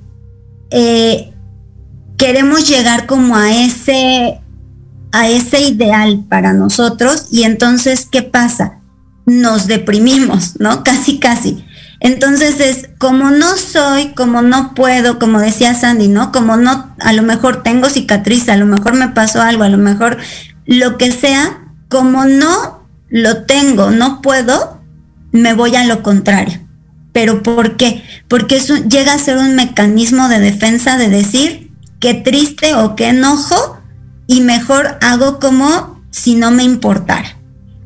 eh, 0.70 1.32
queremos 2.16 2.68
llegar 2.68 3.06
como 3.06 3.36
a 3.36 3.52
ese, 3.52 4.40
a 5.12 5.28
ese 5.28 5.60
ideal 5.62 6.24
para 6.28 6.52
nosotros 6.52 7.28
y 7.30 7.44
entonces, 7.44 8.06
¿qué 8.10 8.22
pasa? 8.22 8.80
Nos 9.26 9.68
deprimimos, 9.68 10.58
¿no? 10.58 10.82
Casi, 10.82 11.18
casi. 11.18 11.64
Entonces 12.04 12.58
es 12.58 12.90
como 12.98 13.30
no 13.30 13.56
soy, 13.56 14.08
como 14.08 14.42
no 14.42 14.74
puedo, 14.74 15.20
como 15.20 15.38
decía 15.38 15.72
Sandy, 15.72 16.08
¿no? 16.08 16.32
Como 16.32 16.56
no, 16.56 16.92
a 16.98 17.12
lo 17.12 17.22
mejor 17.22 17.62
tengo 17.62 17.88
cicatriz, 17.88 18.48
a 18.48 18.56
lo 18.56 18.66
mejor 18.66 18.94
me 18.94 19.10
pasó 19.10 19.40
algo, 19.40 19.62
a 19.62 19.68
lo 19.68 19.78
mejor 19.78 20.18
lo 20.66 20.98
que 20.98 21.12
sea, 21.12 21.60
como 21.88 22.24
no 22.24 22.88
lo 23.08 23.44
tengo, 23.44 23.92
no 23.92 24.20
puedo, 24.20 24.80
me 25.30 25.54
voy 25.54 25.76
a 25.76 25.84
lo 25.84 26.02
contrario. 26.02 26.58
¿Pero 27.12 27.44
por 27.44 27.76
qué? 27.76 28.02
Porque 28.26 28.56
eso 28.56 28.74
llega 28.78 29.12
a 29.12 29.18
ser 29.18 29.36
un 29.36 29.54
mecanismo 29.54 30.28
de 30.28 30.40
defensa 30.40 30.96
de 30.96 31.08
decir 31.08 31.70
qué 32.00 32.14
triste 32.14 32.74
o 32.74 32.96
qué 32.96 33.10
enojo 33.10 33.78
y 34.26 34.40
mejor 34.40 34.98
hago 35.02 35.38
como 35.38 36.02
si 36.10 36.34
no 36.34 36.50
me 36.50 36.64
importara. 36.64 37.38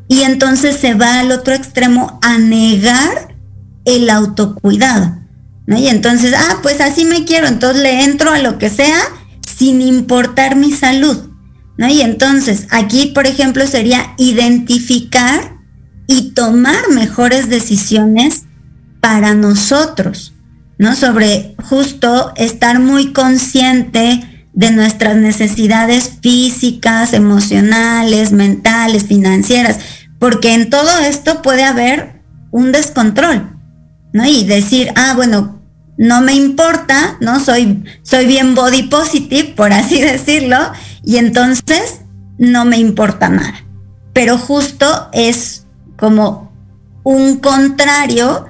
Y 0.08 0.22
entonces 0.22 0.78
se 0.78 0.94
va 0.94 1.20
al 1.20 1.32
otro 1.32 1.52
extremo 1.52 2.18
a 2.22 2.38
negar 2.38 3.35
el 3.86 4.10
autocuidado. 4.10 5.18
¿no? 5.66 5.78
Y 5.78 5.88
entonces, 5.88 6.34
ah, 6.36 6.58
pues 6.62 6.82
así 6.82 7.06
me 7.06 7.24
quiero, 7.24 7.46
entonces 7.46 7.82
le 7.82 8.04
entro 8.04 8.32
a 8.32 8.38
lo 8.38 8.58
que 8.58 8.68
sea 8.68 8.98
sin 9.56 9.80
importar 9.80 10.56
mi 10.56 10.72
salud. 10.72 11.30
¿no? 11.78 11.88
Y 11.88 12.02
entonces 12.02 12.66
aquí, 12.70 13.06
por 13.06 13.26
ejemplo, 13.26 13.66
sería 13.66 14.14
identificar 14.18 15.56
y 16.06 16.32
tomar 16.32 16.90
mejores 16.90 17.48
decisiones 17.48 18.44
para 19.00 19.34
nosotros, 19.34 20.34
¿no? 20.78 20.94
Sobre 20.94 21.54
justo 21.62 22.32
estar 22.36 22.80
muy 22.80 23.12
consciente 23.12 24.48
de 24.52 24.70
nuestras 24.70 25.16
necesidades 25.16 26.18
físicas, 26.22 27.12
emocionales, 27.12 28.32
mentales, 28.32 29.04
financieras, 29.04 29.78
porque 30.18 30.54
en 30.54 30.70
todo 30.70 30.98
esto 31.00 31.42
puede 31.42 31.64
haber 31.64 32.22
un 32.50 32.72
descontrol, 32.72 33.55
¿no? 34.16 34.24
Y 34.24 34.44
decir, 34.44 34.90
ah, 34.96 35.12
bueno, 35.14 35.60
no 35.98 36.22
me 36.22 36.32
importa, 36.32 37.18
¿no? 37.20 37.38
Soy, 37.38 37.84
soy 38.02 38.24
bien 38.24 38.54
body 38.54 38.84
positive, 38.84 39.52
por 39.54 39.74
así 39.74 40.00
decirlo, 40.00 40.56
y 41.04 41.18
entonces 41.18 42.00
no 42.38 42.64
me 42.64 42.78
importa 42.78 43.28
nada. 43.28 43.62
Pero 44.14 44.38
justo 44.38 45.10
es 45.12 45.66
como 45.98 46.50
un 47.04 47.40
contrario 47.40 48.46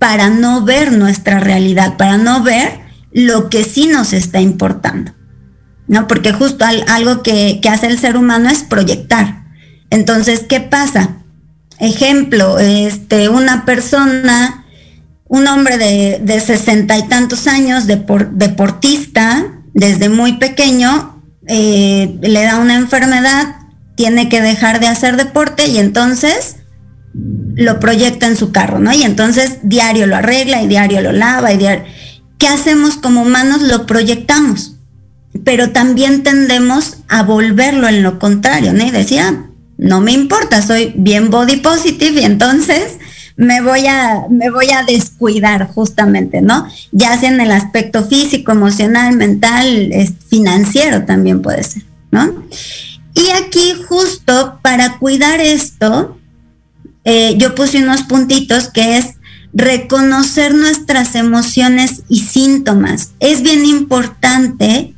para 0.00 0.30
no 0.30 0.62
ver 0.62 0.90
nuestra 0.90 1.38
realidad, 1.38 1.96
para 1.96 2.18
no 2.18 2.42
ver 2.42 2.80
lo 3.12 3.48
que 3.50 3.62
sí 3.62 3.86
nos 3.86 4.12
está 4.12 4.40
importando. 4.40 5.12
¿No? 5.86 6.08
Porque 6.08 6.32
justo 6.32 6.64
algo 6.88 7.22
que, 7.22 7.60
que 7.62 7.68
hace 7.68 7.86
el 7.86 8.00
ser 8.00 8.16
humano 8.16 8.50
es 8.50 8.64
proyectar. 8.64 9.44
Entonces, 9.90 10.40
¿qué 10.48 10.58
pasa? 10.58 11.18
Ejemplo, 11.78 12.58
este, 12.58 13.28
una 13.28 13.64
persona, 13.64 14.63
un 15.34 15.48
hombre 15.48 15.76
de 15.78 16.40
sesenta 16.40 16.96
y 16.96 17.08
tantos 17.08 17.48
años, 17.48 17.86
deportista, 17.86 19.54
desde 19.72 20.08
muy 20.08 20.34
pequeño, 20.34 21.20
eh, 21.48 22.16
le 22.22 22.44
da 22.44 22.58
una 22.58 22.76
enfermedad, 22.76 23.56
tiene 23.96 24.28
que 24.28 24.40
dejar 24.40 24.78
de 24.78 24.86
hacer 24.86 25.16
deporte 25.16 25.66
y 25.66 25.78
entonces 25.78 26.56
lo 27.56 27.80
proyecta 27.80 28.28
en 28.28 28.36
su 28.36 28.52
carro, 28.52 28.78
¿no? 28.78 28.92
Y 28.92 29.02
entonces 29.02 29.58
diario 29.64 30.06
lo 30.06 30.16
arregla 30.16 30.62
y 30.62 30.68
diario 30.68 31.00
lo 31.00 31.12
lava 31.12 31.52
y 31.52 31.58
diario... 31.58 31.84
¿Qué 32.38 32.46
hacemos 32.46 32.96
como 32.96 33.22
humanos? 33.22 33.62
Lo 33.62 33.86
proyectamos, 33.86 34.76
pero 35.44 35.70
también 35.70 36.22
tendemos 36.22 36.98
a 37.08 37.22
volverlo 37.24 37.88
en 37.88 38.02
lo 38.02 38.20
contrario, 38.20 38.72
¿no? 38.72 38.84
Y 38.84 38.90
decía, 38.90 39.46
no 39.78 40.00
me 40.00 40.12
importa, 40.12 40.62
soy 40.62 40.92
bien 40.96 41.30
body 41.30 41.56
positive 41.56 42.20
y 42.20 42.24
entonces 42.24 42.98
me 43.36 43.60
voy 43.60 43.86
a, 43.86 44.26
me 44.30 44.50
voy 44.50 44.70
a 44.70 44.84
descuidar 44.84 45.68
justamente, 45.68 46.40
¿no? 46.40 46.68
Ya 46.92 47.18
sea 47.18 47.30
en 47.30 47.40
el 47.40 47.50
aspecto 47.50 48.04
físico, 48.04 48.52
emocional, 48.52 49.16
mental, 49.16 49.92
financiero 50.28 51.04
también 51.04 51.42
puede 51.42 51.64
ser, 51.64 51.82
¿no? 52.10 52.44
Y 53.14 53.30
aquí 53.30 53.74
justo 53.88 54.58
para 54.62 54.98
cuidar 54.98 55.40
esto, 55.40 56.18
eh, 57.04 57.34
yo 57.36 57.54
puse 57.54 57.82
unos 57.82 58.02
puntitos 58.02 58.68
que 58.68 58.98
es 58.98 59.14
reconocer 59.52 60.54
nuestras 60.54 61.14
emociones 61.14 62.02
y 62.08 62.20
síntomas. 62.20 63.12
Es 63.20 63.42
bien 63.42 63.64
importante 63.64 64.94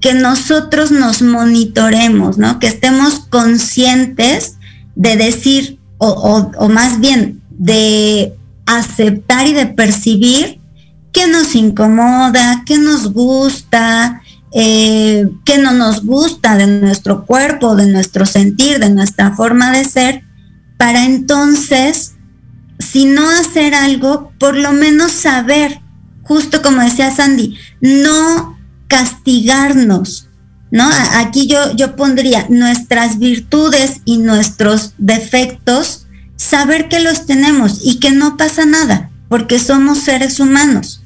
que 0.00 0.14
nosotros 0.14 0.92
nos 0.92 1.22
monitoremos, 1.22 2.38
¿no? 2.38 2.58
Que 2.60 2.68
estemos 2.68 3.20
conscientes 3.28 4.56
de 4.94 5.16
decir, 5.16 5.75
o, 5.98 6.68
más 6.68 7.00
bien 7.00 7.40
de 7.50 8.34
aceptar 8.66 9.46
y 9.46 9.52
de 9.52 9.66
percibir 9.66 10.60
qué 11.12 11.26
nos 11.26 11.54
incomoda, 11.54 12.62
qué 12.66 12.78
nos 12.78 13.12
gusta, 13.12 14.22
eh, 14.52 15.28
qué 15.44 15.58
no 15.58 15.72
nos 15.72 16.04
gusta 16.04 16.56
de 16.56 16.66
nuestro 16.66 17.24
cuerpo, 17.24 17.76
de 17.76 17.86
nuestro 17.86 18.26
sentir, 18.26 18.78
de 18.78 18.90
nuestra 18.90 19.34
forma 19.34 19.72
de 19.72 19.84
ser, 19.84 20.22
para 20.76 21.04
entonces, 21.06 22.14
si 22.78 23.06
no 23.06 23.28
hacer 23.30 23.74
algo, 23.74 24.32
por 24.38 24.56
lo 24.56 24.72
menos 24.72 25.12
saber, 25.12 25.80
justo 26.22 26.60
como 26.60 26.82
decía 26.82 27.10
Sandy, 27.10 27.56
no 27.80 28.58
castigarnos, 28.88 30.25
¿no? 30.70 30.88
Aquí 31.14 31.46
yo, 31.46 31.74
yo 31.74 31.96
pondría 31.96 32.46
nuestras 32.48 33.18
virtudes 33.18 34.00
y 34.04 34.18
nuestros 34.18 34.94
defectos, 34.98 36.06
saber 36.36 36.88
que 36.88 37.00
los 37.00 37.26
tenemos 37.26 37.80
y 37.82 37.98
que 37.98 38.10
no 38.10 38.36
pasa 38.36 38.66
nada, 38.66 39.10
porque 39.28 39.58
somos 39.58 39.98
seres 39.98 40.40
humanos 40.40 41.02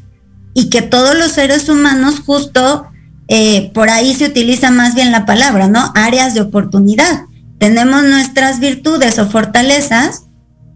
y 0.55 0.69
que 0.69 0.83
todos 0.83 1.17
los 1.17 1.33
seres 1.33 1.69
humanos 1.69 2.21
justo 2.25 2.87
eh, 3.29 3.71
por 3.75 3.91
ahí 3.91 4.15
se 4.15 4.27
utiliza 4.27 4.71
más 4.71 4.95
bien 4.95 5.13
la 5.13 5.25
palabra, 5.25 5.69
¿no? 5.69 5.93
Áreas 5.95 6.35
de 6.35 6.41
oportunidad. 6.41 7.23
Tenemos 7.59 8.03
nuestras 8.03 8.59
virtudes 8.59 9.19
o 9.19 9.29
fortalezas, 9.29 10.25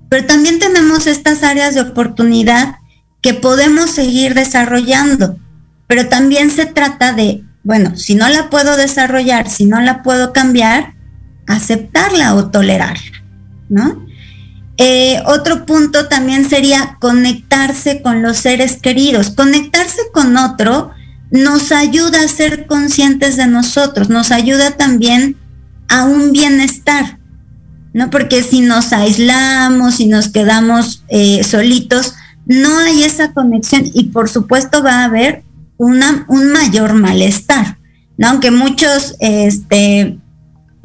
pero 0.08 0.26
también 0.26 0.58
tenemos 0.58 1.06
estas 1.06 1.42
áreas 1.42 1.74
de 1.74 1.80
oportunidad 1.80 2.76
que 3.20 3.34
podemos 3.34 3.90
seguir 3.90 4.34
desarrollando. 4.34 5.36
Pero 5.86 6.08
también 6.08 6.50
se 6.50 6.66
trata 6.66 7.12
de 7.12 7.42
bueno, 7.64 7.96
si 7.96 8.14
no 8.14 8.28
la 8.28 8.50
puedo 8.50 8.76
desarrollar, 8.76 9.48
si 9.48 9.64
no 9.64 9.80
la 9.80 10.02
puedo 10.02 10.32
cambiar, 10.32 10.94
aceptarla 11.46 12.34
o 12.34 12.50
tolerarla, 12.50 13.24
¿no? 13.68 14.04
Eh, 14.76 15.22
otro 15.26 15.66
punto 15.66 16.08
también 16.08 16.48
sería 16.48 16.96
conectarse 17.00 18.02
con 18.02 18.22
los 18.22 18.38
seres 18.38 18.76
queridos. 18.80 19.30
Conectarse 19.30 20.00
con 20.12 20.36
otro 20.36 20.90
nos 21.30 21.72
ayuda 21.72 22.22
a 22.22 22.28
ser 22.28 22.66
conscientes 22.66 23.36
de 23.36 23.46
nosotros, 23.46 24.10
nos 24.10 24.30
ayuda 24.30 24.72
también 24.72 25.36
a 25.88 26.04
un 26.04 26.32
bienestar, 26.32 27.18
¿no? 27.92 28.10
Porque 28.10 28.42
si 28.42 28.60
nos 28.60 28.92
aislamos, 28.92 29.96
si 29.96 30.06
nos 30.06 30.28
quedamos 30.28 31.04
eh, 31.08 31.42
solitos, 31.44 32.14
no 32.46 32.78
hay 32.78 33.04
esa 33.04 33.32
conexión 33.32 33.84
y 33.94 34.04
por 34.04 34.28
supuesto 34.28 34.82
va 34.82 35.00
a 35.00 35.04
haber 35.04 35.43
una, 35.76 36.24
un 36.28 36.52
mayor 36.52 36.94
malestar, 36.94 37.78
¿no? 38.16 38.28
Aunque 38.28 38.50
muchos 38.50 39.14
este, 39.20 40.18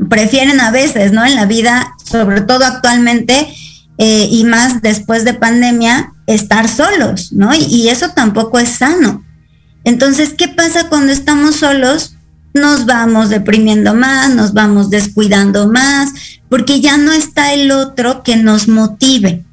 prefieren 0.09 0.59
a 0.59 0.71
veces, 0.71 1.11
¿no? 1.11 1.25
En 1.25 1.35
la 1.35 1.45
vida, 1.45 1.93
sobre 2.03 2.41
todo 2.41 2.65
actualmente, 2.65 3.53
eh, 3.97 4.27
y 4.31 4.43
más 4.45 4.81
después 4.81 5.25
de 5.25 5.33
pandemia, 5.33 6.13
estar 6.27 6.67
solos, 6.67 7.33
¿no? 7.33 7.53
Y, 7.53 7.65
y 7.65 7.89
eso 7.89 8.09
tampoco 8.09 8.59
es 8.59 8.69
sano. 8.69 9.23
Entonces, 9.83 10.33
¿qué 10.37 10.47
pasa 10.47 10.89
cuando 10.89 11.11
estamos 11.11 11.57
solos? 11.57 12.15
Nos 12.53 12.85
vamos 12.85 13.29
deprimiendo 13.29 13.93
más, 13.93 14.33
nos 14.33 14.53
vamos 14.53 14.89
descuidando 14.89 15.67
más, 15.67 16.11
porque 16.49 16.81
ya 16.81 16.97
no 16.97 17.11
está 17.11 17.53
el 17.53 17.71
otro 17.71 18.23
que 18.23 18.35
nos 18.35 18.67
motive. 18.67 19.45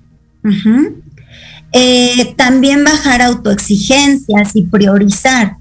Eh, 1.78 2.34
también 2.38 2.84
bajar 2.84 3.20
autoexigencias 3.20 4.56
y 4.56 4.62
priorizar. 4.62 5.58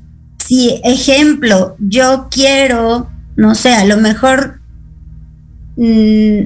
Si, 0.48 0.80
ejemplo, 0.86 1.76
yo 1.78 2.30
quiero, 2.32 3.10
no 3.36 3.54
sé, 3.54 3.74
a 3.74 3.84
lo 3.84 3.98
mejor 3.98 4.62
mm, 5.76 6.40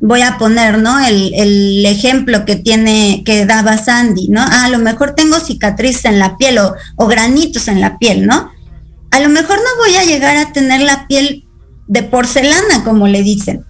voy 0.00 0.22
a 0.22 0.38
poner, 0.38 0.78
¿no? 0.78 1.04
El, 1.04 1.84
ejemplo 1.84 2.44
que 2.44 2.54
tiene, 2.54 3.24
que 3.24 3.46
daba 3.46 3.78
Sandy, 3.78 4.28
¿no? 4.28 4.42
Ah, 4.42 4.66
a 4.66 4.70
lo 4.70 4.78
mejor 4.78 5.16
tengo 5.16 5.40
cicatrices 5.40 6.04
en 6.04 6.20
la 6.20 6.36
piel 6.36 6.58
o, 6.58 6.76
o 6.94 7.08
granitos 7.08 7.66
en 7.66 7.80
la 7.80 7.98
piel, 7.98 8.28
¿no? 8.28 8.52
A 9.10 9.18
lo 9.18 9.28
mejor 9.28 9.56
no 9.56 9.84
voy 9.84 9.96
a 9.96 10.04
llegar 10.04 10.36
a 10.36 10.52
tener 10.52 10.82
la 10.82 11.08
piel 11.08 11.48
de 11.88 12.04
porcelana, 12.04 12.84
como 12.84 13.08
le 13.08 13.24
dicen. 13.24 13.64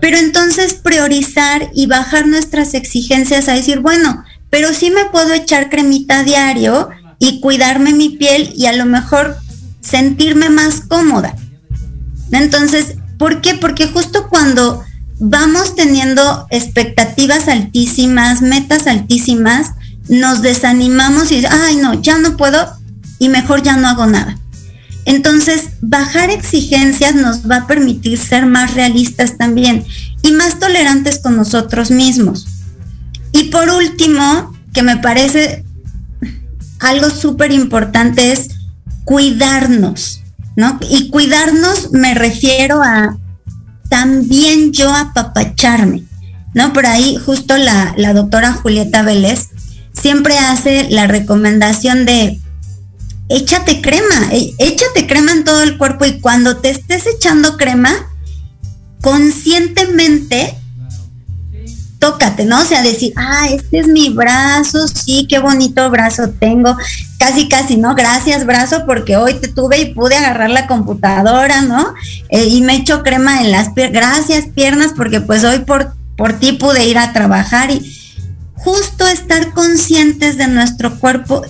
Pero 0.00 0.16
entonces 0.16 0.74
priorizar 0.74 1.70
y 1.72 1.86
bajar 1.86 2.26
nuestras 2.26 2.74
exigencias 2.74 3.48
a 3.48 3.52
decir, 3.52 3.78
bueno, 3.78 4.24
pero 4.52 4.74
sí 4.74 4.90
me 4.90 5.06
puedo 5.06 5.32
echar 5.32 5.70
cremita 5.70 6.24
diario 6.24 6.90
y 7.18 7.40
cuidarme 7.40 7.94
mi 7.94 8.10
piel 8.10 8.52
y 8.54 8.66
a 8.66 8.74
lo 8.74 8.84
mejor 8.84 9.38
sentirme 9.80 10.50
más 10.50 10.82
cómoda. 10.82 11.34
Entonces, 12.32 12.96
¿por 13.18 13.40
qué? 13.40 13.54
Porque 13.54 13.86
justo 13.86 14.28
cuando 14.28 14.84
vamos 15.18 15.74
teniendo 15.74 16.46
expectativas 16.50 17.48
altísimas, 17.48 18.42
metas 18.42 18.86
altísimas, 18.86 19.70
nos 20.10 20.42
desanimamos 20.42 21.32
y, 21.32 21.46
ay 21.46 21.76
no, 21.76 22.02
ya 22.02 22.18
no 22.18 22.36
puedo 22.36 22.76
y 23.18 23.30
mejor 23.30 23.62
ya 23.62 23.78
no 23.78 23.88
hago 23.88 24.04
nada. 24.04 24.36
Entonces, 25.06 25.70
bajar 25.80 26.28
exigencias 26.28 27.14
nos 27.14 27.50
va 27.50 27.56
a 27.56 27.66
permitir 27.66 28.18
ser 28.18 28.44
más 28.44 28.74
realistas 28.74 29.38
también 29.38 29.86
y 30.20 30.32
más 30.32 30.58
tolerantes 30.58 31.20
con 31.20 31.36
nosotros 31.36 31.90
mismos. 31.90 32.51
Y 33.42 33.46
por 33.46 33.68
último, 33.70 34.56
que 34.72 34.84
me 34.84 34.98
parece 34.98 35.64
algo 36.78 37.10
súper 37.10 37.50
importante 37.50 38.30
es 38.30 38.50
cuidarnos, 39.04 40.22
¿no? 40.54 40.78
Y 40.88 41.10
cuidarnos 41.10 41.90
me 41.90 42.14
refiero 42.14 42.84
a 42.84 43.18
también 43.88 44.72
yo 44.72 44.94
apapacharme, 44.94 46.04
¿no? 46.54 46.72
Por 46.72 46.86
ahí 46.86 47.16
justo 47.16 47.56
la, 47.56 47.94
la 47.96 48.14
doctora 48.14 48.52
Julieta 48.52 49.02
Vélez 49.02 49.48
siempre 49.92 50.38
hace 50.38 50.88
la 50.90 51.08
recomendación 51.08 52.06
de 52.06 52.40
échate 53.28 53.82
crema, 53.82 54.28
e, 54.30 54.54
échate 54.58 55.08
crema 55.08 55.32
en 55.32 55.42
todo 55.42 55.64
el 55.64 55.78
cuerpo 55.78 56.04
y 56.04 56.20
cuando 56.20 56.58
te 56.58 56.70
estés 56.70 57.08
echando 57.08 57.56
crema, 57.56 57.90
conscientemente 59.00 60.61
tócate, 62.02 62.44
¿no? 62.44 62.60
O 62.60 62.64
sea, 62.64 62.82
decir, 62.82 63.12
ah, 63.14 63.46
este 63.48 63.78
es 63.78 63.86
mi 63.86 64.08
brazo, 64.08 64.88
sí, 64.88 65.28
qué 65.30 65.38
bonito 65.38 65.88
brazo 65.88 66.30
tengo. 66.30 66.76
Casi, 67.16 67.48
casi, 67.48 67.76
¿no? 67.76 67.94
Gracias, 67.94 68.44
brazo, 68.44 68.82
porque 68.86 69.16
hoy 69.16 69.34
te 69.34 69.46
tuve 69.46 69.78
y 69.78 69.94
pude 69.94 70.16
agarrar 70.16 70.50
la 70.50 70.66
computadora, 70.66 71.62
¿no? 71.62 71.94
Eh, 72.28 72.46
y 72.46 72.60
me 72.62 72.74
echo 72.74 73.04
crema 73.04 73.40
en 73.42 73.52
las 73.52 73.68
piernas. 73.68 74.02
Gracias, 74.02 74.46
piernas, 74.52 74.94
porque 74.96 75.20
pues 75.20 75.44
hoy 75.44 75.60
por, 75.60 75.94
por 76.16 76.40
ti 76.40 76.54
pude 76.54 76.88
ir 76.88 76.98
a 76.98 77.12
trabajar 77.12 77.70
y 77.70 77.80
justo 78.56 79.06
estar 79.06 79.52
conscientes 79.52 80.36
de 80.36 80.48
nuestro 80.48 80.98
cuerpo 80.98 81.42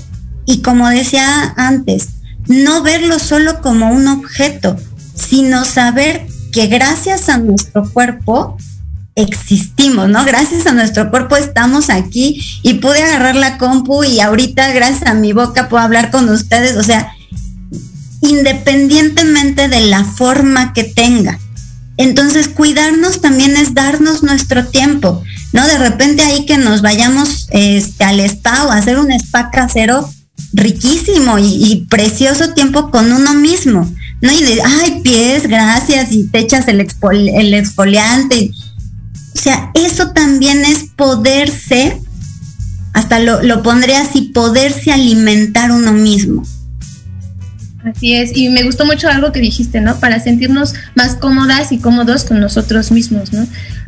y 0.44 0.60
como 0.60 0.86
decía 0.90 1.54
antes, 1.56 2.08
no 2.46 2.82
verlo 2.82 3.18
solo 3.18 3.62
como 3.62 3.90
un 3.90 4.06
objeto, 4.06 4.76
sino 5.14 5.64
saber 5.64 6.26
que 6.52 6.66
gracias 6.66 7.30
a 7.30 7.38
nuestro 7.38 7.90
cuerpo 7.90 8.58
existimos, 9.14 10.08
¿no? 10.08 10.24
Gracias 10.24 10.66
a 10.66 10.72
nuestro 10.72 11.10
cuerpo 11.10 11.36
estamos 11.36 11.90
aquí 11.90 12.42
y 12.62 12.74
pude 12.74 13.02
agarrar 13.02 13.36
la 13.36 13.58
compu 13.58 14.04
y 14.04 14.20
ahorita 14.20 14.72
gracias 14.72 15.06
a 15.06 15.14
mi 15.14 15.32
boca 15.32 15.68
puedo 15.68 15.82
hablar 15.82 16.10
con 16.10 16.28
ustedes, 16.28 16.76
o 16.76 16.82
sea, 16.82 17.12
independientemente 18.22 19.68
de 19.68 19.80
la 19.80 20.04
forma 20.04 20.72
que 20.72 20.84
tenga. 20.84 21.38
Entonces, 21.98 22.48
cuidarnos 22.48 23.20
también 23.20 23.56
es 23.56 23.74
darnos 23.74 24.22
nuestro 24.22 24.66
tiempo, 24.66 25.22
¿no? 25.52 25.66
De 25.66 25.78
repente 25.78 26.22
ahí 26.22 26.46
que 26.46 26.56
nos 26.56 26.80
vayamos 26.80 27.48
este, 27.50 28.04
al 28.04 28.20
spa 28.20 28.64
o 28.64 28.70
hacer 28.70 28.98
un 28.98 29.12
spa 29.12 29.50
casero 29.50 30.08
riquísimo 30.54 31.38
y, 31.38 31.86
precioso 31.90 32.54
tiempo 32.54 32.90
con 32.90 33.12
uno 33.12 33.34
mismo, 33.34 33.90
¿no? 34.20 34.32
Y 34.32 34.42
de, 34.42 34.62
ay, 34.62 35.00
pies, 35.02 35.46
gracias, 35.46 36.12
y 36.12 36.26
te 36.28 36.38
echas 36.38 36.66
el, 36.68 36.80
el 36.80 37.54
exfoliante. 37.54 38.50
O 39.34 39.38
sea, 39.38 39.70
eso 39.74 40.10
también 40.10 40.64
es 40.64 40.84
poderse, 40.96 42.00
hasta 42.92 43.18
lo, 43.18 43.42
lo 43.42 43.62
pondré 43.62 43.96
así, 43.96 44.30
poderse 44.34 44.92
alimentar 44.92 45.72
uno 45.72 45.92
mismo. 45.92 46.44
Así 47.84 48.14
es, 48.14 48.30
y 48.36 48.48
me 48.48 48.62
gustó 48.62 48.84
mucho 48.86 49.08
algo 49.08 49.32
que 49.32 49.40
dijiste, 49.40 49.80
¿no? 49.80 49.98
Para 49.98 50.20
sentirnos 50.20 50.74
más 50.94 51.16
cómodas 51.16 51.72
y 51.72 51.78
cómodos 51.78 52.24
con 52.24 52.38
nosotros 52.38 52.92
mismos, 52.92 53.32
¿no? 53.32 53.46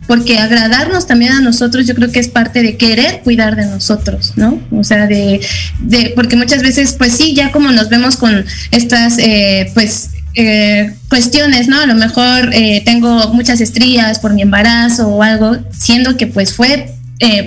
Porque 0.08 0.38
agradarnos 0.38 1.06
también 1.06 1.32
a 1.32 1.40
nosotros 1.40 1.86
yo 1.86 1.94
creo 1.94 2.10
que 2.10 2.18
es 2.18 2.28
parte 2.28 2.62
de 2.62 2.76
querer 2.76 3.20
cuidar 3.22 3.54
de 3.54 3.66
nosotros, 3.66 4.32
¿no? 4.36 4.60
O 4.72 4.82
sea, 4.82 5.06
de, 5.06 5.40
de 5.80 6.12
porque 6.16 6.34
muchas 6.34 6.62
veces, 6.62 6.94
pues 6.94 7.12
sí, 7.12 7.34
ya 7.34 7.52
como 7.52 7.70
nos 7.70 7.88
vemos 7.88 8.16
con 8.16 8.44
estas, 8.72 9.18
eh, 9.18 9.70
pues, 9.74 10.10
eh, 10.34 10.94
cuestiones, 11.08 11.68
¿no? 11.68 11.80
A 11.80 11.86
lo 11.86 11.94
mejor 11.94 12.50
eh, 12.52 12.82
tengo 12.84 13.32
muchas 13.32 13.60
estrías 13.60 14.18
por 14.18 14.32
mi 14.32 14.42
embarazo 14.42 15.08
o 15.08 15.22
algo, 15.22 15.56
siendo 15.70 16.16
que 16.16 16.26
pues 16.26 16.54
fue 16.54 16.90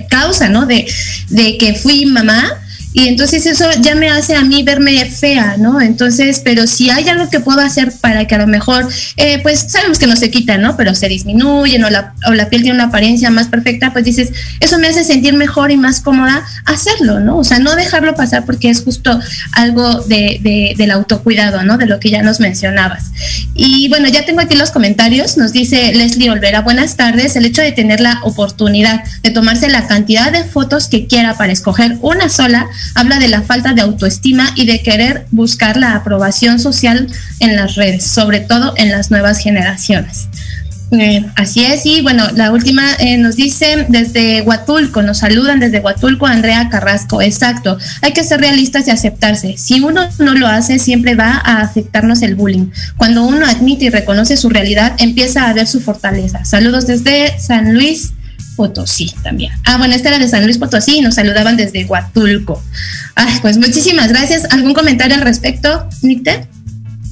causa, 0.09 0.49
¿no? 0.49 0.65
De, 0.65 0.87
de 1.29 1.57
que 1.57 1.75
fui 1.75 2.05
mamá, 2.07 2.51
y 2.97 3.07
entonces 3.07 3.45
eso 3.45 3.69
ya 3.81 3.93
me 3.93 4.09
hace 4.09 4.35
a 4.35 4.41
mí 4.41 4.63
verme 4.63 5.05
fea, 5.05 5.55
¿no? 5.59 5.79
Entonces, 5.79 6.41
pero 6.43 6.65
si 6.65 6.89
hay 6.89 7.07
algo 7.07 7.29
que 7.29 7.39
puedo 7.39 7.61
hacer 7.61 7.93
para 8.01 8.25
que 8.25 8.33
a 8.33 8.39
lo 8.39 8.47
mejor, 8.47 8.89
eh, 9.17 9.39
pues 9.43 9.67
sabemos 9.69 9.99
que 9.99 10.07
no 10.07 10.15
se 10.15 10.31
quita, 10.31 10.57
¿no? 10.57 10.75
Pero 10.75 10.95
se 10.95 11.07
disminuyen 11.07 11.83
o 11.83 11.91
la, 11.91 12.15
o 12.27 12.33
la 12.33 12.49
piel 12.49 12.63
tiene 12.63 12.75
una 12.75 12.85
apariencia 12.85 13.29
más 13.29 13.49
perfecta, 13.49 13.93
pues 13.93 14.03
dices, 14.03 14.31
eso 14.61 14.79
me 14.79 14.87
hace 14.87 15.03
sentir 15.03 15.35
mejor 15.35 15.69
y 15.69 15.77
más 15.77 16.01
cómoda 16.01 16.43
hacerlo, 16.65 17.19
¿no? 17.19 17.37
O 17.37 17.43
sea, 17.43 17.59
no 17.59 17.75
dejarlo 17.75 18.15
pasar 18.15 18.45
porque 18.45 18.71
es 18.71 18.81
justo 18.81 19.19
algo 19.51 20.01
de, 20.05 20.39
de, 20.41 20.73
del 20.75 20.89
autocuidado, 20.89 21.61
¿no? 21.61 21.77
De 21.77 21.85
lo 21.85 21.99
que 21.99 22.09
ya 22.09 22.23
nos 22.23 22.39
mencionabas. 22.39 23.11
Y 23.53 23.89
bueno, 23.89 24.07
ya 24.07 24.25
tengo 24.25 24.41
aquí 24.41 24.55
los 24.55 24.71
comentarios, 24.71 25.37
nos 25.37 25.53
dice 25.53 25.93
Leslie 25.93 26.31
Olvera, 26.31 26.61
buenas 26.61 26.97
tardes, 26.97 27.35
el 27.35 27.45
hecho 27.45 27.61
de 27.61 27.73
tener 27.73 27.99
la 27.99 28.21
oportunidad 28.23 29.03
de 29.21 29.29
tomarse 29.29 29.69
la 29.69 29.85
cantidad 29.85 30.31
de 30.31 30.45
fotos 30.45 30.87
que 30.87 31.05
quiera 31.05 31.37
para 31.37 31.53
escoger 31.53 31.99
una 32.01 32.27
sola, 32.29 32.65
habla 32.95 33.19
de 33.19 33.27
la 33.27 33.41
falta 33.41 33.73
de 33.73 33.81
autoestima 33.81 34.51
y 34.55 34.65
de 34.65 34.81
querer 34.81 35.25
buscar 35.31 35.77
la 35.77 35.95
aprobación 35.95 36.59
social 36.59 37.07
en 37.39 37.55
las 37.55 37.75
redes, 37.75 38.05
sobre 38.05 38.39
todo 38.39 38.73
en 38.77 38.91
las 38.91 39.11
nuevas 39.11 39.39
generaciones. 39.39 40.27
Eh, 40.91 41.25
así 41.35 41.65
es, 41.65 41.85
y 41.85 42.01
bueno, 42.01 42.23
la 42.35 42.51
última 42.51 42.93
eh, 42.99 43.17
nos 43.17 43.35
dice 43.35 43.85
desde 43.89 44.41
Huatulco, 44.41 45.01
nos 45.01 45.17
saludan 45.17 45.59
desde 45.59 45.81
Huatulco 45.81 46.27
Andrea 46.27 46.69
Carrasco, 46.69 47.21
exacto, 47.21 47.77
hay 48.01 48.13
que 48.13 48.23
ser 48.23 48.39
realistas 48.39 48.87
y 48.87 48.91
aceptarse, 48.91 49.57
si 49.57 49.81
uno 49.81 50.07
no 50.19 50.33
lo 50.33 50.47
hace 50.47 50.79
siempre 50.79 51.15
va 51.15 51.41
a 51.43 51.59
afectarnos 51.59 52.21
el 52.21 52.35
bullying, 52.35 52.67
cuando 52.95 53.25
uno 53.25 53.45
admite 53.45 53.85
y 53.85 53.89
reconoce 53.89 54.37
su 54.37 54.47
realidad 54.47 54.93
empieza 54.99 55.49
a 55.49 55.53
ver 55.53 55.67
su 55.67 55.81
fortaleza. 55.81 56.45
Saludos 56.45 56.87
desde 56.87 57.37
San 57.37 57.73
Luis 57.73 58.13
Potosí 58.57 59.13
también. 59.23 59.53
Ah, 59.63 59.77
bueno, 59.77 59.95
esta 59.95 60.09
era 60.09 60.19
de 60.19 60.27
San 60.27 60.43
Luis 60.43 60.57
Potosí 60.57 60.97
y 60.97 61.01
nos 61.01 61.15
saludaban 61.15 61.55
desde 61.55 61.85
Huatulco. 61.85 62.61
Ah, 63.15 63.39
pues 63.41 63.57
muchísimas 63.57 64.09
gracias. 64.09 64.43
¿Algún 64.51 64.73
comentario 64.73 65.15
al 65.15 65.21
respecto, 65.21 65.87
Nicte? 66.01 66.47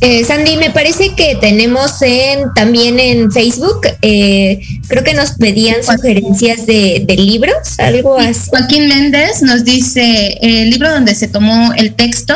Eh, 0.01 0.25
Sandy, 0.25 0.57
me 0.57 0.71
parece 0.71 1.15
que 1.15 1.37
tenemos 1.39 2.01
en, 2.01 2.53
también 2.53 2.99
en 2.99 3.31
Facebook, 3.31 3.87
eh, 4.01 4.59
creo 4.87 5.03
que 5.03 5.13
nos 5.13 5.31
pedían 5.31 5.83
sugerencias 5.83 6.65
de, 6.65 7.05
libros, 7.17 7.79
algo 7.79 8.17
así. 8.17 8.49
Joaquín 8.49 8.89
Méndez 8.89 9.41
nos 9.41 9.63
dice 9.63 10.37
el 10.41 10.69
libro 10.69 10.91
donde 10.91 11.15
se 11.15 11.29
tomó 11.29 11.71
el 11.73 11.93
texto, 11.93 12.35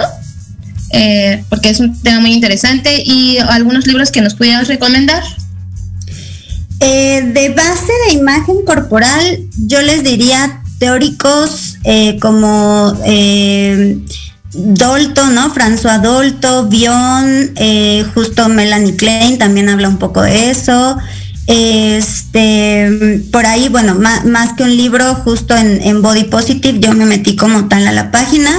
eh, 0.91 1.43
porque 1.49 1.69
es 1.69 1.81
un 1.81 2.01
tema 2.01 2.21
muy 2.21 2.31
interesante, 2.31 3.03
y 3.05 3.37
algunos 3.39 3.85
libros 3.85 4.09
que 4.09 4.21
nos 4.21 4.35
pudieras 4.35 4.69
recomendar. 4.69 5.21
Eh, 6.81 7.31
de 7.33 7.49
base 7.49 7.91
de 8.07 8.13
imagen 8.13 8.63
corporal, 8.65 9.39
yo 9.67 9.81
les 9.81 10.03
diría 10.03 10.61
teóricos 10.77 11.77
eh, 11.83 12.17
como 12.19 12.97
eh, 13.05 13.99
Dolto, 14.53 15.27
¿no? 15.27 15.53
François 15.53 16.01
Dolto, 16.01 16.67
Bion, 16.67 17.53
justo 18.13 18.47
Melanie 18.49 18.95
Klein 18.95 19.37
también 19.37 19.69
habla 19.69 19.89
un 19.89 19.97
poco 19.97 20.21
de 20.21 20.49
eso. 20.49 20.97
Este, 21.47 23.23
por 23.31 23.45
ahí, 23.45 23.69
bueno, 23.69 23.95
más, 23.95 24.53
que 24.53 24.63
un 24.63 24.77
libro, 24.77 25.15
justo 25.15 25.55
en, 25.55 26.01
Body 26.01 26.25
Positive, 26.25 26.79
yo 26.79 26.93
me 26.93 27.05
metí 27.05 27.35
como 27.35 27.67
tal 27.67 27.87
a 27.87 27.91
la 27.91 28.11
página 28.11 28.51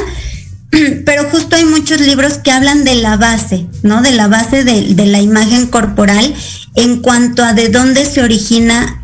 pero 1.05 1.25
justo 1.31 1.57
hay 1.57 1.65
muchos 1.65 2.01
libros 2.01 2.39
que 2.39 2.51
hablan 2.51 2.85
de 2.85 2.97
la 2.97 3.17
base, 3.17 3.67
¿no? 3.83 4.03
De 4.03 4.13
la 4.13 4.29
base 4.29 4.65
de, 4.65 5.07
la 5.07 5.21
imagen 5.21 5.67
corporal 5.67 6.35
en 6.77 7.01
cuanto 7.01 7.43
a 7.43 7.53
de 7.53 7.69
dónde 7.69 8.05
se 8.05 8.23
origina 8.23 8.97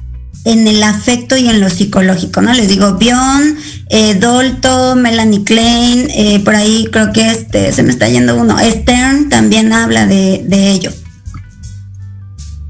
en 0.44 0.68
el 0.68 0.82
afecto 0.84 1.36
y 1.36 1.48
en 1.48 1.60
lo 1.60 1.68
psicológico, 1.68 2.40
¿no? 2.40 2.52
Les 2.52 2.68
digo, 2.68 2.94
Bion, 2.94 3.56
eh, 3.88 4.14
Dolto, 4.14 4.94
Melanie 4.94 5.42
Klein, 5.42 6.08
eh, 6.10 6.40
por 6.44 6.54
ahí 6.54 6.86
creo 6.92 7.12
que 7.12 7.28
este, 7.30 7.72
se 7.72 7.82
me 7.82 7.90
está 7.90 8.08
yendo 8.08 8.36
uno, 8.36 8.56
Stern 8.58 9.28
también 9.28 9.72
habla 9.72 10.06
de 10.06 10.70
ello. 10.70 10.92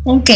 Ok, 0.08 0.30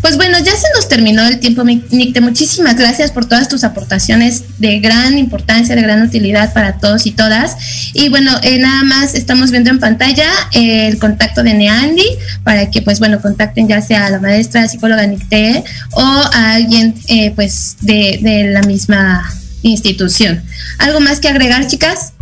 pues 0.00 0.16
bueno, 0.16 0.36
ya 0.40 0.50
se 0.50 0.66
nos 0.74 0.88
terminó 0.88 1.24
el 1.24 1.38
tiempo, 1.38 1.62
Nicte. 1.62 2.20
Muchísimas 2.20 2.74
gracias 2.74 3.12
por 3.12 3.24
todas 3.24 3.48
tus 3.48 3.62
aportaciones 3.62 4.58
de 4.58 4.80
gran 4.80 5.16
importancia, 5.16 5.76
de 5.76 5.82
gran 5.82 6.02
utilidad 6.02 6.52
para 6.52 6.78
todos 6.78 7.06
y 7.06 7.12
todas. 7.12 7.56
Y 7.94 8.08
bueno, 8.08 8.32
eh, 8.42 8.58
nada 8.58 8.82
más 8.82 9.14
estamos 9.14 9.52
viendo 9.52 9.70
en 9.70 9.78
pantalla 9.78 10.26
eh, 10.50 10.88
el 10.88 10.98
contacto 10.98 11.44
de 11.44 11.54
Neandy 11.54 12.04
para 12.42 12.68
que, 12.68 12.82
pues 12.82 12.98
bueno, 12.98 13.22
contacten 13.22 13.68
ya 13.68 13.80
sea 13.80 14.06
a 14.06 14.10
la 14.10 14.18
maestra 14.18 14.66
psicóloga 14.66 15.06
Nicte 15.06 15.62
o 15.92 16.02
a 16.02 16.54
alguien, 16.54 16.96
eh, 17.06 17.30
pues, 17.36 17.76
de, 17.80 18.18
de 18.22 18.50
la 18.50 18.62
misma 18.62 19.22
institución. 19.62 20.42
¿Algo 20.78 20.98
más 20.98 21.20
que 21.20 21.28
agregar, 21.28 21.68
chicas? 21.68 22.14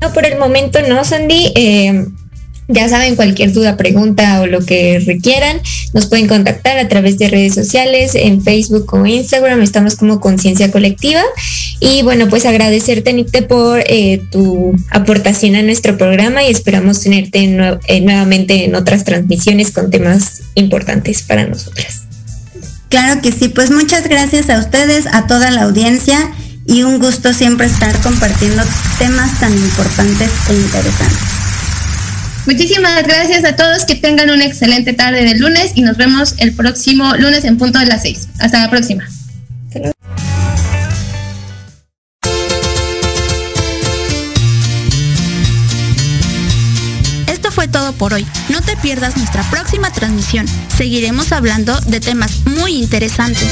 No, 0.00 0.12
por 0.12 0.24
el 0.26 0.38
momento 0.38 0.78
no, 0.88 1.04
Sandy. 1.04 1.52
Ya 2.68 2.88
saben, 2.88 3.14
cualquier 3.14 3.52
duda, 3.52 3.76
pregunta 3.76 4.40
o 4.40 4.46
lo 4.46 4.64
que 4.64 4.98
requieran, 5.04 5.60
nos 5.92 6.06
pueden 6.06 6.26
contactar 6.26 6.78
a 6.78 6.88
través 6.88 7.18
de 7.18 7.28
redes 7.28 7.54
sociales, 7.54 8.14
en 8.14 8.42
Facebook 8.42 8.92
o 8.94 9.04
Instagram, 9.04 9.60
estamos 9.60 9.96
como 9.96 10.18
Conciencia 10.18 10.70
Colectiva. 10.70 11.20
Y 11.80 12.02
bueno, 12.02 12.28
pues 12.28 12.46
agradecerte, 12.46 13.12
Nicte, 13.12 13.42
por 13.42 13.80
eh, 13.86 14.22
tu 14.30 14.74
aportación 14.90 15.56
a 15.56 15.62
nuestro 15.62 15.98
programa 15.98 16.42
y 16.42 16.50
esperamos 16.50 17.00
tenerte 17.00 17.42
eh, 17.42 18.00
nuevamente 18.00 18.64
en 18.64 18.74
otras 18.74 19.04
transmisiones 19.04 19.70
con 19.70 19.90
temas 19.90 20.40
importantes 20.54 21.22
para 21.22 21.46
nosotras. 21.46 22.04
Claro 22.88 23.20
que 23.20 23.32
sí, 23.32 23.48
pues 23.48 23.70
muchas 23.70 24.08
gracias 24.08 24.48
a 24.48 24.58
ustedes, 24.58 25.06
a 25.12 25.26
toda 25.26 25.50
la 25.50 25.64
audiencia 25.64 26.32
y 26.66 26.82
un 26.82 26.98
gusto 26.98 27.34
siempre 27.34 27.66
estar 27.66 28.00
compartiendo 28.00 28.62
temas 28.98 29.38
tan 29.38 29.52
importantes 29.52 30.30
e 30.48 30.54
interesantes. 30.54 31.43
Muchísimas 32.46 33.02
gracias 33.04 33.44
a 33.44 33.56
todos, 33.56 33.86
que 33.86 33.94
tengan 33.94 34.28
una 34.28 34.44
excelente 34.44 34.92
tarde 34.92 35.24
de 35.24 35.34
lunes 35.36 35.72
y 35.74 35.80
nos 35.80 35.96
vemos 35.96 36.34
el 36.38 36.52
próximo 36.52 37.14
lunes 37.16 37.44
en 37.44 37.56
punto 37.56 37.78
de 37.78 37.86
las 37.86 38.02
6. 38.02 38.28
Hasta 38.38 38.60
la 38.60 38.70
próxima. 38.70 39.08
Esto 47.26 47.50
fue 47.50 47.66
todo 47.66 47.94
por 47.94 48.12
hoy. 48.12 48.26
No 48.50 48.60
te 48.60 48.76
pierdas 48.76 49.16
nuestra 49.16 49.42
próxima 49.50 49.90
transmisión. 49.90 50.46
Seguiremos 50.76 51.32
hablando 51.32 51.80
de 51.80 52.00
temas 52.00 52.44
muy 52.44 52.76
interesantes. 52.76 53.48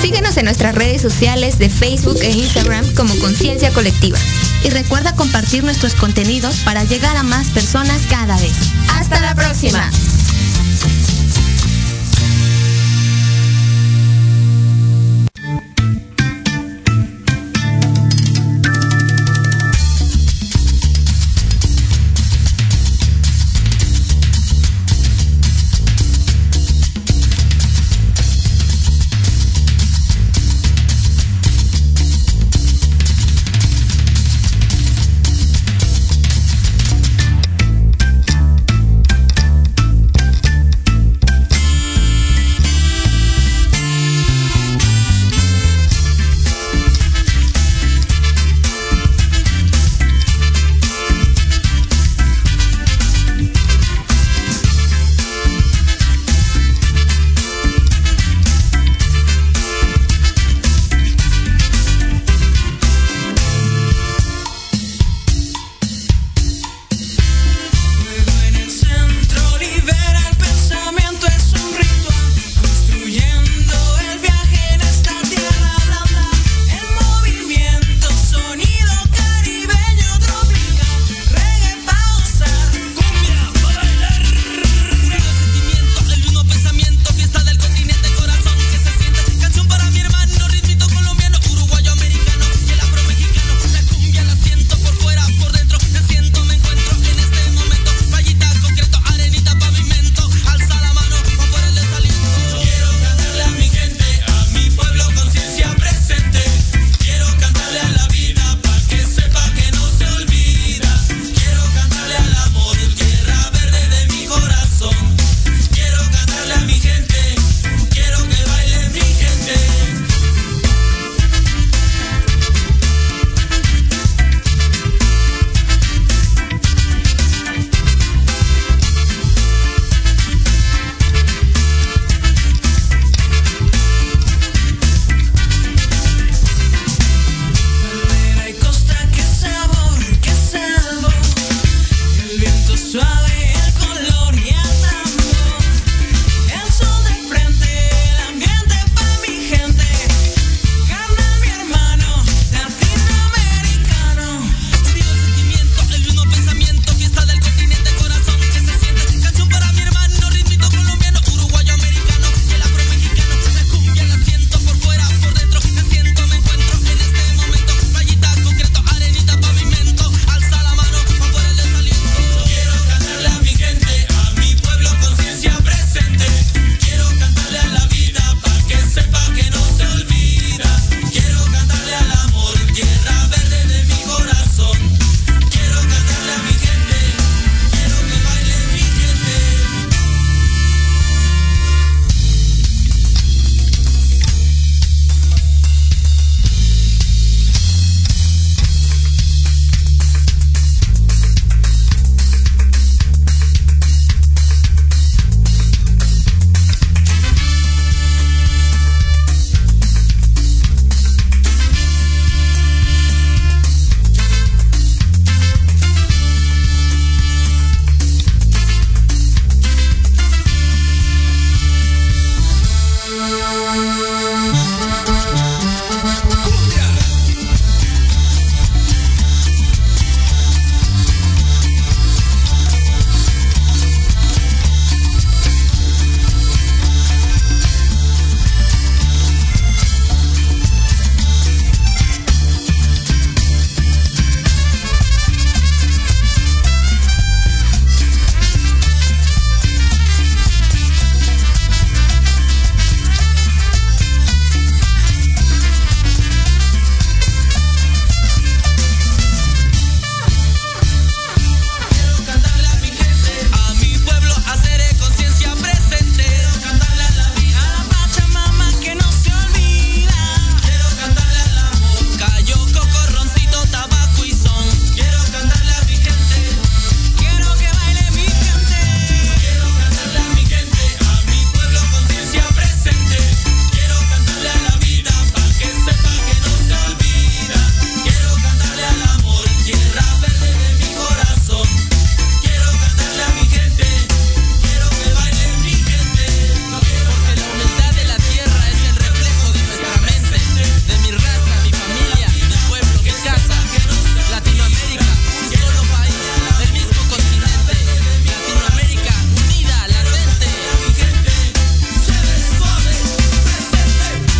Síguenos 0.00 0.36
en 0.36 0.44
nuestras 0.44 0.76
redes 0.76 1.02
sociales 1.02 1.58
de 1.58 1.68
Facebook 1.68 2.18
e 2.22 2.30
Instagram 2.30 2.94
como 2.94 3.14
Conciencia 3.18 3.70
Colectiva. 3.72 4.18
Y 4.62 4.70
recuerda 4.70 5.14
compartir 5.14 5.64
nuestros 5.64 5.94
contenidos 5.94 6.58
para 6.60 6.84
llegar 6.84 7.16
a 7.16 7.22
más 7.22 7.48
personas 7.48 8.02
cada 8.08 8.36
vez. 8.38 8.56
Hasta 8.98 9.20
la 9.20 9.34
próxima. 9.34 9.90